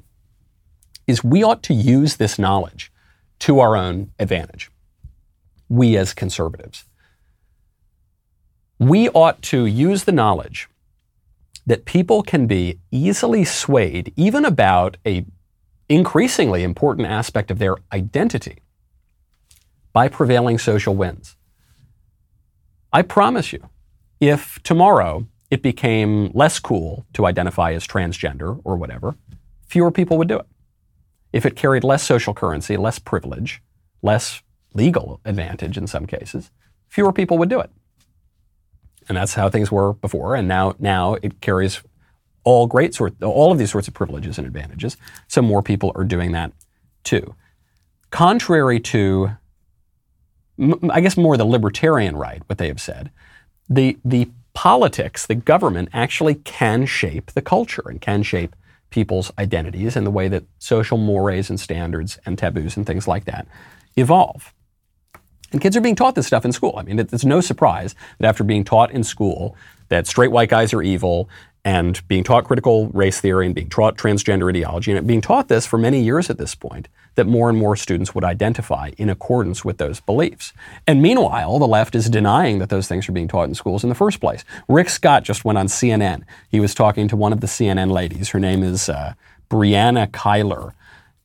is 1.06 1.24
we 1.24 1.42
ought 1.42 1.62
to 1.64 1.74
use 1.74 2.16
this 2.16 2.38
knowledge 2.38 2.92
to 3.40 3.60
our 3.60 3.76
own 3.76 4.12
advantage. 4.18 4.70
We 5.68 5.96
as 5.96 6.14
conservatives. 6.14 6.84
We 8.78 9.08
ought 9.08 9.42
to 9.42 9.66
use 9.66 10.04
the 10.04 10.12
knowledge 10.12 10.68
that 11.66 11.84
people 11.84 12.22
can 12.22 12.46
be 12.46 12.78
easily 12.90 13.44
swayed 13.44 14.12
even 14.16 14.44
about 14.44 14.96
a 15.06 15.26
increasingly 15.88 16.62
important 16.62 17.08
aspect 17.08 17.50
of 17.50 17.58
their 17.58 17.76
identity 17.92 18.58
by 19.92 20.08
prevailing 20.08 20.58
social 20.58 20.94
winds. 20.94 21.37
I 22.92 23.02
promise 23.02 23.52
you, 23.52 23.68
if 24.20 24.60
tomorrow 24.62 25.26
it 25.50 25.62
became 25.62 26.30
less 26.34 26.58
cool 26.58 27.06
to 27.14 27.26
identify 27.26 27.72
as 27.72 27.86
transgender 27.86 28.60
or 28.64 28.76
whatever, 28.76 29.16
fewer 29.66 29.90
people 29.90 30.18
would 30.18 30.28
do 30.28 30.38
it. 30.38 30.46
If 31.32 31.44
it 31.44 31.56
carried 31.56 31.84
less 31.84 32.02
social 32.02 32.34
currency, 32.34 32.76
less 32.76 32.98
privilege, 32.98 33.62
less 34.02 34.42
legal 34.74 35.20
advantage 35.24 35.76
in 35.76 35.86
some 35.86 36.06
cases, 36.06 36.50
fewer 36.88 37.12
people 37.12 37.38
would 37.38 37.50
do 37.50 37.60
it 37.60 37.70
and 39.08 39.16
that's 39.16 39.34
how 39.34 39.48
things 39.48 39.72
were 39.72 39.94
before. 39.94 40.34
And 40.34 40.46
now, 40.46 40.74
now 40.78 41.14
it 41.14 41.40
carries 41.40 41.82
all 42.44 42.66
great 42.66 42.94
sort, 42.94 43.20
all 43.22 43.50
of 43.50 43.58
these 43.58 43.70
sorts 43.70 43.88
of 43.88 43.94
privileges 43.94 44.38
and 44.38 44.46
advantages. 44.46 44.96
So 45.26 45.42
more 45.42 45.62
people 45.62 45.92
are 45.94 46.04
doing 46.04 46.32
that 46.32 46.52
too. 47.04 47.34
Contrary 48.10 48.80
to, 48.80 49.30
I 50.90 51.00
guess, 51.00 51.16
more 51.16 51.36
the 51.36 51.44
libertarian 51.44 52.16
right, 52.16 52.42
what 52.46 52.58
they 52.58 52.68
have 52.68 52.80
said, 52.80 53.10
the 53.68 53.98
the 54.04 54.30
politics, 54.54 55.26
the 55.26 55.36
government 55.36 55.88
actually 55.92 56.34
can 56.34 56.84
shape 56.84 57.30
the 57.32 57.42
culture 57.42 57.84
and 57.86 58.00
can 58.00 58.22
shape 58.22 58.56
people's 58.90 59.30
identities 59.38 59.96
and 59.96 60.06
the 60.06 60.10
way 60.10 60.28
that 60.28 60.44
social 60.58 60.98
mores 60.98 61.50
and 61.50 61.60
standards 61.60 62.18
and 62.26 62.38
taboos 62.38 62.76
and 62.76 62.86
things 62.86 63.06
like 63.06 63.24
that 63.26 63.46
evolve. 63.96 64.52
And 65.52 65.60
kids 65.60 65.76
are 65.76 65.80
being 65.80 65.94
taught 65.94 66.14
this 66.14 66.26
stuff 66.26 66.44
in 66.44 66.52
school. 66.52 66.74
I 66.76 66.82
mean, 66.82 66.98
it's 66.98 67.24
no 67.24 67.40
surprise 67.40 67.94
that 68.18 68.28
after 68.28 68.44
being 68.44 68.64
taught 68.64 68.90
in 68.90 69.04
school 69.04 69.56
that 69.88 70.06
straight 70.06 70.30
white 70.30 70.50
guys 70.50 70.74
are 70.74 70.82
evil 70.82 71.28
and 71.64 72.06
being 72.08 72.24
taught 72.24 72.44
critical 72.44 72.88
race 72.88 73.20
theory 73.20 73.46
and 73.46 73.54
being 73.54 73.68
taught 73.68 73.96
transgender 73.96 74.48
ideology 74.48 74.92
and 74.92 75.06
being 75.06 75.20
taught 75.20 75.48
this 75.48 75.66
for 75.66 75.78
many 75.78 76.02
years 76.02 76.30
at 76.30 76.38
this 76.38 76.54
point, 76.54 76.88
that 77.14 77.26
more 77.26 77.48
and 77.48 77.58
more 77.58 77.76
students 77.76 78.14
would 78.14 78.24
identify 78.24 78.90
in 78.98 79.10
accordance 79.10 79.64
with 79.64 79.78
those 79.78 80.00
beliefs. 80.00 80.52
And 80.86 81.02
meanwhile, 81.02 81.58
the 81.58 81.66
left 81.66 81.94
is 81.94 82.08
denying 82.08 82.58
that 82.58 82.68
those 82.68 82.88
things 82.88 83.08
are 83.08 83.12
being 83.12 83.28
taught 83.28 83.48
in 83.48 83.54
schools 83.54 83.82
in 83.82 83.88
the 83.88 83.94
first 83.94 84.20
place. 84.20 84.44
Rick 84.68 84.88
Scott 84.88 85.24
just 85.24 85.44
went 85.44 85.58
on 85.58 85.66
CNN. 85.66 86.22
He 86.48 86.60
was 86.60 86.74
talking 86.74 87.08
to 87.08 87.16
one 87.16 87.32
of 87.32 87.40
the 87.40 87.46
CNN 87.46 87.90
ladies. 87.90 88.30
Her 88.30 88.40
name 88.40 88.62
is 88.62 88.88
uh, 88.88 89.14
Brianna 89.50 90.08
Keilar 90.08 90.72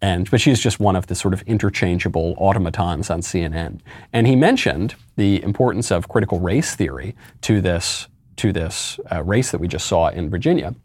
and 0.04 0.30
but 0.30 0.42
she's 0.42 0.60
just 0.60 0.82
one 0.82 0.98
of 0.98 1.08
the 1.08 1.16
sort 1.16 1.34
of 1.34 1.42
interchangeable 1.44 2.36
automatons 2.38 3.10
on 3.10 3.22
CNN. 3.22 3.80
And 4.12 4.28
he 4.28 4.36
mentioned 4.36 4.96
the 5.16 5.42
importance 5.42 5.92
of 5.92 6.10
critical 6.10 6.42
race 6.42 6.76
theory 6.76 7.16
to 7.42 7.62
this 7.62 8.10
to 8.36 8.52
this 8.52 9.00
uh, 9.10 9.24
race 9.24 9.52
that 9.52 9.60
we 9.60 9.68
just 9.70 9.88
saw 9.88 10.10
in 10.10 10.30
Virginia. 10.30 10.76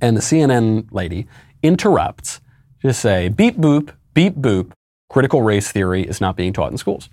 And 0.00 0.16
the 0.16 0.20
CNN 0.20 0.88
lady 0.90 1.28
interrupts 1.62 2.40
to 2.80 2.92
say, 2.92 3.28
"Beep 3.28 3.58
boop, 3.58 3.92
beep 4.14 4.36
boop. 4.36 4.72
Critical 5.08 5.42
race 5.42 5.70
theory 5.70 6.02
is 6.02 6.20
not 6.20 6.36
being 6.36 6.52
taught 6.52 6.72
in 6.72 6.78
schools." 6.78 7.08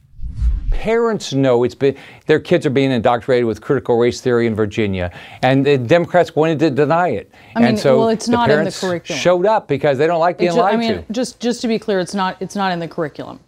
parents 0.70 1.34
know 1.34 1.64
it's 1.64 1.76
been 1.76 1.96
their 2.26 2.40
kids 2.40 2.66
are 2.66 2.70
being 2.70 2.92
indoctrinated 2.92 3.46
with 3.46 3.62
critical 3.62 3.98
race 3.98 4.22
theory 4.22 4.48
in 4.48 4.56
Virginia, 4.56 5.12
and 5.42 5.66
the 5.66 5.78
Democrats 5.78 6.36
wanted 6.36 6.60
to 6.60 6.70
deny 6.70 7.10
it. 7.10 7.32
I 7.56 7.60
mean, 7.60 7.70
and 7.70 7.80
so 7.80 8.00
well, 8.00 8.10
it's 8.10 8.26
the 8.28 8.32
not 8.32 8.50
in 8.50 8.50
the 8.50 8.56
parents 8.56 8.80
curriculum. 8.80 9.20
Showed 9.20 9.46
up 9.46 9.68
because 9.68 9.98
they 9.98 10.08
don't 10.08 10.20
like 10.20 10.38
being 10.38 10.50
It's 10.50 10.56
ju- 10.56 10.62
lied 10.62 10.74
I 10.74 10.78
mean, 10.78 11.06
to. 11.06 11.14
just 11.14 11.40
just 11.40 11.62
to 11.62 11.68
be 11.68 11.80
clear, 11.80 12.00
it's 12.00 12.16
not 12.16 12.38
it's 12.40 12.56
not 12.56 12.72
in 12.72 12.80
the 12.80 12.88
curriculum 12.88 13.40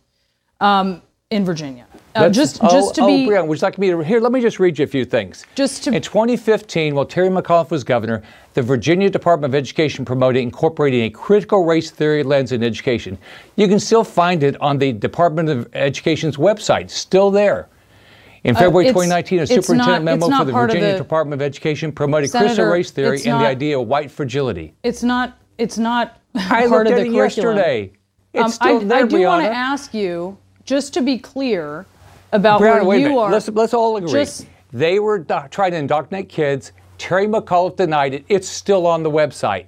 um, 0.60 1.02
in 1.30 1.46
Virginia. 1.46 1.86
Uh, 2.16 2.30
just 2.30 2.60
oh, 2.62 2.70
just 2.70 2.96
to 2.96 3.02
oh, 3.04 3.08
be 3.08 3.26
Brianna, 3.26 3.48
would 3.48 3.60
you 3.60 3.66
like 3.66 3.78
me 3.78 3.90
to 3.90 4.00
here? 4.02 4.20
Let 4.20 4.32
me 4.32 4.42
just 4.42 4.60
read 4.60 4.78
you 4.78 4.84
a 4.84 4.88
few 4.88 5.06
things. 5.06 5.46
Just 5.56 5.84
to 5.86 5.92
in 5.94 6.02
2015, 6.02 6.94
while 6.96 7.06
Terry 7.06 7.30
McAuliffe 7.30 7.70
was 7.72 7.84
governor, 7.84 8.22
the 8.54 8.62
Virginia 8.62 9.10
Department 9.10 9.52
of 9.52 9.56
Education 9.56 10.04
promoted 10.04 10.42
incorporating 10.42 11.04
a 11.04 11.10
critical 11.10 11.66
race 11.66 11.90
theory 11.92 12.24
lens 12.24 12.52
in 12.52 12.64
education. 12.64 13.18
You 13.56 13.68
can 13.68 13.80
still 13.80 14.04
find 14.04 14.44
it 14.44 14.60
on 14.62 14.78
the 14.78 14.92
Department 14.92 15.50
of 15.50 15.70
Education's 15.74 16.38
website, 16.38 16.90
still 16.90 17.32
there. 17.32 17.70
In 18.44 18.56
Uh, 18.56 18.60
February 18.60 18.88
it's- 18.88 18.94
2019, 19.06 19.40
a 19.40 19.48
superintendent 19.48 20.04
not- 20.04 20.20
memo 20.20 20.38
for 20.38 20.46
the 20.46 20.52
Virginia 20.52 20.92
the- 20.94 20.98
Department 20.98 21.42
of 21.42 21.46
Education 21.46 21.92
promoted 21.92 22.32
critical 22.32 22.66
race 22.66 22.92
theory 22.92 23.22
and 23.26 23.40
the 23.40 23.48
idea 23.48 23.80
of 23.80 23.88
white 23.88 24.12
fragility. 24.12 24.74
it's 24.84 25.04
not 25.04 25.38
it's 25.58 25.78
not 25.78 26.18
I 26.36 26.68
part 26.68 26.70
looked 26.72 26.88
of 26.88 26.94
at 26.94 26.96
the 26.96 27.02
it 27.02 27.14
curriculum. 27.14 27.56
yesterday. 27.58 27.92
It's 28.34 28.44
Um, 28.46 28.52
still 28.52 28.78
I, 28.80 28.84
there, 28.84 28.98
I 28.98 29.06
do 29.08 29.20
want 29.28 29.44
to 29.44 29.52
ask 29.54 29.94
you 29.94 30.38
just 30.66 30.94
to 30.96 31.02
be 31.02 31.18
clear 31.20 31.86
about 32.32 32.62
Brianna, 32.62 32.86
where 32.86 33.00
you 33.00 33.20
are. 33.20 33.32
Let's, 33.32 33.50
let's 33.50 33.74
all 33.74 33.98
agree. 33.98 34.12
Just 34.12 34.48
They 34.72 35.00
were 35.00 35.20
trying 35.50 35.72
to 35.72 35.78
indoctrinate 35.78 36.30
kids. 36.30 36.72
Terry 36.98 37.28
McAuliffe 37.28 37.78
denied 37.78 38.14
it. 38.14 38.26
It's 38.30 38.48
still 38.48 38.86
on 38.86 39.04
the 39.04 39.10
website. 39.10 39.66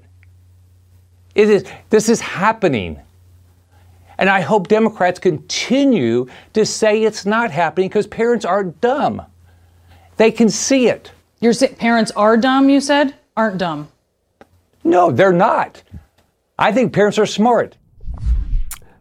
It 1.36 1.50
is, 1.50 1.66
this 1.90 2.10
is 2.10 2.22
happening. 2.22 3.00
And 4.18 4.30
I 4.30 4.42
hope 4.42 4.68
Democrats 4.68 5.20
continue 5.20 6.28
to 6.54 6.66
say 6.66 7.04
it's 7.04 7.26
not 7.26 7.52
happening 7.52 7.90
because 7.90 8.06
parents 8.08 8.46
are 8.46 8.64
dumb. 8.64 9.22
They 10.18 10.32
can 10.32 10.50
see 10.50 10.88
it. 10.88 11.12
Your 11.40 11.54
parents 11.54 12.12
are 12.12 12.38
dumb, 12.38 12.70
you 12.70 12.80
said? 12.80 13.16
Aren't 13.36 13.58
dumb. 13.58 13.90
No, 14.84 15.12
they're 15.12 15.34
not. 15.34 15.82
I 16.60 16.72
think 16.72 16.94
parents 16.94 17.18
are 17.18 17.26
smart. 17.26 17.76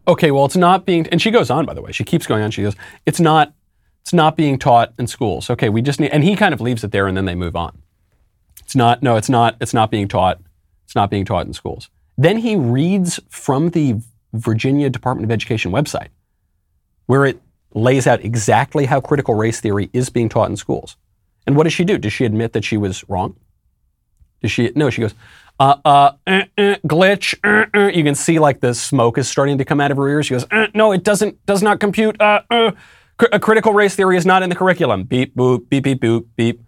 Okay, 0.07 0.31
well, 0.31 0.45
it's 0.45 0.57
not 0.57 0.85
being, 0.85 1.07
and 1.07 1.21
she 1.21 1.31
goes 1.31 1.49
on, 1.49 1.65
by 1.65 1.73
the 1.73 1.81
way. 1.81 1.91
She 1.91 2.03
keeps 2.03 2.27
going 2.27 2.43
on. 2.43 2.51
She 2.51 2.61
goes, 2.63 2.75
it's 3.05 3.19
not, 3.19 3.53
it's 4.01 4.13
not 4.13 4.35
being 4.35 4.59
taught 4.59 4.93
in 4.99 5.07
schools. 5.07 5.49
Okay, 5.49 5.69
we 5.69 5.81
just 5.81 5.99
need, 5.99 6.11
and 6.11 6.23
he 6.23 6.35
kind 6.35 6.53
of 6.53 6.59
leaves 6.59 6.83
it 6.83 6.91
there, 6.91 7.07
and 7.07 7.15
then 7.15 7.25
they 7.25 7.35
move 7.35 7.55
on. 7.55 7.81
It's 8.61 8.75
not, 8.75 9.01
no, 9.01 9.15
it's 9.15 9.29
not, 9.29 9.55
it's 9.61 9.73
not 9.73 9.91
being 9.91 10.07
taught. 10.07 10.39
It's 10.83 10.95
not 10.95 11.09
being 11.09 11.25
taught 11.25 11.47
in 11.47 11.53
schools. 11.53 11.89
Then 12.17 12.37
he 12.37 12.55
reads 12.55 13.19
from 13.29 13.69
the 13.69 14.01
Virginia 14.33 14.89
Department 14.89 15.25
of 15.25 15.31
Education 15.31 15.71
website, 15.71 16.09
where 17.05 17.25
it 17.25 17.41
lays 17.73 18.05
out 18.05 18.23
exactly 18.23 18.85
how 18.85 18.99
critical 18.99 19.35
race 19.35 19.59
theory 19.59 19.89
is 19.93 20.09
being 20.09 20.29
taught 20.29 20.49
in 20.49 20.57
schools. 20.57 20.97
And 21.47 21.55
what 21.55 21.63
does 21.63 21.73
she 21.73 21.83
do? 21.83 21.97
Does 21.97 22.13
she 22.13 22.25
admit 22.25 22.53
that 22.53 22.63
she 22.63 22.77
was 22.77 23.07
wrong? 23.09 23.35
Does 24.41 24.51
she? 24.51 24.71
No, 24.75 24.89
she 24.89 25.01
goes, 25.01 25.13
uh, 25.59 25.75
uh, 25.85 26.11
uh, 26.27 26.41
uh 26.57 26.75
glitch. 26.85 27.35
Uh. 27.43 27.91
You 27.93 28.03
can 28.03 28.15
see 28.15 28.39
like 28.39 28.59
the 28.59 28.73
smoke 28.73 29.17
is 29.17 29.27
starting 29.27 29.57
to 29.57 29.65
come 29.65 29.79
out 29.79 29.91
of 29.91 29.97
her 29.97 30.07
ears. 30.07 30.25
She 30.25 30.33
goes, 30.33 30.45
no, 30.73 30.91
it 30.91 31.03
doesn't, 31.03 31.45
does 31.45 31.61
not 31.61 31.79
compute. 31.79 32.17
A 32.19 33.39
critical 33.39 33.73
race 33.73 33.95
theory 33.95 34.17
is 34.17 34.25
not 34.25 34.43
in 34.43 34.49
the 34.49 34.55
curriculum. 34.55 35.03
Beep, 35.03 35.35
boop, 35.35 35.69
beep, 35.69 35.83
beep, 35.83 36.01
boop, 36.01 36.25
beep. 36.35 36.61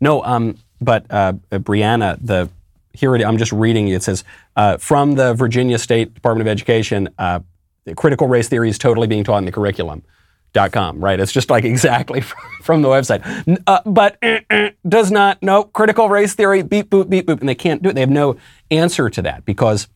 No, 0.00 0.22
um, 0.24 0.58
but 0.80 1.06
uh, 1.08 1.34
Brianna, 1.50 2.18
the 2.20 2.50
here 2.92 3.16
it, 3.16 3.24
I'm 3.24 3.38
just 3.38 3.52
reading. 3.52 3.88
It 3.88 4.02
says 4.02 4.24
from 4.78 5.14
the 5.14 5.34
Virginia 5.34 5.78
State 5.78 6.14
Department 6.14 6.46
of 6.46 6.50
Education, 6.50 7.08
critical 7.96 8.28
race 8.28 8.48
theory 8.48 8.68
is 8.68 8.78
totally 8.78 9.06
being 9.06 9.24
taught 9.24 9.38
in 9.38 9.44
the 9.44 9.52
curriculum 9.52 10.02
com, 10.72 11.02
right? 11.02 11.20
It's 11.20 11.32
just 11.32 11.50
like 11.50 11.64
exactly 11.74 12.20
from 12.62 12.82
the 12.82 12.88
website. 12.88 13.22
Uh, 13.66 13.80
but 13.84 14.18
uh, 14.22 14.40
uh, 14.50 14.70
does 14.88 15.10
not, 15.10 15.42
no, 15.42 15.64
critical 15.64 16.08
race 16.08 16.34
theory, 16.34 16.62
beep, 16.62 16.90
boop, 16.90 17.08
beep, 17.08 17.26
boop. 17.26 17.40
And 17.40 17.48
they 17.48 17.54
can't 17.54 17.82
do 17.82 17.90
it. 17.90 17.94
They 17.94 18.00
have 18.00 18.10
no 18.10 18.36
answer 18.70 19.10
to 19.10 19.22
that 19.22 19.44
because 19.44 19.88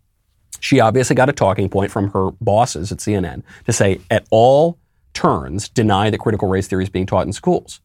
she 0.60 0.80
obviously 0.80 1.16
got 1.16 1.28
a 1.28 1.32
talking 1.32 1.68
point 1.68 1.90
from 1.90 2.10
her 2.10 2.30
bosses 2.40 2.92
at 2.92 2.98
CNN 2.98 3.42
to 3.66 3.72
say 3.72 4.00
at 4.10 4.26
all 4.30 4.78
turns 5.14 5.68
deny 5.68 6.10
that 6.10 6.18
critical 6.18 6.48
race 6.48 6.68
theory 6.68 6.84
is 6.84 6.90
being 6.90 7.06
taught 7.06 7.26
in 7.26 7.32
schools. 7.32 7.80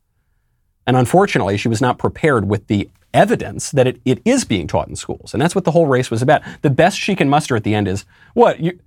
And 0.86 0.98
unfortunately, 0.98 1.58
she 1.58 1.68
was 1.68 1.82
not 1.82 1.98
prepared 1.98 2.50
with 2.50 2.68
the 2.68 2.90
evidence 3.14 3.72
that 3.72 3.88
it, 3.88 4.02
it 4.06 4.22
is 4.26 4.44
being 4.44 4.68
taught 4.68 4.88
in 4.88 4.96
schools. 4.96 5.34
And 5.34 5.42
that's 5.42 5.56
what 5.56 5.64
the 5.64 5.72
whole 5.72 5.88
race 5.88 6.12
was 6.12 6.22
about. 6.22 6.42
The 6.62 6.70
best 6.70 6.98
she 6.98 7.16
can 7.16 7.30
muster 7.30 7.56
at 7.56 7.64
the 7.64 7.74
end 7.74 7.88
is, 7.88 8.06
what, 8.34 8.60
you, 8.60 8.80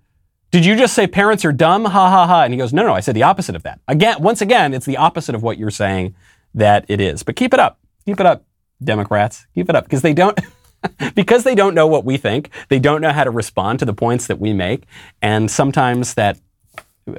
did 0.50 0.64
you 0.64 0.76
just 0.76 0.94
say 0.94 1.06
parents 1.06 1.44
are 1.44 1.52
dumb? 1.52 1.84
Ha 1.84 2.10
ha 2.10 2.26
ha. 2.26 2.42
And 2.42 2.52
he 2.52 2.58
goes, 2.58 2.72
No, 2.72 2.84
no, 2.84 2.94
I 2.94 3.00
said 3.00 3.14
the 3.14 3.22
opposite 3.24 3.56
of 3.56 3.62
that. 3.64 3.80
Again, 3.88 4.16
once 4.20 4.40
again, 4.40 4.72
it's 4.74 4.86
the 4.86 4.96
opposite 4.96 5.34
of 5.34 5.42
what 5.42 5.58
you're 5.58 5.70
saying 5.70 6.14
that 6.54 6.84
it 6.88 7.00
is. 7.00 7.22
But 7.22 7.36
keep 7.36 7.52
it 7.52 7.60
up. 7.60 7.78
Keep 8.04 8.20
it 8.20 8.26
up, 8.26 8.44
Democrats. 8.82 9.46
Keep 9.54 9.68
it 9.68 9.76
up. 9.76 9.84
Because 9.84 10.02
they 10.02 10.14
don't 10.14 10.38
because 11.14 11.44
they 11.44 11.54
don't 11.54 11.74
know 11.74 11.86
what 11.86 12.04
we 12.04 12.16
think. 12.16 12.50
They 12.68 12.78
don't 12.78 13.00
know 13.00 13.12
how 13.12 13.24
to 13.24 13.30
respond 13.30 13.80
to 13.80 13.84
the 13.84 13.94
points 13.94 14.26
that 14.28 14.38
we 14.38 14.52
make. 14.52 14.84
And 15.20 15.50
sometimes 15.50 16.14
that 16.14 16.38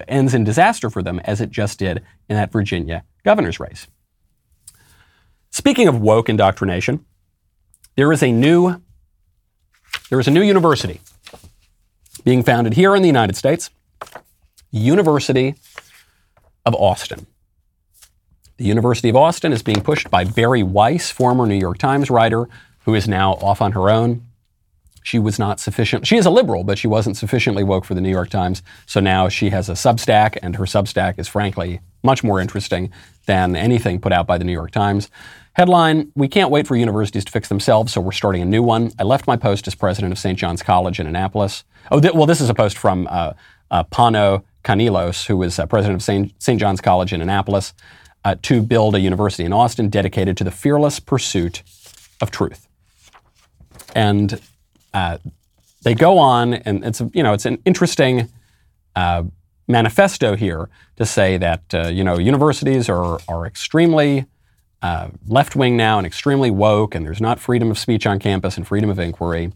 ends 0.07 0.33
in 0.33 0.43
disaster 0.43 0.89
for 0.89 1.01
them, 1.01 1.19
as 1.23 1.41
it 1.41 1.49
just 1.49 1.79
did 1.79 2.03
in 2.29 2.35
that 2.35 2.51
Virginia 2.51 3.03
governor's 3.23 3.59
race. 3.59 3.87
Speaking 5.51 5.87
of 5.87 5.99
woke 5.99 6.29
indoctrination, 6.29 7.05
there 7.95 8.11
is 8.11 8.23
a 8.23 8.31
new 8.31 8.81
there 10.09 10.19
is 10.19 10.27
a 10.27 10.31
new 10.31 10.41
university 10.41 11.01
being 12.27 12.43
founded 12.43 12.73
here 12.73 12.93
in 12.93 13.01
the 13.01 13.07
United 13.07 13.37
States, 13.37 13.69
University 14.69 15.55
of 16.65 16.75
Austin. 16.75 17.25
The 18.57 18.65
University 18.65 19.07
of 19.07 19.15
Austin 19.15 19.53
is 19.53 19.63
being 19.63 19.79
pushed 19.79 20.11
by 20.11 20.25
Bari 20.25 20.61
Weiss, 20.61 21.09
former 21.09 21.45
New 21.45 21.55
York 21.55 21.77
Times 21.77 22.09
writer, 22.09 22.49
who 22.79 22.95
is 22.95 23.07
now 23.07 23.35
off 23.35 23.61
on 23.61 23.71
her 23.71 23.89
own. 23.89 24.25
She 25.03 25.19
was 25.19 25.39
not 25.39 25.61
sufficient. 25.61 26.05
She 26.05 26.17
is 26.17 26.25
a 26.25 26.29
liberal, 26.29 26.65
but 26.65 26.77
she 26.77 26.89
wasn't 26.89 27.15
sufficiently 27.15 27.63
woke 27.63 27.85
for 27.85 27.93
the 27.93 28.01
New 28.01 28.09
York 28.09 28.29
Times. 28.29 28.61
So 28.85 28.99
now 28.99 29.29
she 29.29 29.51
has 29.51 29.69
a 29.69 29.73
Substack, 29.73 30.37
and 30.41 30.57
her 30.57 30.65
Substack 30.65 31.17
is 31.17 31.29
frankly 31.29 31.79
much 32.03 32.23
more 32.23 32.39
interesting 32.39 32.91
than 33.25 33.55
anything 33.55 33.99
put 33.99 34.11
out 34.11 34.27
by 34.27 34.37
the 34.37 34.43
New 34.43 34.51
York 34.51 34.71
Times. 34.71 35.09
Headline 35.53 36.11
We 36.15 36.27
can't 36.27 36.51
wait 36.51 36.67
for 36.67 36.75
universities 36.75 37.25
to 37.25 37.31
fix 37.31 37.49
themselves, 37.49 37.93
so 37.93 38.01
we're 38.01 38.11
starting 38.11 38.41
a 38.41 38.45
new 38.45 38.61
one. 38.61 38.91
I 38.99 39.03
left 39.03 39.25
my 39.25 39.35
post 39.35 39.67
as 39.67 39.75
president 39.75 40.13
of 40.13 40.19
St. 40.19 40.37
John's 40.37 40.61
College 40.61 40.99
in 40.99 41.07
Annapolis. 41.07 41.63
Oh, 41.91 41.99
th- 41.99 42.13
well, 42.13 42.27
this 42.27 42.41
is 42.41 42.49
a 42.49 42.53
post 42.53 42.77
from 42.77 43.07
uh, 43.09 43.33
uh, 43.71 43.83
Pano 43.85 44.43
Kanelos, 44.63 45.25
who 45.25 45.37
was 45.37 45.57
uh, 45.57 45.65
president 45.65 46.07
of 46.07 46.33
St. 46.39 46.59
John's 46.59 46.81
College 46.81 47.13
in 47.13 47.21
Annapolis, 47.21 47.73
uh, 48.23 48.35
to 48.43 48.61
build 48.61 48.93
a 48.95 48.99
university 48.99 49.45
in 49.45 49.53
Austin 49.53 49.89
dedicated 49.89 50.37
to 50.37 50.43
the 50.43 50.51
fearless 50.51 50.99
pursuit 50.99 51.63
of 52.21 52.29
truth. 52.29 52.67
And 53.95 54.39
uh, 54.93 55.17
they 55.83 55.95
go 55.95 56.17
on, 56.17 56.53
and 56.53 56.83
it's 56.83 57.01
you 57.13 57.23
know 57.23 57.33
it's 57.33 57.45
an 57.45 57.59
interesting 57.65 58.29
uh, 58.95 59.23
manifesto 59.67 60.35
here 60.35 60.69
to 60.95 61.05
say 61.05 61.37
that 61.37 61.61
uh, 61.73 61.87
you 61.87 62.03
know 62.03 62.17
universities 62.17 62.89
are 62.89 63.19
are 63.27 63.45
extremely 63.45 64.25
uh, 64.81 65.09
left 65.27 65.55
wing 65.55 65.75
now 65.75 65.97
and 65.97 66.05
extremely 66.05 66.51
woke, 66.51 66.95
and 66.95 67.05
there's 67.05 67.21
not 67.21 67.39
freedom 67.39 67.71
of 67.71 67.77
speech 67.77 68.05
on 68.05 68.19
campus 68.19 68.57
and 68.57 68.67
freedom 68.67 68.89
of 68.89 68.99
inquiry. 68.99 69.51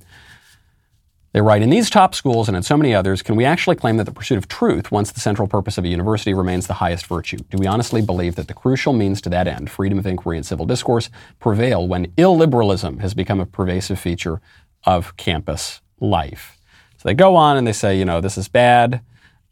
They 1.33 1.39
write, 1.39 1.61
in 1.61 1.69
these 1.69 1.89
top 1.89 2.13
schools 2.13 2.49
and 2.49 2.57
in 2.57 2.63
so 2.63 2.75
many 2.75 2.93
others, 2.93 3.21
can 3.21 3.37
we 3.37 3.45
actually 3.45 3.77
claim 3.77 3.95
that 3.97 4.03
the 4.03 4.11
pursuit 4.11 4.37
of 4.37 4.49
truth, 4.49 4.91
once 4.91 5.13
the 5.13 5.21
central 5.21 5.47
purpose 5.47 5.77
of 5.77 5.85
a 5.85 5.87
university, 5.87 6.33
remains 6.33 6.67
the 6.67 6.73
highest 6.73 7.05
virtue? 7.05 7.37
Do 7.37 7.57
we 7.57 7.67
honestly 7.67 8.01
believe 8.01 8.35
that 8.35 8.49
the 8.49 8.53
crucial 8.53 8.91
means 8.91 9.21
to 9.21 9.29
that 9.29 9.47
end, 9.47 9.69
freedom 9.71 9.97
of 9.97 10.05
inquiry 10.05 10.35
and 10.35 10.45
civil 10.45 10.65
discourse, 10.65 11.09
prevail 11.39 11.87
when 11.87 12.07
illiberalism 12.17 12.99
has 12.99 13.13
become 13.13 13.39
a 13.39 13.45
pervasive 13.45 13.97
feature 13.97 14.41
of 14.83 15.15
campus 15.15 15.79
life? 16.01 16.57
So 16.97 17.07
they 17.07 17.13
go 17.13 17.37
on 17.37 17.55
and 17.55 17.65
they 17.65 17.73
say, 17.73 17.97
you 17.97 18.03
know, 18.03 18.19
this 18.19 18.37
is 18.37 18.49
bad. 18.49 19.01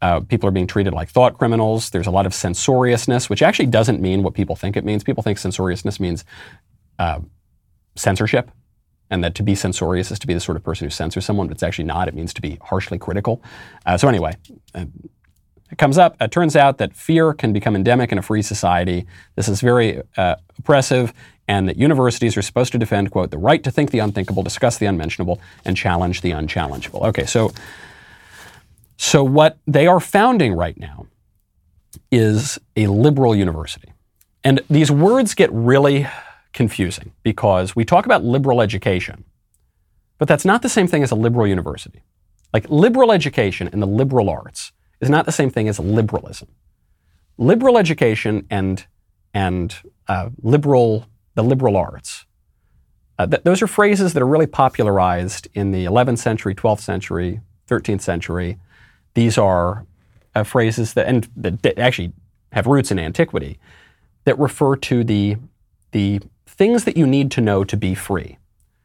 Uh, 0.01 0.21
people 0.21 0.47
are 0.47 0.51
being 0.51 0.67
treated 0.67 0.93
like 0.93 1.09
thought 1.09 1.37
criminals. 1.37 1.89
There's 1.89 2.07
a 2.07 2.11
lot 2.11 2.25
of 2.25 2.33
censoriousness, 2.33 3.29
which 3.29 3.41
actually 3.41 3.67
doesn't 3.67 4.01
mean 4.01 4.23
what 4.23 4.33
people 4.33 4.55
think 4.55 4.77
it 4.77 4.85
means. 4.85 5.03
People 5.03 5.23
think 5.23 5.37
censoriousness 5.37 5.99
means 5.99 6.23
uh, 6.97 7.19
censorship 7.95 8.51
and 9.09 9.23
that 9.23 9.35
to 9.35 9.43
be 9.43 9.55
censorious 9.55 10.11
is 10.11 10.19
to 10.19 10.27
be 10.27 10.33
the 10.33 10.39
sort 10.39 10.55
of 10.55 10.63
person 10.63 10.85
who 10.85 10.89
censors 10.89 11.25
someone, 11.25 11.47
but 11.47 11.53
it's 11.53 11.63
actually 11.63 11.85
not. 11.85 12.07
It 12.07 12.13
means 12.13 12.33
to 12.33 12.41
be 12.41 12.57
harshly 12.61 12.97
critical. 12.97 13.41
Uh, 13.85 13.97
so 13.97 14.07
anyway, 14.07 14.35
uh, 14.75 14.85
it 15.71 15.77
comes 15.77 15.97
up. 15.97 16.15
It 16.21 16.31
turns 16.31 16.55
out 16.55 16.77
that 16.77 16.95
fear 16.95 17.33
can 17.33 17.53
become 17.53 17.75
endemic 17.75 18.11
in 18.11 18.17
a 18.17 18.21
free 18.21 18.41
society. 18.41 19.05
This 19.35 19.47
is 19.47 19.61
very 19.61 20.01
uh, 20.17 20.35
oppressive, 20.57 21.13
and 21.47 21.67
that 21.69 21.77
universities 21.77 22.37
are 22.37 22.41
supposed 22.41 22.71
to 22.71 22.77
defend, 22.77 23.11
quote, 23.11 23.31
the 23.31 23.37
right 23.37 23.63
to 23.63 23.71
think 23.71 23.91
the 23.91 23.99
unthinkable, 23.99 24.43
discuss 24.43 24.77
the 24.77 24.85
unmentionable, 24.85 25.39
and 25.65 25.75
challenge 25.77 26.21
the 26.21 26.31
unchallengeable. 26.31 27.05
Okay, 27.07 27.25
so 27.25 27.51
so 29.01 29.23
what 29.23 29.57
they 29.65 29.87
are 29.87 30.01
founding 30.01 30.53
right 30.53 30.77
now 30.77 31.07
is 32.11 32.59
a 32.75 32.87
liberal 32.87 33.33
university, 33.33 33.93
and 34.43 34.59
these 34.69 34.91
words 34.91 35.33
get 35.33 35.49
really 35.53 36.05
confusing 36.51 37.13
because 37.23 37.77
we 37.77 37.85
talk 37.85 38.05
about 38.05 38.25
liberal 38.25 38.61
education, 38.61 39.23
but 40.17 40.27
that's 40.27 40.43
not 40.43 40.63
the 40.63 40.67
same 40.67 40.85
thing 40.85 41.01
as 41.01 41.11
a 41.11 41.15
liberal 41.15 41.47
university. 41.47 42.03
Like 42.53 42.69
liberal 42.69 43.13
education 43.13 43.69
and 43.71 43.81
the 43.81 43.87
liberal 43.87 44.29
arts 44.29 44.73
is 44.99 45.09
not 45.09 45.25
the 45.25 45.31
same 45.31 45.49
thing 45.49 45.69
as 45.69 45.79
liberalism. 45.79 46.49
Liberal 47.37 47.77
education 47.77 48.47
and 48.49 48.85
and 49.33 49.75
uh, 50.09 50.29
liberal 50.41 51.05
the 51.35 51.43
liberal 51.43 51.77
arts. 51.77 52.25
Uh, 53.17 53.27
th- 53.27 53.43
those 53.43 53.61
are 53.61 53.67
phrases 53.67 54.11
that 54.13 54.21
are 54.21 54.27
really 54.27 54.47
popularized 54.47 55.47
in 55.53 55.71
the 55.71 55.85
11th 55.85 56.17
century, 56.17 56.53
12th 56.53 56.81
century, 56.81 57.39
13th 57.69 58.01
century. 58.01 58.57
These 59.13 59.37
are 59.37 59.85
uh, 60.35 60.43
phrases 60.43 60.93
that 60.93 61.07
and 61.07 61.27
that 61.35 61.77
actually 61.77 62.13
have 62.51 62.67
roots 62.67 62.91
in 62.91 62.99
antiquity 62.99 63.59
that 64.25 64.37
refer 64.39 64.75
to 64.75 65.03
the 65.03 65.37
the 65.91 66.21
things 66.45 66.83
that 66.83 66.97
you 66.97 67.07
need 67.07 67.31
to 67.31 67.41
know 67.41 67.63
to 67.63 67.77
be 67.77 67.95
free, 67.95 68.37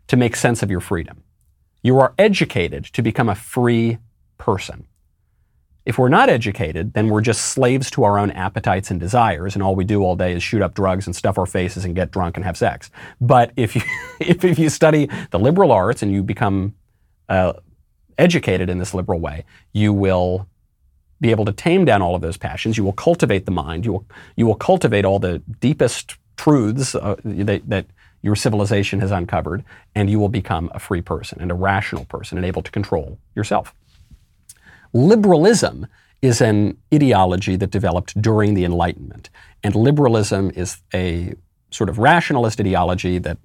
to 0.07 0.17
make 0.17 0.37
sense 0.37 0.63
of 0.63 0.71
your 0.71 0.81
freedom. 0.81 1.23
You 1.83 1.99
are 1.99 2.15
educated 2.19 2.85
to 2.85 3.03
become 3.03 3.29
a 3.29 3.35
free 3.35 3.99
person. 4.39 4.87
If 5.85 5.99
we're 5.99 6.09
not 6.09 6.31
educated, 6.31 6.95
then 6.95 7.09
we're 7.09 7.21
just 7.21 7.43
slaves 7.43 7.91
to 7.91 8.05
our 8.05 8.19
own 8.19 8.31
appetites 8.31 8.91
and 8.91 8.99
desires, 8.99 9.55
and 9.55 9.63
all 9.63 9.75
we 9.75 9.85
do 9.85 10.03
all 10.03 10.17
day 10.17 10.33
is 10.33 10.43
shoot 10.43 10.63
up 10.63 10.75
drugs 10.75 11.07
and 11.07 11.15
stuff 11.15 11.37
our 11.37 11.45
faces 11.45 11.85
and 11.85 11.95
get 11.95 12.11
drunk 12.11 12.37
and 12.37 12.45
have 12.45 12.57
sex. 12.57 12.91
But 13.21 13.53
if 13.57 13.77
you, 13.77 13.83
if, 14.21 14.45
if 14.45 14.59
you 14.59 14.71
study 14.71 15.11
the 15.31 15.39
liberal 15.39 15.73
arts 15.73 16.03
and 16.03 16.11
you 16.11 16.23
become 16.23 16.75
uh, 17.29 17.55
educated 18.19 18.69
in 18.71 18.79
this 18.79 18.95
liberal 18.95 19.21
way, 19.21 19.45
you 19.73 19.93
will 19.93 20.49
be 21.21 21.31
able 21.31 21.45
to 21.45 21.53
tame 21.53 21.85
down 21.85 22.03
all 22.03 22.15
of 22.15 22.23
those 22.23 22.37
passions. 22.37 22.77
You 22.77 22.85
will 22.85 22.93
cultivate 22.93 23.47
the 23.47 23.53
mind. 23.53 23.85
You 23.85 23.93
will, 23.93 24.07
you 24.37 24.47
will 24.47 24.55
cultivate 24.55 25.05
all 25.05 25.19
the 25.19 25.39
deepest 25.61 26.17
truths 26.37 26.95
uh, 26.95 27.17
that, 27.25 27.69
that 27.69 27.87
your 28.23 28.37
civilization 28.37 29.01
has 29.01 29.11
uncovered, 29.11 29.65
and 29.95 30.09
you 30.11 30.19
will 30.19 30.29
become 30.29 30.71
a 30.75 30.79
free 30.79 31.03
person 31.03 31.41
and 31.41 31.51
a 31.51 31.55
rational 31.55 32.05
person 32.07 32.39
and 32.39 32.47
able 32.47 32.63
to 32.63 32.71
control 32.71 33.19
yourself. 33.35 33.75
Liberalism 34.93 35.87
is 36.23 36.41
an 36.41 36.77
ideology 36.93 37.57
that 37.57 37.71
developed 37.71 38.21
during 38.21 38.55
the 38.55 38.65
Enlightenment, 38.65 39.29
and 39.63 39.75
liberalism 39.75 40.51
is 40.55 40.79
a 40.95 41.35
sort 41.71 41.91
of 41.91 41.99
rationalist 41.99 42.61
ideology 42.61 43.19
that, 43.19 43.37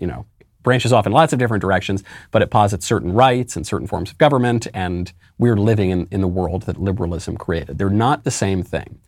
you 0.00 0.06
know, 0.06 0.24
branches 0.62 0.92
off 0.92 1.06
in 1.06 1.12
lots 1.12 1.32
of 1.32 1.38
different 1.38 1.60
directions, 1.60 2.02
but 2.30 2.42
it 2.42 2.50
posits 2.50 2.86
certain 2.86 3.12
rights 3.12 3.56
and 3.56 3.66
certain 3.66 3.86
forms 3.86 4.10
of 4.10 4.18
government, 4.18 4.66
and 4.74 5.12
we're 5.38 5.56
living 5.56 5.90
in, 5.90 6.08
in 6.10 6.20
the 6.20 6.28
world 6.28 6.62
that 6.62 6.80
liberalism 6.80 7.36
created. 7.36 7.78
They're 7.78 7.90
not 7.90 8.24
the 8.24 8.30
same 8.30 8.62
thing. 8.62 9.00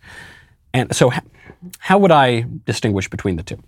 And 0.72 0.94
so, 0.94 1.12
how 1.78 1.98
would 1.98 2.12
I 2.12 2.46
distinguish 2.64 3.08
between 3.08 3.36
the 3.36 3.42
two? 3.42 3.62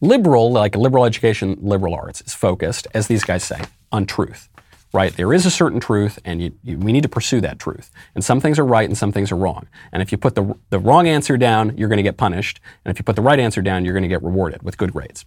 Liberal, 0.00 0.52
like 0.52 0.76
liberal 0.76 1.04
education, 1.04 1.56
liberal 1.60 1.94
arts, 1.94 2.20
is 2.22 2.34
focused, 2.34 2.86
as 2.92 3.06
these 3.06 3.24
guys 3.24 3.44
say, 3.44 3.60
on 3.92 4.04
truth. 4.04 4.48
Right? 4.92 5.16
There 5.16 5.32
is 5.32 5.44
a 5.44 5.50
certain 5.50 5.80
truth, 5.80 6.20
and 6.24 6.40
you, 6.40 6.52
you, 6.62 6.78
we 6.78 6.92
need 6.92 7.02
to 7.02 7.08
pursue 7.08 7.40
that 7.40 7.58
truth. 7.58 7.90
And 8.14 8.22
some 8.22 8.40
things 8.40 8.60
are 8.60 8.64
right, 8.64 8.88
and 8.88 8.96
some 8.96 9.10
things 9.10 9.32
are 9.32 9.36
wrong. 9.36 9.66
And 9.92 10.02
if 10.02 10.12
you 10.12 10.18
put 10.18 10.36
the, 10.36 10.54
the 10.70 10.78
wrong 10.78 11.08
answer 11.08 11.36
down, 11.36 11.76
you're 11.76 11.88
going 11.88 11.96
to 11.96 12.04
get 12.04 12.16
punished. 12.16 12.60
And 12.84 12.92
if 12.92 13.00
you 13.00 13.04
put 13.04 13.16
the 13.16 13.22
right 13.22 13.40
answer 13.40 13.60
down, 13.60 13.84
you're 13.84 13.94
going 13.94 14.04
to 14.04 14.08
get 14.08 14.22
rewarded 14.22 14.62
with 14.62 14.76
good 14.76 14.92
grades. 14.92 15.24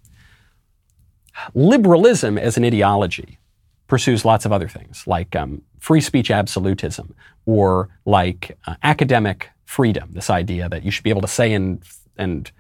Liberalism, 1.54 2.38
as 2.38 2.58
an 2.58 2.66
ideology, 2.66 3.40
pursues 3.88 4.26
lots 4.26 4.46
of 4.46 4.52
other 4.52 4.68
things, 4.68 5.06
like 5.08 5.36
um, 5.36 5.62
free 5.80 6.02
speech 6.02 6.30
absolutism, 6.30 7.16
or 7.46 7.90
like 8.06 8.58
uh, 8.68 8.76
academic 8.84 9.50
freedom. 9.66 10.10
This 10.14 10.30
idea 10.30 10.70
that 10.70 10.84
you 10.84 10.92
should 10.92 11.04
be 11.04 11.10
able 11.10 11.22
to 11.22 11.28
say 11.28 11.54
and 11.54 11.82
and 12.18 12.52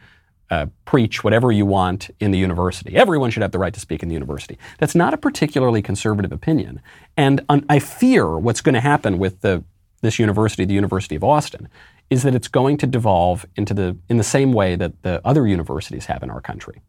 uh, 0.50 0.68
preach 0.86 1.24
whatever 1.24 1.52
you 1.52 1.66
want 1.66 2.10
in 2.22 2.32
the 2.32 2.38
university. 2.38 2.96
Everyone 2.96 3.30
should 3.32 3.42
have 3.42 3.52
the 3.52 3.60
right 3.60 3.74
to 3.74 3.80
speak 3.82 4.02
in 4.02 4.08
the 4.08 4.14
university. 4.14 4.58
That's 4.80 4.96
not 4.96 5.14
a 5.14 5.18
particularly 5.18 5.82
conservative 5.82 6.32
opinion, 6.32 6.82
and 7.16 7.44
um, 7.50 7.66
I 7.70 7.80
fear 7.80 8.38
what's 8.38 8.62
going 8.62 8.76
to 8.76 8.82
happen 8.82 9.20
with 9.20 9.42
the 9.42 9.64
this 10.02 10.20
university, 10.20 10.64
the 10.64 10.76
University 10.76 11.16
of 11.16 11.24
Austin, 11.24 11.68
is 12.12 12.22
that 12.22 12.36
it's 12.36 12.48
going 12.48 12.78
to 12.78 12.88
devolve 12.88 13.46
into 13.56 13.74
the 13.74 13.98
in 14.10 14.18
the 14.18 14.24
same 14.24 14.54
way 14.54 14.76
that 14.76 15.02
the 15.04 15.22
other 15.26 15.48
universities 15.48 16.06
have 16.06 16.24
in 16.24 16.30
our 16.30 16.42
country 16.42 16.82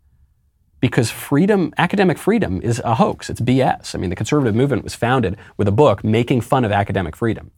because 0.81 1.11
freedom, 1.11 1.73
academic 1.79 2.19
freedom, 2.19 2.61
is 2.63 2.81
a 2.85 2.95
hoax. 2.95 3.29
It's 3.31 3.41
BS. 3.41 3.95
I 3.95 3.99
mean, 3.99 4.11
the 4.11 4.17
conservative 4.17 4.55
movement 4.55 4.85
was 4.85 4.95
founded 4.95 5.37
with 5.57 5.69
a 5.69 5.73
book 5.73 6.05
making 6.05 6.43
fun 6.43 6.65
of 6.65 6.73
academic 6.73 7.17
freedom. 7.17 7.51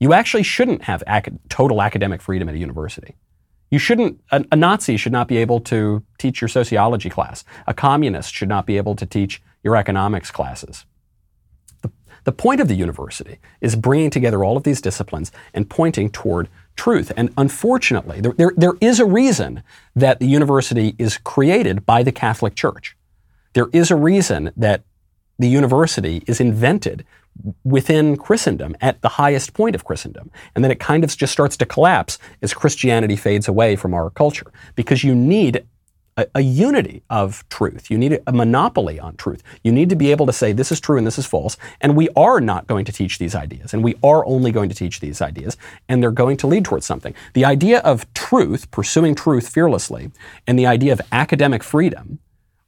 You 0.00 0.12
actually 0.12 0.42
shouldn't 0.42 0.82
have 0.82 1.02
ac- 1.06 1.38
total 1.48 1.80
academic 1.80 2.20
freedom 2.20 2.48
at 2.48 2.54
a 2.56 2.58
university. 2.58 3.14
You 3.70 3.78
shouldn't, 3.78 4.20
a, 4.30 4.44
a 4.50 4.56
Nazi 4.56 4.96
should 4.96 5.12
not 5.12 5.28
be 5.28 5.36
able 5.38 5.60
to 5.60 6.04
teach 6.18 6.40
your 6.40 6.48
sociology 6.48 7.08
class. 7.08 7.44
A 7.66 7.72
communist 7.72 8.34
should 8.34 8.48
not 8.48 8.66
be 8.66 8.76
able 8.76 8.96
to 8.96 9.06
teach 9.06 9.40
your 9.62 9.76
economics 9.76 10.30
classes. 10.30 10.84
The, 11.82 11.90
the 12.24 12.32
point 12.32 12.60
of 12.60 12.68
the 12.68 12.74
university 12.74 13.38
is 13.60 13.76
bringing 13.76 14.10
together 14.10 14.42
all 14.42 14.56
of 14.56 14.64
these 14.64 14.80
disciplines 14.80 15.30
and 15.54 15.70
pointing 15.70 16.10
toward 16.10 16.48
truth. 16.76 17.12
And 17.16 17.32
unfortunately, 17.36 18.20
there, 18.20 18.32
there, 18.32 18.52
there 18.56 18.74
is 18.80 19.00
a 19.00 19.04
reason 19.04 19.62
that 19.94 20.20
the 20.20 20.26
university 20.26 20.94
is 20.98 21.18
created 21.18 21.84
by 21.86 22.02
the 22.02 22.12
Catholic 22.12 22.54
Church. 22.54 22.96
There 23.52 23.68
is 23.72 23.90
a 23.90 23.96
reason 23.96 24.52
that 24.56 24.82
the 25.38 25.48
university 25.48 26.22
is 26.26 26.40
invented 26.40 27.04
within 27.64 28.16
Christendom 28.16 28.76
at 28.80 29.00
the 29.00 29.08
highest 29.08 29.54
point 29.54 29.74
of 29.74 29.84
Christendom. 29.84 30.30
And 30.54 30.62
then 30.62 30.70
it 30.70 30.80
kind 30.80 31.02
of 31.02 31.16
just 31.16 31.32
starts 31.32 31.56
to 31.58 31.66
collapse 31.66 32.18
as 32.42 32.54
Christianity 32.54 33.16
fades 33.16 33.48
away 33.48 33.76
from 33.76 33.94
our 33.94 34.10
culture 34.10 34.52
because 34.74 35.02
you 35.02 35.14
need 35.14 35.66
a, 36.16 36.26
a, 36.34 36.40
unity 36.40 37.02
of 37.08 37.48
truth. 37.48 37.90
You 37.90 37.98
need 37.98 38.20
a 38.26 38.32
monopoly 38.32 39.00
on 39.00 39.16
truth. 39.16 39.42
You 39.62 39.72
need 39.72 39.88
to 39.90 39.96
be 39.96 40.10
able 40.10 40.26
to 40.26 40.32
say 40.32 40.52
this 40.52 40.70
is 40.70 40.80
true 40.80 40.98
and 40.98 41.06
this 41.06 41.18
is 41.18 41.26
false. 41.26 41.56
And 41.80 41.96
we 41.96 42.08
are 42.16 42.40
not 42.40 42.66
going 42.66 42.84
to 42.84 42.92
teach 42.92 43.18
these 43.18 43.34
ideas. 43.34 43.72
And 43.72 43.82
we 43.82 43.94
are 44.02 44.24
only 44.26 44.52
going 44.52 44.68
to 44.68 44.74
teach 44.74 45.00
these 45.00 45.22
ideas. 45.22 45.56
And 45.88 46.02
they're 46.02 46.10
going 46.10 46.36
to 46.38 46.46
lead 46.46 46.64
towards 46.64 46.86
something. 46.86 47.14
The 47.34 47.44
idea 47.44 47.78
of 47.80 48.12
truth, 48.14 48.70
pursuing 48.70 49.14
truth 49.14 49.48
fearlessly, 49.48 50.10
and 50.46 50.58
the 50.58 50.66
idea 50.66 50.92
of 50.92 51.00
academic 51.10 51.62
freedom 51.62 52.18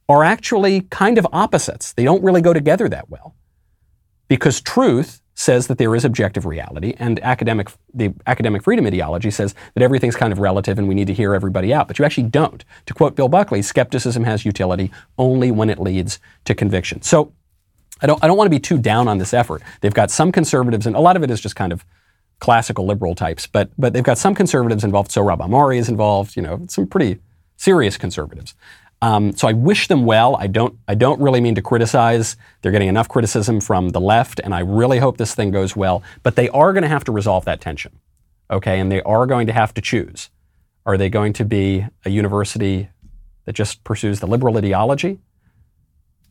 are 0.07 0.23
actually 0.23 0.81
kind 0.81 1.17
of 1.17 1.27
opposites. 1.31 1.93
They 1.93 2.03
don't 2.03 2.23
really 2.23 2.41
go 2.41 2.53
together 2.53 2.89
that 2.89 3.09
well. 3.09 3.35
Because 4.27 4.61
truth 4.61 5.21
says 5.35 5.67
that 5.67 5.77
there 5.77 5.93
is 5.95 6.05
objective 6.05 6.45
reality, 6.45 6.95
and 6.97 7.19
academic, 7.19 7.69
the 7.93 8.13
academic 8.25 8.63
freedom 8.63 8.87
ideology 8.87 9.29
says 9.29 9.53
that 9.73 9.83
everything's 9.83 10.15
kind 10.15 10.31
of 10.31 10.39
relative 10.39 10.79
and 10.79 10.87
we 10.87 10.95
need 10.95 11.07
to 11.07 11.13
hear 11.13 11.35
everybody 11.35 11.73
out. 11.73 11.87
But 11.87 11.99
you 11.99 12.05
actually 12.05 12.23
don't. 12.23 12.63
To 12.85 12.93
quote 12.93 13.15
Bill 13.15 13.27
Buckley, 13.27 13.61
skepticism 13.61 14.23
has 14.23 14.45
utility 14.45 14.91
only 15.17 15.51
when 15.51 15.69
it 15.69 15.77
leads 15.77 16.19
to 16.45 16.55
conviction. 16.55 17.01
So 17.01 17.33
I 18.01 18.07
don't, 18.07 18.23
I 18.23 18.27
don't 18.27 18.37
want 18.37 18.47
to 18.47 18.55
be 18.55 18.59
too 18.59 18.77
down 18.77 19.07
on 19.07 19.17
this 19.17 19.33
effort. 19.33 19.61
They've 19.81 19.93
got 19.93 20.09
some 20.09 20.31
conservatives, 20.31 20.87
and 20.87 20.95
a 20.95 21.01
lot 21.01 21.17
of 21.17 21.23
it 21.23 21.29
is 21.29 21.41
just 21.41 21.55
kind 21.55 21.73
of 21.73 21.85
classical 22.39 22.85
liberal 22.85 23.15
types, 23.15 23.47
but, 23.47 23.69
but 23.77 23.93
they've 23.93 24.03
got 24.03 24.17
some 24.17 24.35
conservatives 24.35 24.83
involved. 24.83 25.11
Sohrab 25.11 25.39
Ahmari 25.39 25.77
is 25.77 25.89
involved, 25.89 26.35
you 26.35 26.41
know, 26.41 26.65
some 26.67 26.87
pretty 26.87 27.19
serious 27.57 27.97
conservatives. 27.97 28.55
Um, 29.05 29.35
so 29.35 29.47
I 29.47 29.53
wish 29.53 29.87
them 29.87 30.03
well. 30.03 30.35
I 30.35 30.47
don't, 30.47 30.79
I 30.87 30.95
don't 30.95 31.21
really 31.21 31.39
mean 31.39 31.53
to 31.53 31.61
criticize. 31.61 32.37
They're 32.61 32.71
getting 32.71 32.87
enough 32.87 33.07
criticism 33.07 33.61
from 33.61 33.89
the 33.89 34.01
left, 34.01 34.39
and 34.39 34.51
I 34.51 34.61
really 34.61 34.97
hope 34.97 35.17
this 35.17 35.35
thing 35.35 35.51
goes 35.51 35.75
well. 35.75 36.01
But 36.23 36.35
they 36.35 36.49
are 36.49 36.73
going 36.73 36.81
to 36.81 36.87
have 36.87 37.03
to 37.03 37.11
resolve 37.11 37.45
that 37.45 37.61
tension, 37.61 37.99
okay? 38.49 38.79
And 38.79 38.91
they 38.91 39.03
are 39.03 39.27
going 39.27 39.45
to 39.45 39.53
have 39.53 39.75
to 39.75 39.81
choose. 39.81 40.31
Are 40.87 40.97
they 40.97 41.09
going 41.09 41.33
to 41.33 41.45
be 41.45 41.85
a 42.03 42.09
university 42.09 42.89
that 43.43 43.53
just 43.53 43.83
pursues 43.83 44.21
the 44.21 44.25
liberal 44.25 44.57
ideology, 44.57 45.19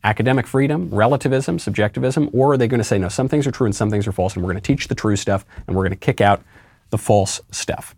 academic 0.03 0.45
freedom, 0.45 0.89
relativism, 0.89 1.59
subjectivism, 1.59 2.29
or 2.33 2.51
are 2.51 2.57
they 2.57 2.67
going 2.67 2.81
to 2.81 2.83
say, 2.83 2.97
no, 2.97 3.07
some 3.07 3.29
things 3.29 3.47
are 3.47 3.51
true 3.51 3.67
and 3.67 3.75
some 3.75 3.89
things 3.89 4.05
are 4.05 4.11
false, 4.11 4.35
and 4.35 4.43
we're 4.43 4.51
going 4.51 4.61
to 4.61 4.67
teach 4.75 4.89
the 4.89 4.95
true 4.95 5.15
stuff 5.15 5.45
and 5.65 5.77
we're 5.77 5.83
going 5.83 5.97
to 5.97 6.05
kick 6.05 6.19
out 6.19 6.43
the 6.89 6.97
false 6.97 7.39
stuff? 7.51 7.95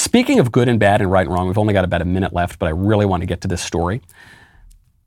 Speaking 0.00 0.38
of 0.38 0.50
good 0.50 0.66
and 0.66 0.80
bad 0.80 1.02
and 1.02 1.12
right 1.12 1.26
and 1.26 1.34
wrong, 1.34 1.46
we've 1.46 1.58
only 1.58 1.74
got 1.74 1.84
about 1.84 2.00
a 2.00 2.06
minute 2.06 2.32
left, 2.32 2.58
but 2.58 2.64
I 2.64 2.70
really 2.70 3.04
want 3.04 3.20
to 3.20 3.26
get 3.26 3.42
to 3.42 3.48
this 3.48 3.60
story. 3.60 4.00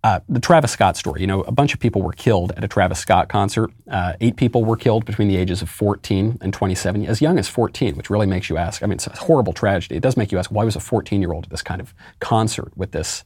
Uh, 0.04 0.20
the 0.30 0.40
Travis 0.40 0.72
Scott 0.72 0.96
story. 0.96 1.20
You 1.20 1.26
know, 1.26 1.42
a 1.42 1.52
bunch 1.52 1.74
of 1.74 1.80
people 1.80 2.04
were 2.04 2.12
killed 2.12 2.52
at 2.56 2.64
a 2.64 2.68
Travis 2.68 3.00
Scott 3.00 3.28
concert. 3.28 3.72
Uh, 3.90 4.14
eight 4.22 4.36
people 4.36 4.64
were 4.64 4.76
killed 4.76 5.04
between 5.04 5.30
the 5.30 5.36
ages 5.36 5.64
of 5.64 5.70
14 5.72 6.38
and 6.42 6.54
27, 6.54 7.08
as 7.08 7.22
young 7.22 7.40
as 7.40 7.50
14, 7.50 7.96
which 7.96 8.12
really 8.12 8.28
makes 8.28 8.52
you 8.52 8.58
ask. 8.58 8.84
I 8.84 8.86
mean, 8.86 8.94
it's 8.94 9.08
a 9.08 9.16
horrible 9.16 9.52
tragedy. 9.52 9.96
It 9.96 10.04
does 10.04 10.16
make 10.16 10.32
you 10.32 10.38
ask, 10.38 10.52
why 10.52 10.64
was 10.64 10.76
a 10.76 10.80
14 10.80 11.22
year 11.22 11.34
old 11.34 11.46
at 11.46 11.50
this 11.50 11.64
kind 11.64 11.82
of 11.82 11.96
concert 12.20 12.72
with 12.78 12.92
this 12.92 13.24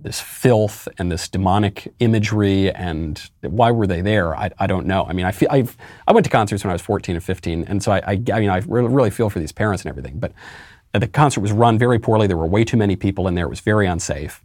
this 0.00 0.20
filth 0.20 0.88
and 0.98 1.10
this 1.10 1.28
demonic 1.28 1.92
imagery 1.98 2.70
and 2.72 3.30
why 3.40 3.70
were 3.70 3.86
they 3.86 4.00
there? 4.00 4.36
I, 4.36 4.50
I 4.58 4.66
don't 4.66 4.86
know. 4.86 5.04
I 5.08 5.12
mean, 5.12 5.26
I 5.26 5.32
feel 5.32 5.48
I've, 5.50 5.76
I 6.06 6.12
went 6.12 6.24
to 6.24 6.30
concerts 6.30 6.62
when 6.62 6.70
I 6.70 6.74
was 6.74 6.82
14 6.82 7.16
and 7.16 7.24
15, 7.24 7.64
and 7.64 7.82
so 7.82 7.92
I, 7.92 7.98
I, 8.06 8.22
I 8.32 8.40
mean, 8.40 8.50
I 8.50 8.58
really 8.58 9.10
feel 9.10 9.28
for 9.28 9.40
these 9.40 9.50
parents 9.50 9.82
and 9.82 9.88
everything, 9.90 10.20
but 10.20 10.32
the 10.92 11.06
concert 11.08 11.40
was 11.40 11.52
run 11.52 11.78
very 11.78 11.98
poorly. 11.98 12.26
There 12.26 12.36
were 12.36 12.46
way 12.46 12.64
too 12.64 12.76
many 12.76 12.96
people 12.96 13.28
in 13.28 13.34
there. 13.34 13.46
It 13.46 13.50
was 13.50 13.60
very 13.60 13.86
unsafe. 13.86 14.42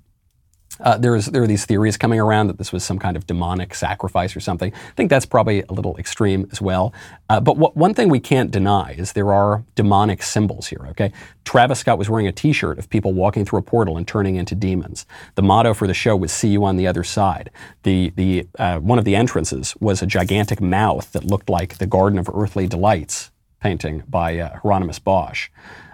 Uh, 0.79 0.97
there, 0.97 1.15
is, 1.15 1.27
there 1.27 1.43
are 1.43 1.47
these 1.47 1.65
theories 1.65 1.97
coming 1.97 2.19
around 2.19 2.47
that 2.47 2.57
this 2.57 2.73
was 2.73 2.83
some 2.83 2.97
kind 2.97 3.15
of 3.15 3.27
demonic 3.27 3.75
sacrifice 3.75 4.35
or 4.35 4.39
something. 4.39 4.73
I 4.73 4.91
think 4.95 5.11
that's 5.11 5.25
probably 5.25 5.61
a 5.69 5.71
little 5.71 5.95
extreme 5.97 6.47
as 6.51 6.61
well. 6.61 6.93
Uh, 7.29 7.39
but 7.39 7.57
what, 7.57 7.77
one 7.77 7.93
thing 7.93 8.09
we 8.09 8.19
can't 8.19 8.49
deny 8.49 8.93
is 8.97 9.13
there 9.13 9.31
are 9.31 9.63
demonic 9.75 10.23
symbols 10.23 10.67
here, 10.67 10.83
okay? 10.89 11.11
Travis 11.45 11.79
Scott 11.79 11.99
was 11.99 12.09
wearing 12.09 12.27
a 12.27 12.31
t 12.31 12.53
shirt 12.53 12.79
of 12.79 12.89
people 12.89 13.13
walking 13.13 13.45
through 13.45 13.59
a 13.59 13.63
portal 13.63 13.97
and 13.97 14.07
turning 14.07 14.35
into 14.35 14.55
demons. 14.55 15.05
The 15.35 15.43
motto 15.43 15.75
for 15.75 15.85
the 15.85 15.93
show 15.93 16.15
was 16.15 16.31
See 16.31 16.49
You 16.49 16.65
on 16.65 16.75
the 16.75 16.87
Other 16.87 17.03
Side. 17.03 17.51
The, 17.83 18.11
the, 18.15 18.47
uh, 18.57 18.79
one 18.79 18.97
of 18.97 19.05
the 19.05 19.15
entrances 19.15 19.75
was 19.79 20.01
a 20.01 20.07
gigantic 20.07 20.59
mouth 20.59 21.11
that 21.11 21.23
looked 21.23 21.49
like 21.49 21.77
the 21.77 21.87
Garden 21.87 22.17
of 22.17 22.27
Earthly 22.33 22.65
Delights 22.65 23.29
painting 23.59 24.03
by 24.09 24.39
uh, 24.39 24.57
Hieronymus 24.59 24.99
Bosch. 24.99 25.49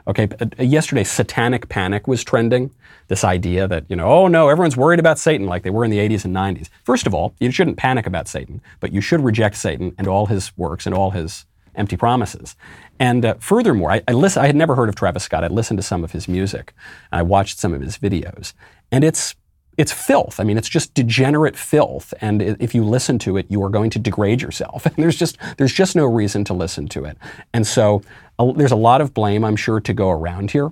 Okay, 0.10 0.28
uh, 0.42 0.64
yesterday, 0.64 1.04
satanic 1.04 1.70
panic 1.70 2.08
was 2.08 2.24
trending. 2.24 2.72
This 3.10 3.24
idea 3.24 3.68
that, 3.68 3.86
you 3.90 3.96
know, 3.96 4.08
oh 4.08 4.28
no, 4.28 4.50
everyone's 4.50 4.76
worried 4.76 5.00
about 5.00 5.20
Satan 5.20 5.46
like 5.46 5.62
they 5.62 5.70
were 5.70 5.86
in 5.86 5.92
the 5.92 6.00
80s 6.00 6.26
and 6.26 6.36
90s. 6.36 6.68
First 6.84 7.06
of 7.06 7.14
all, 7.14 7.36
you 7.40 7.52
shouldn't 7.52 7.78
panic 7.78 8.08
about 8.08 8.28
Satan, 8.28 8.60
but 8.80 8.92
you 8.92 9.02
should 9.02 9.24
reject 9.24 9.56
Satan 9.56 9.94
and 10.00 10.08
all 10.08 10.26
his 10.26 10.52
works 10.58 10.88
and 10.88 10.96
all 10.96 11.12
his 11.12 11.46
empty 11.76 11.96
promises. 11.96 12.56
And 13.00 13.24
uh, 13.24 13.36
furthermore, 13.36 13.92
I, 13.92 14.02
I, 14.08 14.14
listen, 14.14 14.44
I 14.44 14.48
had 14.48 14.56
never 14.56 14.74
heard 14.74 14.90
of 14.90 14.96
Travis 14.96 15.24
Scott. 15.24 15.44
I 15.44 15.48
listened 15.48 15.78
to 15.78 15.84
some 15.84 16.04
of 16.04 16.12
his 16.12 16.28
music, 16.28 16.74
and 17.12 17.20
I 17.20 17.22
watched 17.22 17.60
some 17.60 17.74
of 17.76 17.82
his 17.82 18.00
videos, 18.00 18.54
and 18.92 19.04
it's 19.04 19.36
it's 19.78 19.94
filth. 19.94 20.42
I 20.42 20.44
mean, 20.44 20.58
it's 20.58 20.68
just 20.68 20.94
degenerate 20.94 21.56
filth. 21.56 22.14
And 22.20 22.42
if 22.42 22.76
you 22.76 22.84
listen 22.84 23.18
to 23.20 23.38
it, 23.38 23.46
you 23.48 23.64
are 23.64 23.70
going 23.70 23.90
to 23.92 24.00
degrade 24.00 24.42
yourself. 24.42 24.86
And 24.86 24.96
there's 24.98 25.16
just 25.16 25.38
there's 25.58 25.72
just 25.72 25.96
no 25.96 26.06
reason 26.06 26.44
to 26.46 26.54
listen 26.54 26.90
to 26.90 27.06
it. 27.06 27.18
And 27.54 27.66
so 27.66 28.02
there's 28.40 28.72
a 28.72 28.78
lot 28.78 29.02
of 29.02 29.14
blame, 29.14 29.44
I'm 29.44 29.56
sure, 29.56 29.80
to 29.82 29.94
go 29.94 30.10
around 30.10 30.52
here. 30.52 30.72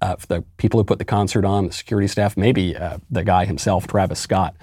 Uh, 0.00 0.16
the 0.28 0.44
people 0.58 0.78
who 0.78 0.84
put 0.84 0.98
the 0.98 1.04
concert 1.04 1.44
on, 1.44 1.68
the 1.68 1.72
security 1.72 2.06
staff, 2.06 2.36
maybe 2.36 2.76
uh, 2.76 2.98
the 3.10 3.24
guy 3.24 3.46
himself, 3.46 3.86
Travis 3.86 4.20
Scott. 4.20 4.54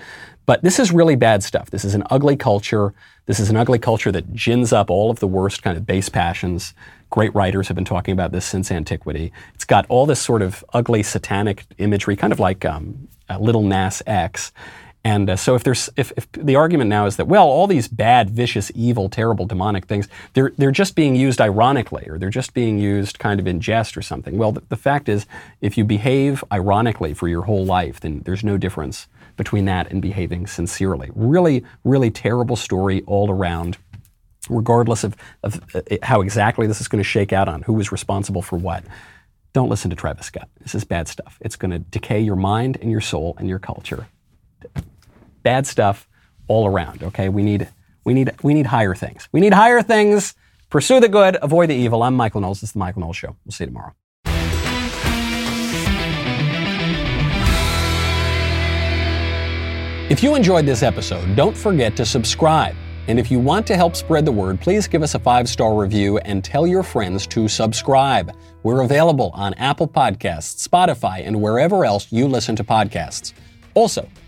But 0.45 0.61
this 0.61 0.77
is 0.77 0.91
really 0.91 1.15
bad 1.15 1.41
stuff. 1.43 1.71
This 1.71 1.85
is 1.85 1.95
an 1.95 2.03
ugly 2.09 2.35
culture. 2.35 2.93
This 3.25 3.39
is 3.39 3.49
an 3.49 3.55
ugly 3.55 3.79
culture 3.79 4.11
that 4.11 4.33
gins 4.33 4.73
up 4.73 4.89
all 4.89 5.09
of 5.09 5.19
the 5.19 5.27
worst 5.27 5.63
kind 5.63 5.77
of 5.77 5.85
base 5.85 6.09
passions. 6.09 6.73
Great 7.09 7.33
writers 7.33 7.67
have 7.67 7.75
been 7.75 7.85
talking 7.85 8.11
about 8.11 8.31
this 8.31 8.45
since 8.45 8.71
antiquity. 8.71 9.31
It's 9.55 9.65
got 9.65 9.85
all 9.87 10.05
this 10.05 10.21
sort 10.21 10.41
of 10.41 10.63
ugly 10.73 11.01
satanic 11.01 11.65
imagery, 11.77 12.15
kind 12.15 12.33
of 12.33 12.39
like 12.39 12.65
um, 12.65 13.07
uh, 13.29 13.39
Little 13.39 13.63
Nas 13.63 14.03
X. 14.05 14.51
And 15.05 15.29
uh, 15.29 15.35
so 15.35 15.55
if 15.55 15.63
there's 15.63 15.89
if, 15.97 16.13
if 16.15 16.31
the 16.31 16.55
argument 16.55 16.89
now 16.89 17.05
is 17.05 17.17
that 17.17 17.27
well 17.27 17.45
all 17.45 17.67
these 17.67 17.87
bad 17.87 18.29
vicious 18.29 18.71
evil 18.73 19.09
terrible 19.09 19.45
demonic 19.45 19.85
things 19.85 20.07
they're 20.33 20.53
they're 20.57 20.71
just 20.71 20.95
being 20.95 21.15
used 21.15 21.41
ironically 21.41 22.07
or 22.07 22.17
they're 22.17 22.29
just 22.29 22.53
being 22.53 22.77
used 22.77 23.19
kind 23.19 23.39
of 23.39 23.47
in 23.47 23.59
jest 23.59 23.97
or 23.97 24.01
something 24.01 24.37
well 24.37 24.53
the, 24.53 24.61
the 24.69 24.77
fact 24.77 25.09
is 25.09 25.25
if 25.59 25.77
you 25.77 25.83
behave 25.83 26.43
ironically 26.51 27.13
for 27.13 27.27
your 27.27 27.41
whole 27.43 27.65
life 27.65 27.99
then 27.99 28.21
there's 28.25 28.43
no 28.43 28.57
difference 28.57 29.07
between 29.35 29.65
that 29.65 29.91
and 29.91 30.01
behaving 30.01 30.47
sincerely 30.47 31.09
really 31.15 31.63
really 31.83 32.09
terrible 32.09 32.55
story 32.55 33.03
all 33.05 33.29
around 33.29 33.77
regardless 34.49 35.03
of, 35.03 35.15
of 35.43 35.61
uh, 35.75 35.81
how 36.01 36.21
exactly 36.21 36.65
this 36.65 36.79
is 36.79 36.87
going 36.87 37.03
to 37.03 37.09
shake 37.09 37.33
out 37.33 37.49
on 37.49 37.61
who 37.63 37.73
was 37.73 37.91
responsible 37.91 38.41
for 38.41 38.57
what 38.57 38.83
don't 39.51 39.69
listen 39.69 39.91
to 39.91 39.95
Travis 39.95 40.25
Scott. 40.25 40.49
This 40.61 40.73
is 40.73 40.83
bad 40.83 41.07
stuff. 41.07 41.37
It's 41.39 41.55
going 41.55 41.69
to 41.69 41.77
decay 41.77 42.19
your 42.19 42.35
mind 42.35 42.75
and 42.81 42.89
your 42.89 43.01
soul 43.01 43.35
and 43.37 43.47
your 43.47 43.59
culture 43.59 44.07
bad 45.43 45.67
stuff 45.67 46.07
all 46.47 46.67
around. 46.67 47.03
Okay, 47.03 47.29
we 47.29 47.43
need 47.43 47.67
we 48.03 48.13
need 48.13 48.31
we 48.41 48.53
need 48.53 48.65
higher 48.65 48.95
things. 48.95 49.29
We 49.31 49.39
need 49.39 49.53
higher 49.53 49.81
things. 49.81 50.35
Pursue 50.69 50.99
the 50.99 51.09
good, 51.09 51.37
avoid 51.41 51.69
the 51.69 51.75
evil. 51.75 52.01
I'm 52.01 52.15
Michael 52.15 52.41
Knowles. 52.41 52.61
This 52.61 52.69
is 52.69 52.73
the 52.73 52.79
Michael 52.79 53.01
Knowles 53.01 53.17
Show. 53.17 53.35
We'll 53.45 53.51
see 53.51 53.65
you 53.65 53.67
tomorrow. 53.67 53.93
If 60.09 60.21
you 60.21 60.35
enjoyed 60.35 60.65
this 60.65 60.83
episode, 60.83 61.35
don't 61.35 61.55
forget 61.55 61.95
to 61.95 62.05
subscribe. 62.05 62.75
And 63.07 63.19
if 63.19 63.29
you 63.29 63.39
want 63.39 63.67
to 63.67 63.75
help 63.75 63.95
spread 63.95 64.25
the 64.25 64.31
word, 64.31 64.61
please 64.61 64.87
give 64.87 65.03
us 65.03 65.15
a 65.15 65.19
five 65.19 65.49
star 65.49 65.75
review 65.75 66.17
and 66.19 66.43
tell 66.43 66.65
your 66.65 66.83
friends 66.83 67.27
to 67.27 67.47
subscribe. 67.47 68.31
We're 68.63 68.81
available 68.81 69.31
on 69.33 69.53
Apple 69.55 69.87
Podcasts, 69.87 70.67
Spotify, 70.67 71.25
and 71.25 71.41
wherever 71.41 71.85
else 71.85 72.11
you 72.11 72.27
listen 72.27 72.55
to 72.57 72.63
podcasts. 72.63 73.33
Also, 73.73 74.07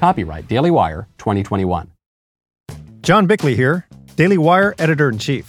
Copyright 0.00 0.46
Daily 0.48 0.70
Wire 0.70 1.08
2021. 1.18 1.90
John 3.00 3.26
Bickley 3.26 3.54
here, 3.54 3.86
Daily 4.16 4.38
Wire 4.38 4.74
editor 4.78 5.08
in 5.08 5.18
chief. 5.18 5.46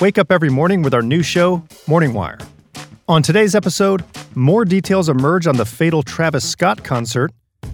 Wake 0.00 0.18
up 0.18 0.30
every 0.30 0.50
morning 0.50 0.82
with 0.82 0.94
our 0.94 1.02
new 1.02 1.22
show, 1.22 1.62
Morning 1.86 2.12
Wire. 2.12 2.38
On 3.08 3.22
today's 3.22 3.54
episode, 3.54 4.04
more 4.34 4.64
details 4.64 5.08
emerge 5.08 5.46
on 5.46 5.56
the 5.56 5.64
fatal 5.64 6.02
Travis 6.02 6.48
Scott 6.48 6.82
concert, 6.82 7.32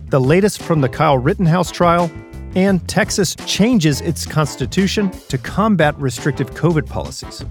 the 0.09 0.20
latest 0.20 0.62
from 0.62 0.80
the 0.80 0.88
Kyle 0.88 1.18
Rittenhouse 1.18 1.70
trial, 1.70 2.11
and 2.55 2.86
Texas 2.88 3.36
changes 3.46 4.01
its 4.01 4.26
constitution 4.26 5.11
to 5.28 5.38
combat 5.38 5.96
restrictive 5.98 6.51
COVID 6.51 6.86
policies. 6.86 7.44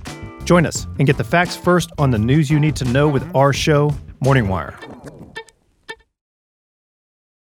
Join 0.43 0.65
us 0.65 0.87
and 0.97 1.07
get 1.07 1.17
the 1.17 1.23
facts 1.23 1.55
first 1.55 1.89
on 1.97 2.11
the 2.11 2.19
news 2.19 2.49
you 2.49 2.59
need 2.59 2.75
to 2.77 2.85
know 2.85 3.07
with 3.07 3.23
our 3.35 3.53
show, 3.53 3.93
Morning 4.19 4.47
Wire. 4.47 4.77